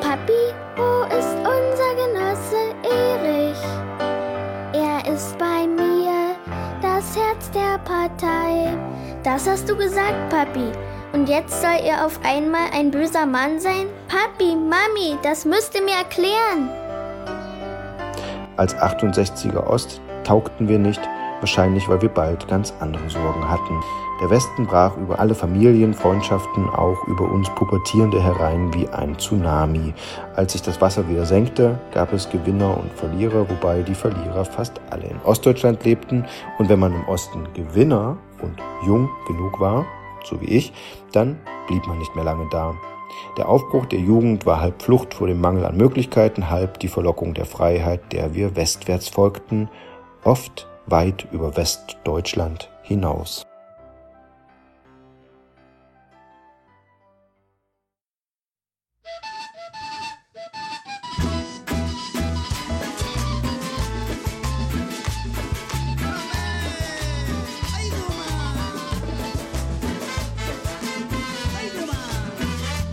Papi, 0.00 0.54
wo 0.76 1.04
ist 1.14 1.36
unser 1.36 1.94
Genosse 1.94 2.74
Erich? 2.84 3.62
Er 4.72 5.12
ist 5.12 5.36
bei 5.36 5.66
mir, 5.66 6.36
das 6.80 7.14
Herz 7.14 7.50
der 7.50 7.78
Partei. 7.84 8.74
Das 9.24 9.46
hast 9.46 9.68
du 9.68 9.76
gesagt, 9.76 10.30
Papi. 10.30 10.72
Und 11.12 11.28
jetzt 11.28 11.60
soll 11.60 11.80
er 11.84 12.06
auf 12.06 12.18
einmal 12.24 12.70
ein 12.72 12.90
böser 12.90 13.26
Mann 13.26 13.60
sein? 13.60 13.88
Papi, 14.08 14.56
Mami, 14.56 15.18
das 15.22 15.44
müsst 15.44 15.74
ihr 15.74 15.82
mir 15.82 15.96
erklären. 15.96 16.70
Als 18.56 18.74
68er 18.76 19.66
Ost 19.66 20.00
taugten 20.28 20.68
wir 20.68 20.78
nicht, 20.78 21.00
wahrscheinlich 21.40 21.88
weil 21.88 22.02
wir 22.02 22.10
bald 22.10 22.46
ganz 22.48 22.74
andere 22.80 23.08
Sorgen 23.08 23.48
hatten. 23.48 23.80
Der 24.20 24.28
Westen 24.28 24.66
brach 24.66 24.94
über 24.98 25.18
alle 25.18 25.34
Familienfreundschaften, 25.34 26.68
auch 26.68 27.02
über 27.06 27.24
uns 27.24 27.48
Pubertierende 27.54 28.22
herein 28.22 28.74
wie 28.74 28.86
ein 28.88 29.16
Tsunami. 29.16 29.94
Als 30.36 30.52
sich 30.52 30.60
das 30.60 30.80
Wasser 30.82 31.08
wieder 31.08 31.24
senkte, 31.24 31.78
gab 31.94 32.12
es 32.12 32.28
Gewinner 32.28 32.76
und 32.76 32.92
Verlierer, 32.92 33.48
wobei 33.48 33.80
die 33.80 33.94
Verlierer 33.94 34.44
fast 34.44 34.80
alle 34.90 35.06
in 35.06 35.18
Ostdeutschland 35.24 35.82
lebten. 35.84 36.26
Und 36.58 36.68
wenn 36.68 36.80
man 36.80 36.92
im 36.92 37.08
Osten 37.08 37.44
Gewinner 37.54 38.18
und 38.42 38.58
jung 38.84 39.08
genug 39.26 39.58
war, 39.60 39.86
so 40.24 40.38
wie 40.42 40.50
ich, 40.50 40.74
dann 41.12 41.38
blieb 41.68 41.86
man 41.86 41.98
nicht 41.98 42.14
mehr 42.14 42.24
lange 42.24 42.46
da. 42.50 42.74
Der 43.38 43.48
Aufbruch 43.48 43.86
der 43.86 44.00
Jugend 44.00 44.44
war 44.44 44.60
halb 44.60 44.82
Flucht 44.82 45.14
vor 45.14 45.26
dem 45.26 45.40
Mangel 45.40 45.64
an 45.64 45.76
Möglichkeiten, 45.76 46.50
halb 46.50 46.80
die 46.80 46.88
Verlockung 46.88 47.32
der 47.32 47.46
Freiheit, 47.46 48.12
der 48.12 48.34
wir 48.34 48.56
westwärts 48.56 49.08
folgten, 49.08 49.70
oft 50.24 50.66
weit 50.86 51.26
über 51.32 51.56
Westdeutschland 51.56 52.70
hinaus. 52.82 53.44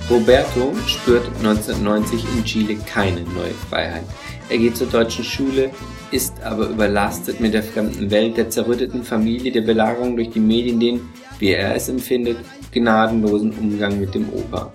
Roberto 0.10 0.74
spürt 0.88 1.28
1990 1.40 2.24
in 2.38 2.44
Chile 2.46 2.76
keine 2.86 3.22
neue 3.22 3.54
Freiheit. 3.70 4.06
Er 4.50 4.58
geht 4.60 4.78
zur 4.78 4.88
deutschen 4.88 5.26
Schule, 5.26 5.72
ist 6.12 6.42
aber 6.44 6.70
überlastet 6.70 7.40
mit 7.40 7.54
der 7.54 7.64
fremden 7.64 8.12
Welt, 8.12 8.38
der 8.38 8.50
zerrütteten 8.50 9.04
Familie, 9.04 9.52
der 9.52 9.62
Belagerung 9.62 10.16
durch 10.16 10.30
die 10.30 10.40
Medien, 10.40 10.80
den, 10.80 11.02
wie 11.40 11.50
er 11.52 11.76
es 11.76 11.90
empfindet, 11.90 12.38
gnadenlosen 12.72 13.52
Umgang 13.54 14.00
mit 14.00 14.16
dem 14.16 14.30
Opa. 14.34 14.72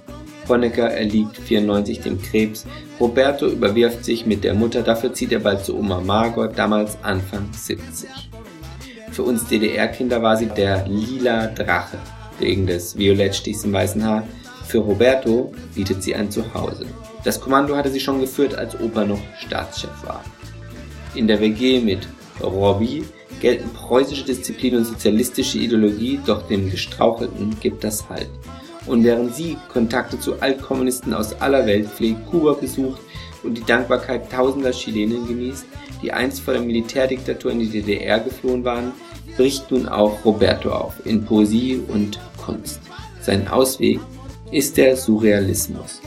Honecker 0.49 0.91
erliegt 0.91 1.37
94 1.37 2.01
dem 2.01 2.21
Krebs, 2.21 2.67
Roberto 2.99 3.47
überwirft 3.47 4.05
sich 4.05 4.27
mit 4.27 4.43
der 4.45 4.55
Mutter, 4.55 4.83
dafür 4.83 5.13
zieht 5.13 5.33
er 5.33 5.39
bald 5.39 5.65
zu 5.65 5.79
Oma 5.79 6.01
Margot, 6.01 6.59
damals 6.59 6.99
Anfang 7.03 7.49
70. 7.53 8.09
Für 9.13 9.23
uns 9.23 9.47
DDR-Kinder 9.47 10.23
war 10.23 10.37
sie 10.37 10.47
der 10.47 10.87
lila 10.87 11.47
Drache, 11.49 11.99
wegen 12.39 12.67
des 12.67 12.97
Violettstichs 12.99 13.65
im 13.65 13.73
weißen 13.73 14.05
Haar. 14.05 14.27
Für 14.67 14.79
Roberto 14.79 15.53
bietet 15.75 16.03
sie 16.03 16.15
ein 16.15 16.31
Zuhause. 16.31 16.87
Das 17.25 17.41
Kommando 17.41 17.77
hatte 17.77 17.91
sie 17.91 18.01
schon 18.01 18.21
geführt, 18.21 18.55
als 18.55 18.79
Opa 18.81 19.05
noch 19.05 19.21
Staatschef 19.39 19.91
war. 20.05 20.25
In 21.15 21.27
der 21.27 21.41
WG 21.41 21.81
mit 21.81 22.07
Robby 22.43 23.05
gelten 23.41 23.71
preußische 23.71 24.25
Disziplin 24.25 24.77
und 24.77 24.85
sozialistische 24.85 25.59
Ideologie, 25.59 26.21
doch 26.25 26.47
den 26.47 26.71
Gestrauchelten 26.71 27.59
gibt 27.61 27.85
das 27.85 28.09
Halt. 28.09 28.29
Und 28.87 29.05
während 29.05 29.35
sie 29.35 29.57
Kontakte 29.73 30.19
zu 30.19 30.41
Altkommunisten 30.41 31.13
aus 31.13 31.41
aller 31.41 31.67
Welt 31.67 31.89
pflegt, 31.89 32.27
Kuba 32.27 32.53
besucht 32.55 33.01
und 33.43 33.57
die 33.57 33.65
Dankbarkeit 33.65 34.31
tausender 34.31 34.71
Chilenen 34.73 35.27
genießt, 35.27 35.67
die 36.03 36.13
einst 36.13 36.41
vor 36.41 36.55
der 36.55 36.63
Militärdiktatur 36.63 37.53
in 37.53 37.61
die 37.61 37.69
DDR 37.69 38.21
geflohen 38.21 38.65
waren, 38.65 38.93
bricht 39.37 39.71
nun 39.71 39.89
auch 39.89 40.25
Roberto 40.25 40.71
auf 40.71 40.95
in 41.05 41.25
Poesie 41.25 41.81
und 41.89 42.19
Kunst. 42.37 42.81
Sein 43.21 43.49
Ausweg 43.49 44.01
ist 44.51 44.77
der 44.77 44.97
Surrealismus. 44.97 46.01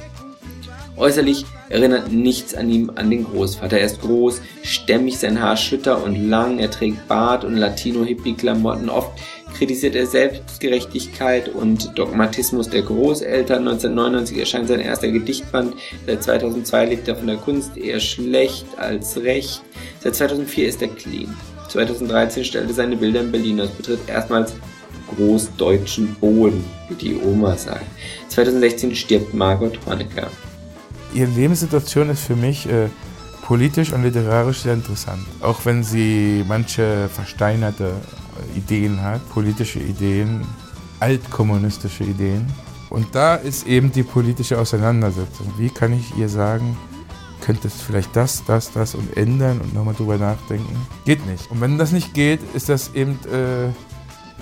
Äußerlich 0.98 1.46
erinnert 1.74 2.12
nichts 2.12 2.54
an 2.54 2.70
ihm 2.70 2.92
an 2.96 3.10
den 3.10 3.24
Großvater. 3.24 3.80
Er 3.80 3.88
ist 3.88 4.02
groß, 4.02 4.42
stämmig, 4.62 5.18
sein 5.18 5.42
Haar 5.42 5.58
schütter 5.58 6.04
und 6.04 6.30
lang, 6.30 6.60
er 6.60 6.70
trägt 6.70 7.08
Bart 7.08 7.44
und 7.44 7.58
Latino-Hippie-Klamotten. 7.58 8.90
Oft 8.90 9.12
kritisiert 9.58 9.96
er 9.96 10.06
Selbstgerechtigkeit 10.06 11.50
und 11.50 11.98
Dogmatismus 11.98 12.70
der 12.70 12.84
Großeltern. 12.84 13.68
1999 13.68 14.38
erscheint 14.38 14.68
sein 14.68 14.82
erster 14.82 15.10
Gedichtband. 15.10 15.74
Seit 16.06 16.24
2002 16.24 16.86
lebt 16.86 17.08
er 17.08 17.16
von 17.16 17.28
der 17.28 17.38
Kunst 17.38 17.76
eher 17.76 18.00
schlecht 18.00 18.68
als 18.78 19.18
recht. 19.18 19.64
Seit 20.00 20.16
2004 20.16 20.68
ist 20.68 20.82
er 20.82 20.90
clean. 20.90 21.36
2013 21.70 22.46
stellte 22.46 22.70
er 22.70 22.76
seine 22.76 22.98
Bilder 22.98 23.22
in 23.22 23.32
Berlin 23.32 23.62
aus, 23.62 23.70
betritt 23.70 24.00
erstmals 24.08 24.54
großdeutschen 25.16 26.16
Boden, 26.20 26.64
wie 26.90 26.96
die 26.96 27.16
Oma 27.16 27.58
sagt. 27.58 27.86
2016 28.30 28.96
stirbt 28.96 29.34
Margot 29.34 29.80
Honecker. 29.88 30.30
Ihre 31.14 31.30
Lebenssituation 31.30 32.10
ist 32.10 32.24
für 32.24 32.36
mich 32.36 32.68
äh, 32.68 32.90
politisch 33.44 33.94
und 33.94 34.04
literarisch 34.04 34.60
sehr 34.60 34.74
interessant. 34.74 35.26
Auch 35.42 35.66
wenn 35.66 35.84
sie 35.84 36.44
manche 36.48 37.10
versteinerte 37.10 37.94
Ideen 38.56 39.02
hat, 39.02 39.28
politische 39.30 39.80
Ideen, 39.80 40.46
altkommunistische 41.00 42.04
Ideen. 42.04 42.48
Und 42.90 43.14
da 43.14 43.36
ist 43.36 43.68
eben 43.68 43.92
die 43.92 44.04
politische 44.04 44.60
Auseinandersetzung. 44.60 45.54
Wie 45.58 45.70
kann 45.70 45.94
ich 45.94 46.16
ihr 46.18 46.30
sagen, 46.30 46.78
könntest 47.42 47.82
vielleicht 47.82 48.16
das, 48.16 48.44
das, 48.46 48.72
das 48.72 48.96
und 48.96 49.18
ändern 49.18 49.60
und 49.62 49.74
nochmal 49.74 49.96
drüber 49.96 50.18
nachdenken? 50.18 50.76
Geht 51.06 51.26
nicht. 51.26 51.50
Und 51.52 51.60
wenn 51.62 51.78
das 51.78 51.92
nicht 51.92 52.14
geht, 52.14 52.40
ist 52.54 52.70
das 52.70 52.94
eben 52.94 53.20
äh, 53.32 53.70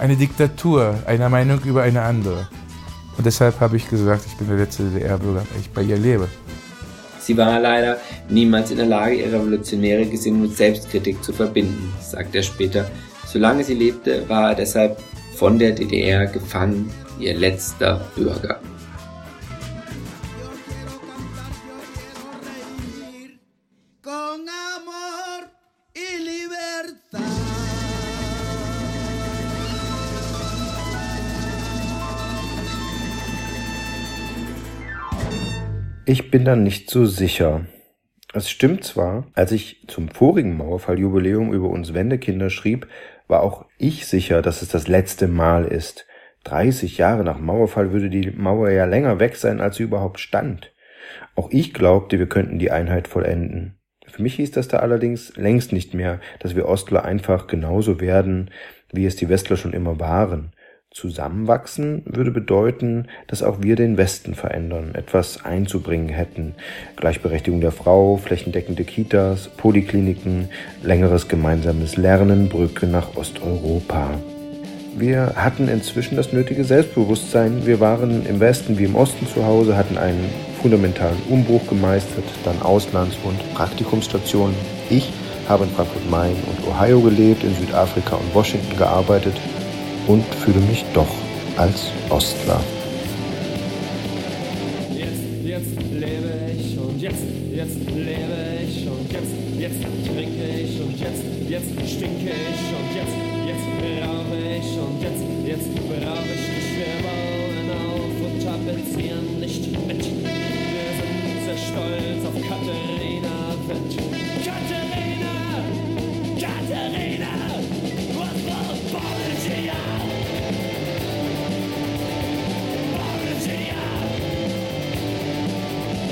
eine 0.02 0.16
Diktatur, 0.16 0.96
einer 1.06 1.30
Meinung 1.30 1.62
über 1.62 1.84
eine 1.84 2.02
andere. 2.02 2.48
Und 3.18 3.26
deshalb 3.26 3.60
habe 3.60 3.78
ich 3.78 3.90
gesagt, 3.90 4.26
ich 4.26 4.36
bin 4.38 4.48
der 4.48 4.58
letzte 4.58 4.84
DDR-Bürger, 4.84 5.42
weil 5.52 5.60
ich 5.60 5.70
bei 5.72 5.82
ihr 5.82 5.98
lebe. 5.98 6.28
Sie 7.22 7.38
war 7.38 7.60
leider 7.60 7.98
niemals 8.30 8.72
in 8.72 8.78
der 8.78 8.88
Lage, 8.88 9.16
ihre 9.16 9.34
revolutionäre 9.34 10.06
Gesinnung 10.06 10.42
mit 10.42 10.58
Selbstkritik 10.58 11.24
zu 11.24 11.32
verbinden, 11.32 11.94
sagt 12.02 12.36
er 12.36 12.44
später. 12.44 12.90
Solange 13.28 13.64
sie 13.64 13.76
lebte, 13.76 14.28
war 14.28 14.50
er 14.50 14.56
deshalb 14.56 14.98
von 15.36 15.60
der 15.60 15.72
DDR 15.72 16.26
gefangen, 16.26 16.92
ihr 17.20 17.36
letzter 17.36 18.02
Bürger. 18.16 18.60
Ich 36.12 36.30
bin 36.30 36.44
da 36.44 36.58
nicht 36.58 36.90
so 36.90 37.06
sicher. 37.06 37.68
Es 38.34 38.50
stimmt 38.50 38.84
zwar, 38.84 39.28
als 39.34 39.54
ich 39.54 39.86
zum 39.88 40.10
vorigen 40.10 40.58
Mauerfalljubiläum 40.58 41.54
über 41.54 41.70
uns 41.70 41.94
Wendekinder 41.94 42.50
schrieb, 42.50 42.90
war 43.30 43.42
auch 43.42 43.64
ich 43.78 44.06
sicher, 44.08 44.42
dass 44.42 44.62
es 44.62 44.68
das 44.68 44.90
letzte 44.90 45.30
Mal 45.30 45.64
ist. 45.64 46.06
30 46.44 46.98
Jahre 46.98 47.24
nach 47.24 47.40
Mauerfall 47.40 47.94
würde 47.94 48.10
die 48.10 48.30
Mauer 48.30 48.72
ja 48.72 48.84
länger 48.84 49.22
weg 49.22 49.38
sein, 49.38 49.62
als 49.62 49.78
sie 49.78 49.84
überhaupt 49.84 50.20
stand. 50.20 50.74
Auch 51.38 51.50
ich 51.50 51.74
glaubte, 51.74 52.20
wir 52.20 52.28
könnten 52.28 52.60
die 52.60 52.72
Einheit 52.72 53.08
vollenden. 53.08 53.80
Für 54.06 54.22
mich 54.22 54.36
hieß 54.36 54.52
das 54.52 54.68
da 54.68 54.80
allerdings 54.80 55.38
längst 55.38 55.72
nicht 55.72 55.94
mehr, 55.94 56.20
dass 56.40 56.58
wir 56.58 56.68
Ostler 56.68 57.06
einfach 57.06 57.48
genauso 57.48 58.02
werden, 58.02 58.52
wie 58.92 59.06
es 59.06 59.16
die 59.16 59.30
Westler 59.30 59.56
schon 59.56 59.72
immer 59.72 59.98
waren. 60.02 60.52
Zusammenwachsen 60.92 62.04
würde 62.06 62.32
bedeuten, 62.32 63.08
dass 63.28 63.44
auch 63.44 63.62
wir 63.62 63.78
den 63.78 63.96
Westen 63.96 64.36
verändern, 64.36 64.94
etwas 64.94 65.46
einzubringen 65.46 66.10
hätten. 66.10 66.54
Gleichberechtigung 66.98 67.62
der 67.62 67.72
Frau, 67.72 68.18
flächendeckende 68.18 68.84
Kitas, 68.84 69.48
Polikliniken, 69.48 70.50
längeres 70.84 71.30
gemeinsames 71.30 71.96
Lernen, 71.96 72.50
Brücke 72.50 72.88
nach 72.88 73.16
Osteuropa. 73.16 74.10
Wir 74.98 75.34
hatten 75.38 75.70
inzwischen 75.70 76.18
das 76.18 76.34
nötige 76.34 76.66
Selbstbewusstsein. 76.66 77.66
Wir 77.66 77.80
waren 77.80 78.26
im 78.26 78.42
Westen 78.42 78.78
wie 78.78 78.84
im 78.84 78.96
Osten 78.96 79.26
zu 79.28 79.46
Hause, 79.46 79.78
hatten 79.78 79.98
einen 79.98 80.30
fundamentalen 80.62 81.18
Umbruch 81.30 81.66
gemeistert, 81.70 82.26
dann 82.44 82.62
Auslands- 82.62 83.18
und 83.24 83.54
Praktikumsstationen. 83.54 84.56
Ich 84.90 85.10
habe 85.48 85.64
in 85.64 85.70
Frankfurt-Main 85.70 86.36
und 86.36 86.68
Ohio 86.68 87.00
gelebt, 87.00 87.46
in 87.46 87.56
Südafrika 87.56 88.18
und 88.18 88.36
Washington 88.36 88.76
gearbeitet 88.76 89.36
und 90.08 90.26
fühle 90.36 90.60
mich 90.62 90.86
doch 90.94 91.08
als 91.58 91.92
Ostler. 92.10 92.62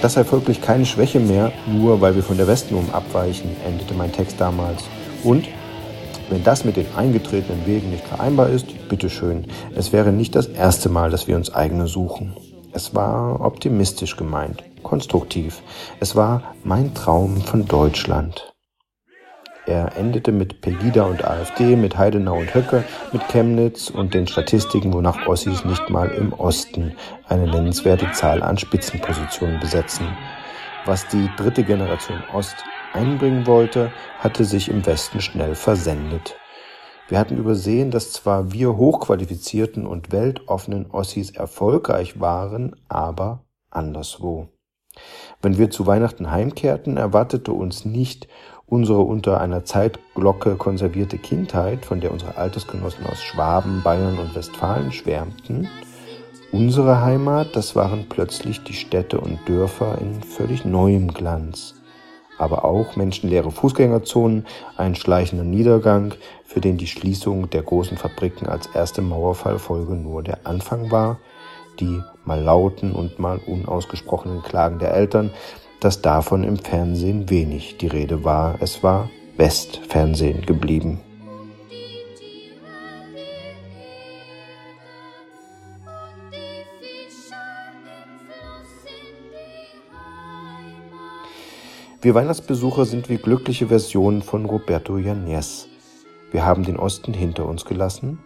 Das 0.02 0.14
sei 0.14 0.24
folglich 0.24 0.62
keine 0.62 0.86
Schwäche 0.86 1.20
mehr, 1.20 1.52
nur 1.68 2.00
weil 2.00 2.16
wir 2.16 2.24
von 2.24 2.38
der 2.38 2.48
Westenum 2.48 2.90
abweichen, 2.94 3.50
endete 3.66 3.94
mein 3.94 4.14
Text 4.14 4.40
damals. 4.40 4.84
Und 5.26 5.46
wenn 6.30 6.42
das 6.44 6.64
mit 6.64 6.78
den 6.78 6.86
eingetretenen 6.96 7.66
Wegen 7.66 7.90
nicht 7.90 8.06
vereinbar 8.08 8.50
ist, 8.50 8.88
bitteschön, 8.88 9.46
es 9.76 9.92
wäre 9.92 10.14
nicht 10.14 10.36
das 10.36 10.48
erste 10.48 10.88
Mal, 10.88 11.10
dass 11.10 11.28
wir 11.28 11.36
uns 11.36 11.54
eigene 11.54 11.88
suchen. 11.88 12.34
Es 12.72 12.96
war 12.96 13.42
optimistisch 13.42 14.16
gemeint, 14.16 14.64
konstruktiv. 14.84 15.62
Es 16.00 16.16
war 16.16 16.44
mein 16.64 16.94
Traum 16.94 17.42
von 17.42 17.66
Deutschland. 17.68 18.54
Er 19.70 19.96
endete 19.98 20.32
mit 20.32 20.62
Pegida 20.62 21.04
und 21.04 21.24
AfD, 21.24 21.76
mit 21.76 21.96
Heidenau 21.96 22.40
und 22.40 22.56
Höcke, 22.56 22.84
mit 23.14 23.22
Chemnitz 23.28 23.92
und 23.92 24.16
den 24.16 24.26
Statistiken, 24.26 24.92
wonach 24.92 25.28
Ossis 25.28 25.64
nicht 25.64 25.92
mal 25.92 26.10
im 26.10 26.34
Osten 26.34 26.96
eine 27.28 27.46
nennenswerte 27.46 28.12
Zahl 28.14 28.42
an 28.42 28.58
Spitzenpositionen 28.58 29.60
besetzen. 29.60 30.08
Was 30.88 31.08
die 31.10 31.30
dritte 31.38 31.64
Generation 31.64 32.24
Ost 32.34 32.56
einbringen 32.94 33.46
wollte, 33.46 33.92
hatte 34.18 34.44
sich 34.44 34.70
im 34.70 34.84
Westen 34.88 35.22
schnell 35.22 35.54
versendet. 35.54 36.36
Wir 37.08 37.20
hatten 37.20 37.38
übersehen, 37.38 37.92
dass 37.92 38.12
zwar 38.12 38.52
wir 38.52 38.76
hochqualifizierten 38.76 39.86
und 39.86 40.12
weltoffenen 40.12 40.90
Ossis 40.90 41.30
erfolgreich 41.30 42.20
waren, 42.20 42.76
aber 42.88 43.44
anderswo. 43.70 44.48
Wenn 45.42 45.60
wir 45.60 45.70
zu 45.70 45.86
Weihnachten 45.86 46.32
heimkehrten, 46.32 46.98
erwartete 46.98 47.52
uns 47.52 47.86
nicht 47.86 48.28
unsere 48.70 49.00
unter 49.00 49.42
einer 49.42 49.66
Zeitglocke 49.66 50.56
konservierte 50.56 51.18
Kindheit, 51.18 51.86
von 51.86 52.00
der 52.00 52.12
unsere 52.12 52.38
Altersgenossen 52.38 53.06
aus 53.06 53.22
Schwaben, 53.22 53.82
Bayern 53.84 54.18
und 54.20 54.36
Westfalen 54.36 54.92
schwärmten. 54.92 55.68
Unsere 56.52 57.02
Heimat, 57.02 57.56
das 57.56 57.76
waren 57.76 58.08
plötzlich 58.10 58.64
die 58.64 58.74
Städte 58.74 59.20
und 59.20 59.40
Dörfer 59.48 59.98
in 60.00 60.22
völlig 60.24 60.66
neuem 60.66 61.14
Glanz. 61.14 61.76
Aber 62.38 62.64
auch 62.64 62.96
menschenleere 62.96 63.52
Fußgängerzonen, 63.52 64.46
ein 64.78 64.96
schleichender 64.96 65.44
Niedergang, 65.44 66.14
für 66.46 66.62
den 66.62 66.78
die 66.78 66.88
Schließung 66.88 67.50
der 67.50 67.64
großen 67.64 67.98
Fabriken 67.98 68.48
als 68.48 68.68
erste 68.68 69.02
Mauerfallfolge 69.02 69.94
nur 69.94 70.24
der 70.24 70.40
Anfang 70.46 70.90
war, 70.90 71.20
die 71.80 72.02
mal 72.26 72.42
lauten 72.42 72.94
und 72.94 73.20
mal 73.20 73.40
unausgesprochenen 73.46 74.42
Klagen 74.42 74.80
der 74.80 74.94
Eltern, 74.94 75.32
dass 75.80 76.02
davon 76.02 76.44
im 76.44 76.58
Fernsehen 76.58 77.30
wenig 77.30 77.78
die 77.78 77.88
Rede 77.88 78.24
war. 78.24 78.62
Es 78.62 78.84
war 78.84 79.10
Westfernsehen 79.38 80.46
geblieben. 80.46 81.00
Wir 92.02 92.16
Weihnachtsbesucher 92.16 92.86
sind 92.86 93.10
wie 93.10 93.18
glückliche 93.18 93.68
Versionen 93.68 94.22
von 94.22 94.46
Roberto 94.46 94.98
Yanez. 94.98 95.68
Wir 96.32 96.46
haben 96.46 96.64
den 96.64 96.78
Osten 96.78 97.14
hinter 97.14 97.46
uns 97.46 97.66
gelassen 97.66 98.20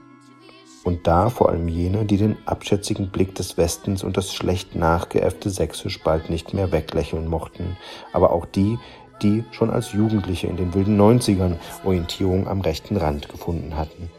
und 0.83 1.07
da 1.07 1.29
vor 1.29 1.49
allem 1.49 1.67
jene, 1.67 2.05
die 2.05 2.17
den 2.17 2.37
abschätzigen 2.45 3.09
Blick 3.09 3.35
des 3.35 3.57
Westens 3.57 4.03
und 4.03 4.17
das 4.17 4.33
schlecht 4.33 4.75
nachgeäffte 4.75 5.49
Sächsisch 5.49 6.01
bald 6.03 6.29
nicht 6.29 6.53
mehr 6.53 6.71
weglächeln 6.71 7.27
mochten, 7.27 7.77
aber 8.11 8.31
auch 8.31 8.45
die, 8.45 8.77
die 9.21 9.43
schon 9.51 9.69
als 9.69 9.93
Jugendliche 9.93 10.47
in 10.47 10.57
den 10.57 10.73
wilden 10.73 10.97
Neunzigern 10.97 11.59
Orientierung 11.83 12.47
am 12.47 12.61
rechten 12.61 12.97
Rand 12.97 13.29
gefunden 13.29 13.77
hatten. 13.77 14.09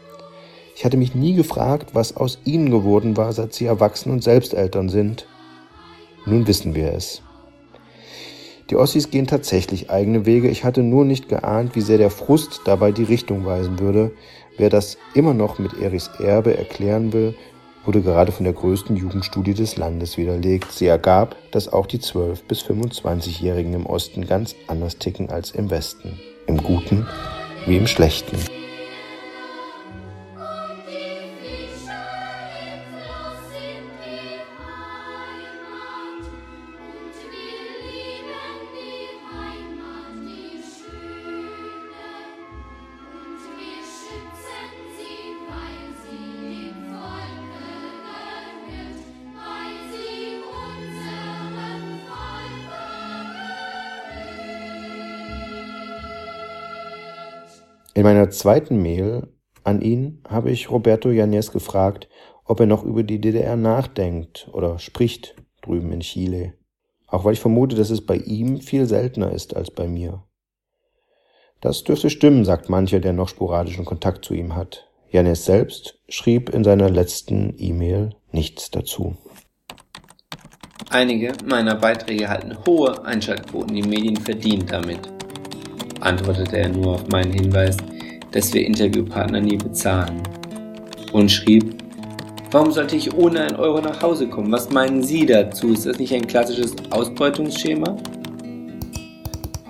Ich 0.75 0.83
hatte 0.83 0.97
mich 0.97 1.15
nie 1.15 1.35
gefragt, 1.35 1.91
was 1.93 2.17
aus 2.17 2.39
ihnen 2.43 2.69
geworden 2.69 3.15
war, 3.15 3.31
seit 3.31 3.53
sie 3.53 3.65
erwachsen 3.65 4.11
und 4.11 4.23
selbst 4.23 4.53
Eltern 4.53 4.89
sind. 4.89 5.25
Nun 6.25 6.47
wissen 6.47 6.75
wir 6.75 6.91
es. 6.93 7.21
Die 8.69 8.75
Ossis 8.75 9.11
gehen 9.11 9.27
tatsächlich 9.27 9.91
eigene 9.91 10.25
Wege. 10.25 10.49
Ich 10.49 10.63
hatte 10.63 10.81
nur 10.81 11.05
nicht 11.05 11.29
geahnt, 11.29 11.75
wie 11.75 11.81
sehr 11.81 11.99
der 11.99 12.09
Frust 12.09 12.61
dabei 12.65 12.91
die 12.91 13.03
Richtung 13.03 13.45
weisen 13.45 13.79
würde. 13.79 14.11
Wer 14.57 14.69
das 14.69 14.97
immer 15.13 15.33
noch 15.33 15.59
mit 15.59 15.73
Erichs 15.73 16.09
Erbe 16.19 16.57
erklären 16.57 17.11
will, 17.11 17.35
wurde 17.85 18.01
gerade 18.01 18.31
von 18.31 18.45
der 18.45 18.53
größten 18.53 18.95
Jugendstudie 18.95 19.53
des 19.53 19.77
Landes 19.77 20.17
widerlegt. 20.17 20.71
Sie 20.71 20.87
ergab, 20.87 21.35
dass 21.51 21.71
auch 21.71 21.85
die 21.85 21.99
12- 21.99 22.39
bis 22.47 22.63
25-Jährigen 22.63 23.73
im 23.73 23.85
Osten 23.85 24.25
ganz 24.25 24.55
anders 24.67 24.97
ticken 24.97 25.29
als 25.29 25.51
im 25.51 25.69
Westen. 25.69 26.19
Im 26.47 26.57
Guten 26.57 27.05
wie 27.65 27.77
im 27.77 27.87
Schlechten. 27.87 28.37
Meiner 58.05 58.29
zweiten 58.29 58.83
Mail 58.83 59.33
an 59.63 59.81
ihn 59.81 60.21
habe 60.29 60.51
ich 60.51 60.69
Roberto 60.69 61.09
Yanez 61.09 61.51
gefragt, 61.51 62.07
ob 62.43 62.59
er 62.59 62.67
noch 62.67 62.83
über 62.83 63.01
die 63.01 63.19
DDR 63.19 63.55
nachdenkt 63.55 64.47
oder 64.53 64.77
spricht 64.77 65.35
drüben 65.63 65.91
in 65.91 66.01
Chile. 66.01 66.53
Auch 67.07 67.25
weil 67.25 67.33
ich 67.33 67.39
vermute, 67.39 67.75
dass 67.75 67.89
es 67.89 68.05
bei 68.05 68.17
ihm 68.17 68.61
viel 68.61 68.85
seltener 68.85 69.31
ist 69.31 69.55
als 69.55 69.71
bei 69.71 69.87
mir. 69.87 70.23
Das 71.61 71.83
dürfte 71.83 72.11
stimmen, 72.11 72.45
sagt 72.45 72.69
mancher, 72.69 72.99
der 72.99 73.13
noch 73.13 73.27
sporadischen 73.27 73.85
Kontakt 73.85 74.23
zu 74.23 74.35
ihm 74.35 74.55
hat. 74.55 74.87
Yanez 75.09 75.43
selbst 75.43 75.97
schrieb 76.07 76.49
in 76.49 76.63
seiner 76.63 76.91
letzten 76.91 77.55
E-Mail 77.57 78.11
nichts 78.31 78.69
dazu. 78.69 79.17
Einige 80.91 81.33
meiner 81.43 81.73
Beiträge 81.73 82.29
halten 82.29 82.55
hohe 82.67 83.03
Einschaltquoten, 83.03 83.73
die 83.73 83.81
Medien 83.81 84.17
verdienen 84.17 84.67
damit, 84.67 84.99
antwortete 86.01 86.57
er 86.57 86.69
nur 86.69 86.93
auf 86.93 87.07
meinen 87.07 87.33
Hinweis, 87.33 87.77
dass 88.35 88.53
wir 88.53 88.65
Interviewpartner 88.65 89.39
nie 89.39 89.55
bezahlen. 89.55 90.21
Und 91.13 91.31
schrieb, 91.31 91.73
warum 92.51 92.71
sollte 92.71 92.97
ich 92.97 93.13
ohne 93.13 93.41
einen 93.41 93.55
Euro 93.55 93.79
nach 93.79 94.01
Hause 94.01 94.27
kommen? 94.27 94.51
Was 94.51 94.69
meinen 94.69 95.01
Sie 95.01 95.25
dazu? 95.25 95.71
Ist 95.71 95.85
das 95.85 95.97
nicht 95.99 96.13
ein 96.13 96.27
klassisches 96.27 96.75
Ausbeutungsschema? 96.89 97.95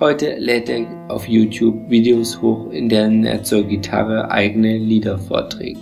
Heute 0.00 0.34
lädt 0.38 0.68
er 0.68 0.84
auf 1.08 1.28
YouTube 1.28 1.88
Videos 1.88 2.42
hoch, 2.42 2.70
in 2.72 2.88
denen 2.88 3.24
er 3.24 3.42
zur 3.44 3.62
Gitarre 3.62 4.30
eigene 4.32 4.76
Lieder 4.76 5.16
vorträgt. 5.16 5.80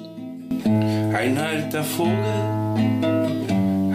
Ein 0.66 1.39
alter 1.39 1.82
Vogel 1.82 2.12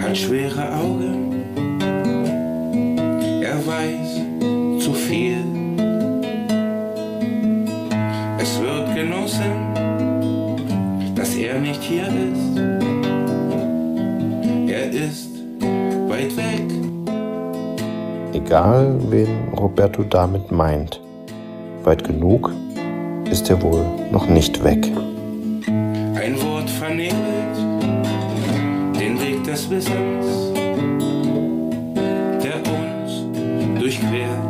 hat 0.02 0.18
schwere 0.18 0.74
Augen. 0.74 1.44
Er 3.42 3.66
weiß 3.66 4.84
zu 4.84 4.94
viel. 4.94 5.59
Genossen, 9.30 11.16
dass 11.16 11.36
er 11.36 11.60
nicht 11.60 11.82
hier 11.82 12.08
ist. 12.08 12.58
Er 14.68 14.90
ist 14.92 15.30
weit 16.08 16.36
weg. 16.38 16.64
Egal, 18.34 18.96
wen 19.10 19.54
Roberto 19.58 20.04
damit 20.04 20.52
meint. 20.52 21.02
Weit 21.84 22.04
genug 22.04 22.52
ist 23.30 23.50
er 23.50 23.62
wohl 23.62 23.86
noch 24.12 24.28
nicht 24.28 24.64
weg. 24.64 24.90
Ein 26.16 26.42
Wort 26.42 26.70
vernebelt 26.70 27.58
den 29.00 29.20
Weg 29.20 29.44
des 29.44 29.70
Wissens, 29.70 30.54
der 32.44 32.56
uns 32.58 33.24
durchquert. 33.80 34.49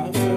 Hat 0.00 0.29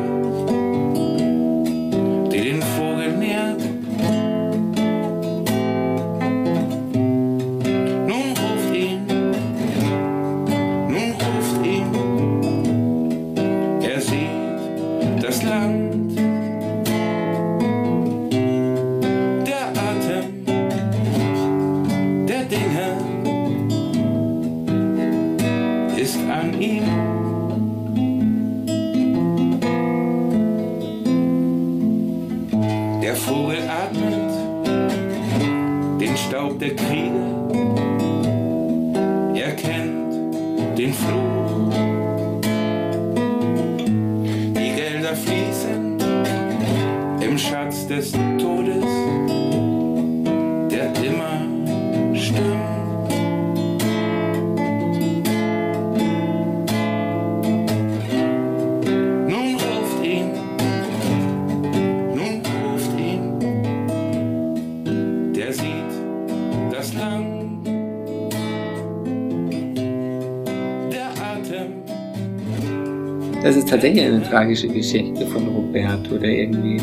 Das 73.43 73.57
ist 73.57 73.67
tatsächlich 73.67 74.05
eine 74.05 74.23
tragische 74.23 74.69
Geschichte 74.69 75.27
von 75.27 75.45
Roberto, 75.49 76.17
der 76.17 76.29
irgendwie, 76.29 76.77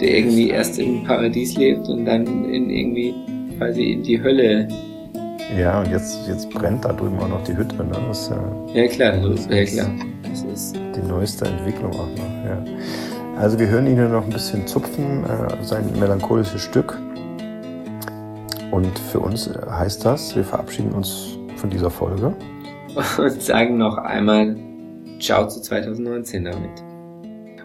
der 0.00 0.18
irgendwie 0.18 0.50
erst 0.50 0.76
im 0.80 1.04
Paradies 1.04 1.56
lebt 1.56 1.88
und 1.88 2.04
dann 2.04 2.26
in 2.46 2.68
irgendwie 2.68 3.14
quasi 3.56 3.92
in 3.92 4.02
die 4.02 4.20
Hölle. 4.20 4.66
Ja, 5.56 5.80
und 5.80 5.92
jetzt, 5.92 6.26
jetzt 6.26 6.50
brennt 6.50 6.84
da 6.84 6.92
drüben 6.92 7.16
auch 7.20 7.28
noch 7.28 7.44
die 7.44 7.56
Hütte. 7.56 7.76
Ne? 7.76 7.92
Das 8.08 8.22
ist 8.22 8.30
ja, 8.74 8.82
Ja 8.82 8.88
klar, 8.88 9.12
das 9.18 9.40
ist, 9.40 9.50
ja 9.52 9.64
klar. 9.64 9.90
Das 10.28 10.42
ist 10.42 10.76
die 10.96 11.08
neueste 11.08 11.44
Entwicklung 11.44 11.92
auch 11.92 12.08
noch. 12.08 12.44
Ja. 12.44 12.64
Also 13.38 13.56
wir 13.56 13.68
hören 13.68 13.86
ihn 13.86 13.94
hier 13.94 14.08
noch 14.08 14.24
ein 14.24 14.32
bisschen 14.32 14.66
zupfen, 14.66 15.22
äh, 15.24 15.62
sein 15.62 15.84
melancholisches 16.00 16.60
Stück. 16.60 16.98
Und 18.72 18.98
für 19.12 19.20
uns 19.20 19.48
heißt 19.70 20.04
das, 20.04 20.34
wir 20.34 20.42
verabschieden 20.42 20.90
uns 20.90 21.38
von 21.54 21.70
dieser 21.70 21.90
Folge. 21.90 22.34
und 23.18 23.42
sagen 23.42 23.78
noch 23.78 23.96
einmal 23.96 24.56
Ciao 25.24 25.48
zu 25.48 25.62
2019 25.62 26.44
damit. 26.44 26.84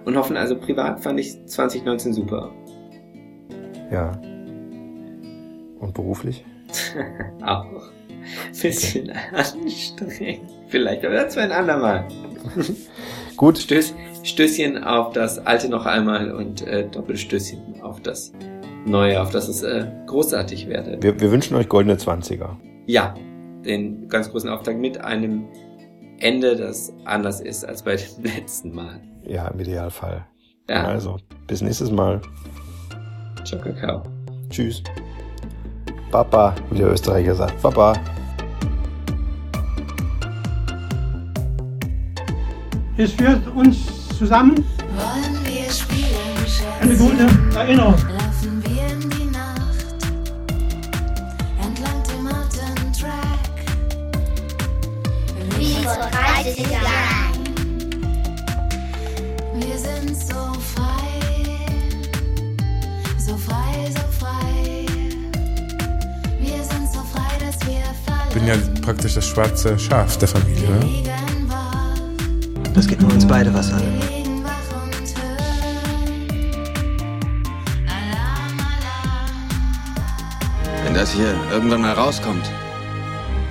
Und 0.06 0.16
hoffen 0.16 0.38
also 0.38 0.56
privat 0.56 1.02
fand 1.02 1.20
ich 1.20 1.46
2019 1.46 2.14
super. 2.14 2.52
Ja. 3.92 4.12
Und 5.82 5.94
beruflich? 5.94 6.46
Auch. 7.46 7.66
Bisschen 8.62 9.12
anstrengend. 9.34 10.50
Vielleicht, 10.70 11.04
aber 11.04 11.16
das 11.16 11.36
war 11.36 11.44
ein 11.44 11.52
andermal. 11.52 12.08
Gut. 13.36 13.58
Stöß, 13.58 13.94
Stößchen 14.24 14.82
auf 14.82 15.12
das 15.12 15.46
alte 15.46 15.68
noch 15.68 15.86
einmal 15.86 16.32
und 16.32 16.66
äh, 16.66 16.88
Doppelstößchen 16.88 17.82
auf 17.82 18.00
das 18.02 18.32
neue, 18.86 19.22
auf 19.22 19.32
das 19.32 19.50
es 19.50 19.64
äh, 19.64 19.86
großartig 20.06 20.70
werde. 20.70 20.98
Wir, 21.02 21.20
wir 21.20 21.30
wünschen 21.30 21.58
euch 21.58 21.68
goldene 21.68 21.98
20er. 21.98 22.56
Ja, 22.86 23.16
den 23.66 24.08
ganz 24.08 24.32
großen 24.32 24.50
Auftakt 24.50 24.80
mit 24.80 25.02
einem 25.02 25.50
Ende, 26.22 26.56
das 26.56 26.92
anders 27.06 27.42
ist 27.42 27.64
als 27.66 27.84
bei 27.84 27.96
dem 27.96 28.24
letzten 28.24 28.74
Mal. 28.74 29.00
Ja, 29.24 29.48
im 29.48 29.60
Idealfall. 29.60 30.26
Ja. 30.70 30.86
Also, 30.86 31.18
bis 31.48 31.62
nächstes 31.62 31.92
Mal. 31.92 32.22
Ciao, 33.44 33.60
Kakao. 33.62 34.04
Tschüss. 34.50 34.84
Papa, 36.12 36.56
wie 36.72 36.80
der 36.80 36.92
Österreicher 36.92 37.36
sagt. 37.36 37.62
Papa. 37.62 37.94
Es 42.98 43.14
führt 43.14 43.48
uns 43.56 44.18
zusammen 44.18 44.56
Wollen 44.56 45.46
wir 45.46 45.72
spielen, 45.72 46.10
eine 46.82 46.96
gute 46.98 47.58
Erinnerung. 47.58 47.96
Ist 56.46 56.60
egal. 56.60 56.86
Wir 59.56 59.78
sind 59.78 60.16
so 60.16 60.54
frei, 60.74 61.56
so 63.18 63.36
frei, 63.36 63.92
so 63.92 64.26
frei. 64.26 64.86
Wir 66.40 66.64
sind 66.64 66.92
so 66.94 67.02
frei, 67.14 67.38
dass 67.40 67.60
wir 67.68 67.84
Ich 68.30 68.34
bin 68.34 68.48
ja 68.48 68.56
praktisch 68.82 69.16
das 69.16 69.28
schwarze 69.28 69.78
Schaf 69.78 70.18
der 70.18 70.28
Familie. 70.28 70.68
Oder? 70.70 71.10
Das 72.74 72.88
geht 72.88 73.02
nur 73.02 73.12
uns 73.12 73.28
beide 73.28 73.54
was 73.54 73.74
an. 73.74 73.82
Wenn 80.86 80.94
das 80.94 81.12
hier 81.12 81.36
irgendwann 81.52 81.82
mal 81.82 81.94
rauskommt, 81.94 82.50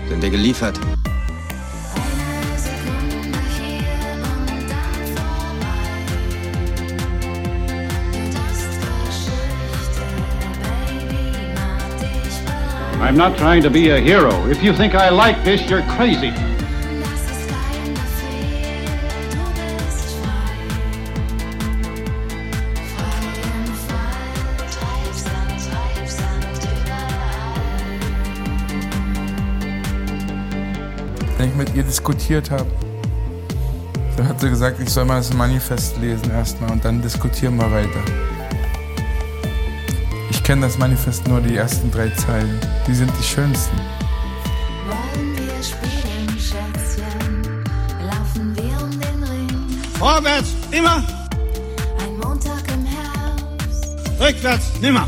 sind 0.09 0.23
wir 0.23 0.31
geliefert. 0.31 0.81
I'm 13.01 13.17
not 13.17 13.39
trying 13.39 13.63
to 13.63 13.71
be 13.71 13.91
a 13.91 14.01
hero. 14.01 14.47
If 14.51 14.63
you 14.63 14.73
think 14.73 14.95
I 14.95 15.09
like 15.09 15.43
this, 15.45 15.63
you're 15.71 15.83
crazy. 15.97 16.33
Wenn 31.39 31.51
ich 31.51 31.55
mit 31.55 31.75
ihr 31.77 31.85
diskutiert 31.85 32.51
habe, 32.51 32.67
dann 34.17 34.29
hat 34.29 34.41
sie 34.41 34.51
gesagt, 34.51 34.81
ich 34.81 34.91
soll 34.91 35.05
mal 35.05 35.19
das 35.19 35.33
Manifest 35.33 35.97
lesen 35.99 36.33
erstmal 36.33 36.73
und 36.73 36.85
dann 36.85 37.01
diskutieren 37.01 37.57
wir 37.57 37.71
weiter. 37.71 38.38
Ich 40.49 40.51
kenne 40.51 40.65
das 40.65 40.79
Manifest 40.79 41.29
nur 41.29 41.43
die 41.43 41.57
ersten 41.57 41.91
drei 41.91 42.09
Zeilen. 42.09 42.59
Die 42.87 42.95
sind 42.95 43.13
die 43.21 43.23
schönsten. 43.23 43.77
Wollen 44.87 45.37
wir 45.37 45.63
spielen, 45.63 46.41
Schätzchen? 46.41 47.65
Laufen 48.07 48.57
wir 48.57 48.83
um 48.83 48.91
den 48.99 49.25
Ring? 49.25 49.79
Vorwärts, 49.99 50.55
immer. 50.71 51.05
Ein 51.99 52.17
Montag 52.17 52.63
im 52.73 52.87
Herbst. 52.87 54.11
Rückwärts, 54.19 54.81
nimmer. 54.81 55.07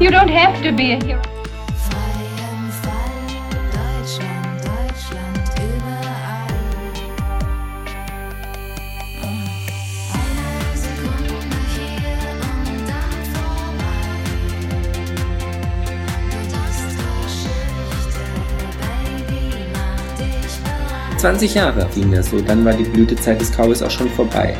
You 0.00 0.10
don't 0.10 0.30
have 0.30 0.62
to 0.62 0.72
be 0.72 0.92
a 0.92 1.04
hero. 1.04 1.20
20 21.20 21.54
Jahre 21.54 21.86
ging 21.94 22.10
das 22.10 22.30
so, 22.30 22.40
dann 22.40 22.64
war 22.64 22.72
die 22.72 22.84
Blütezeit 22.84 23.38
des 23.38 23.50
Cowboys 23.52 23.82
auch 23.82 23.90
schon 23.90 24.08
vorbei. 24.08 24.56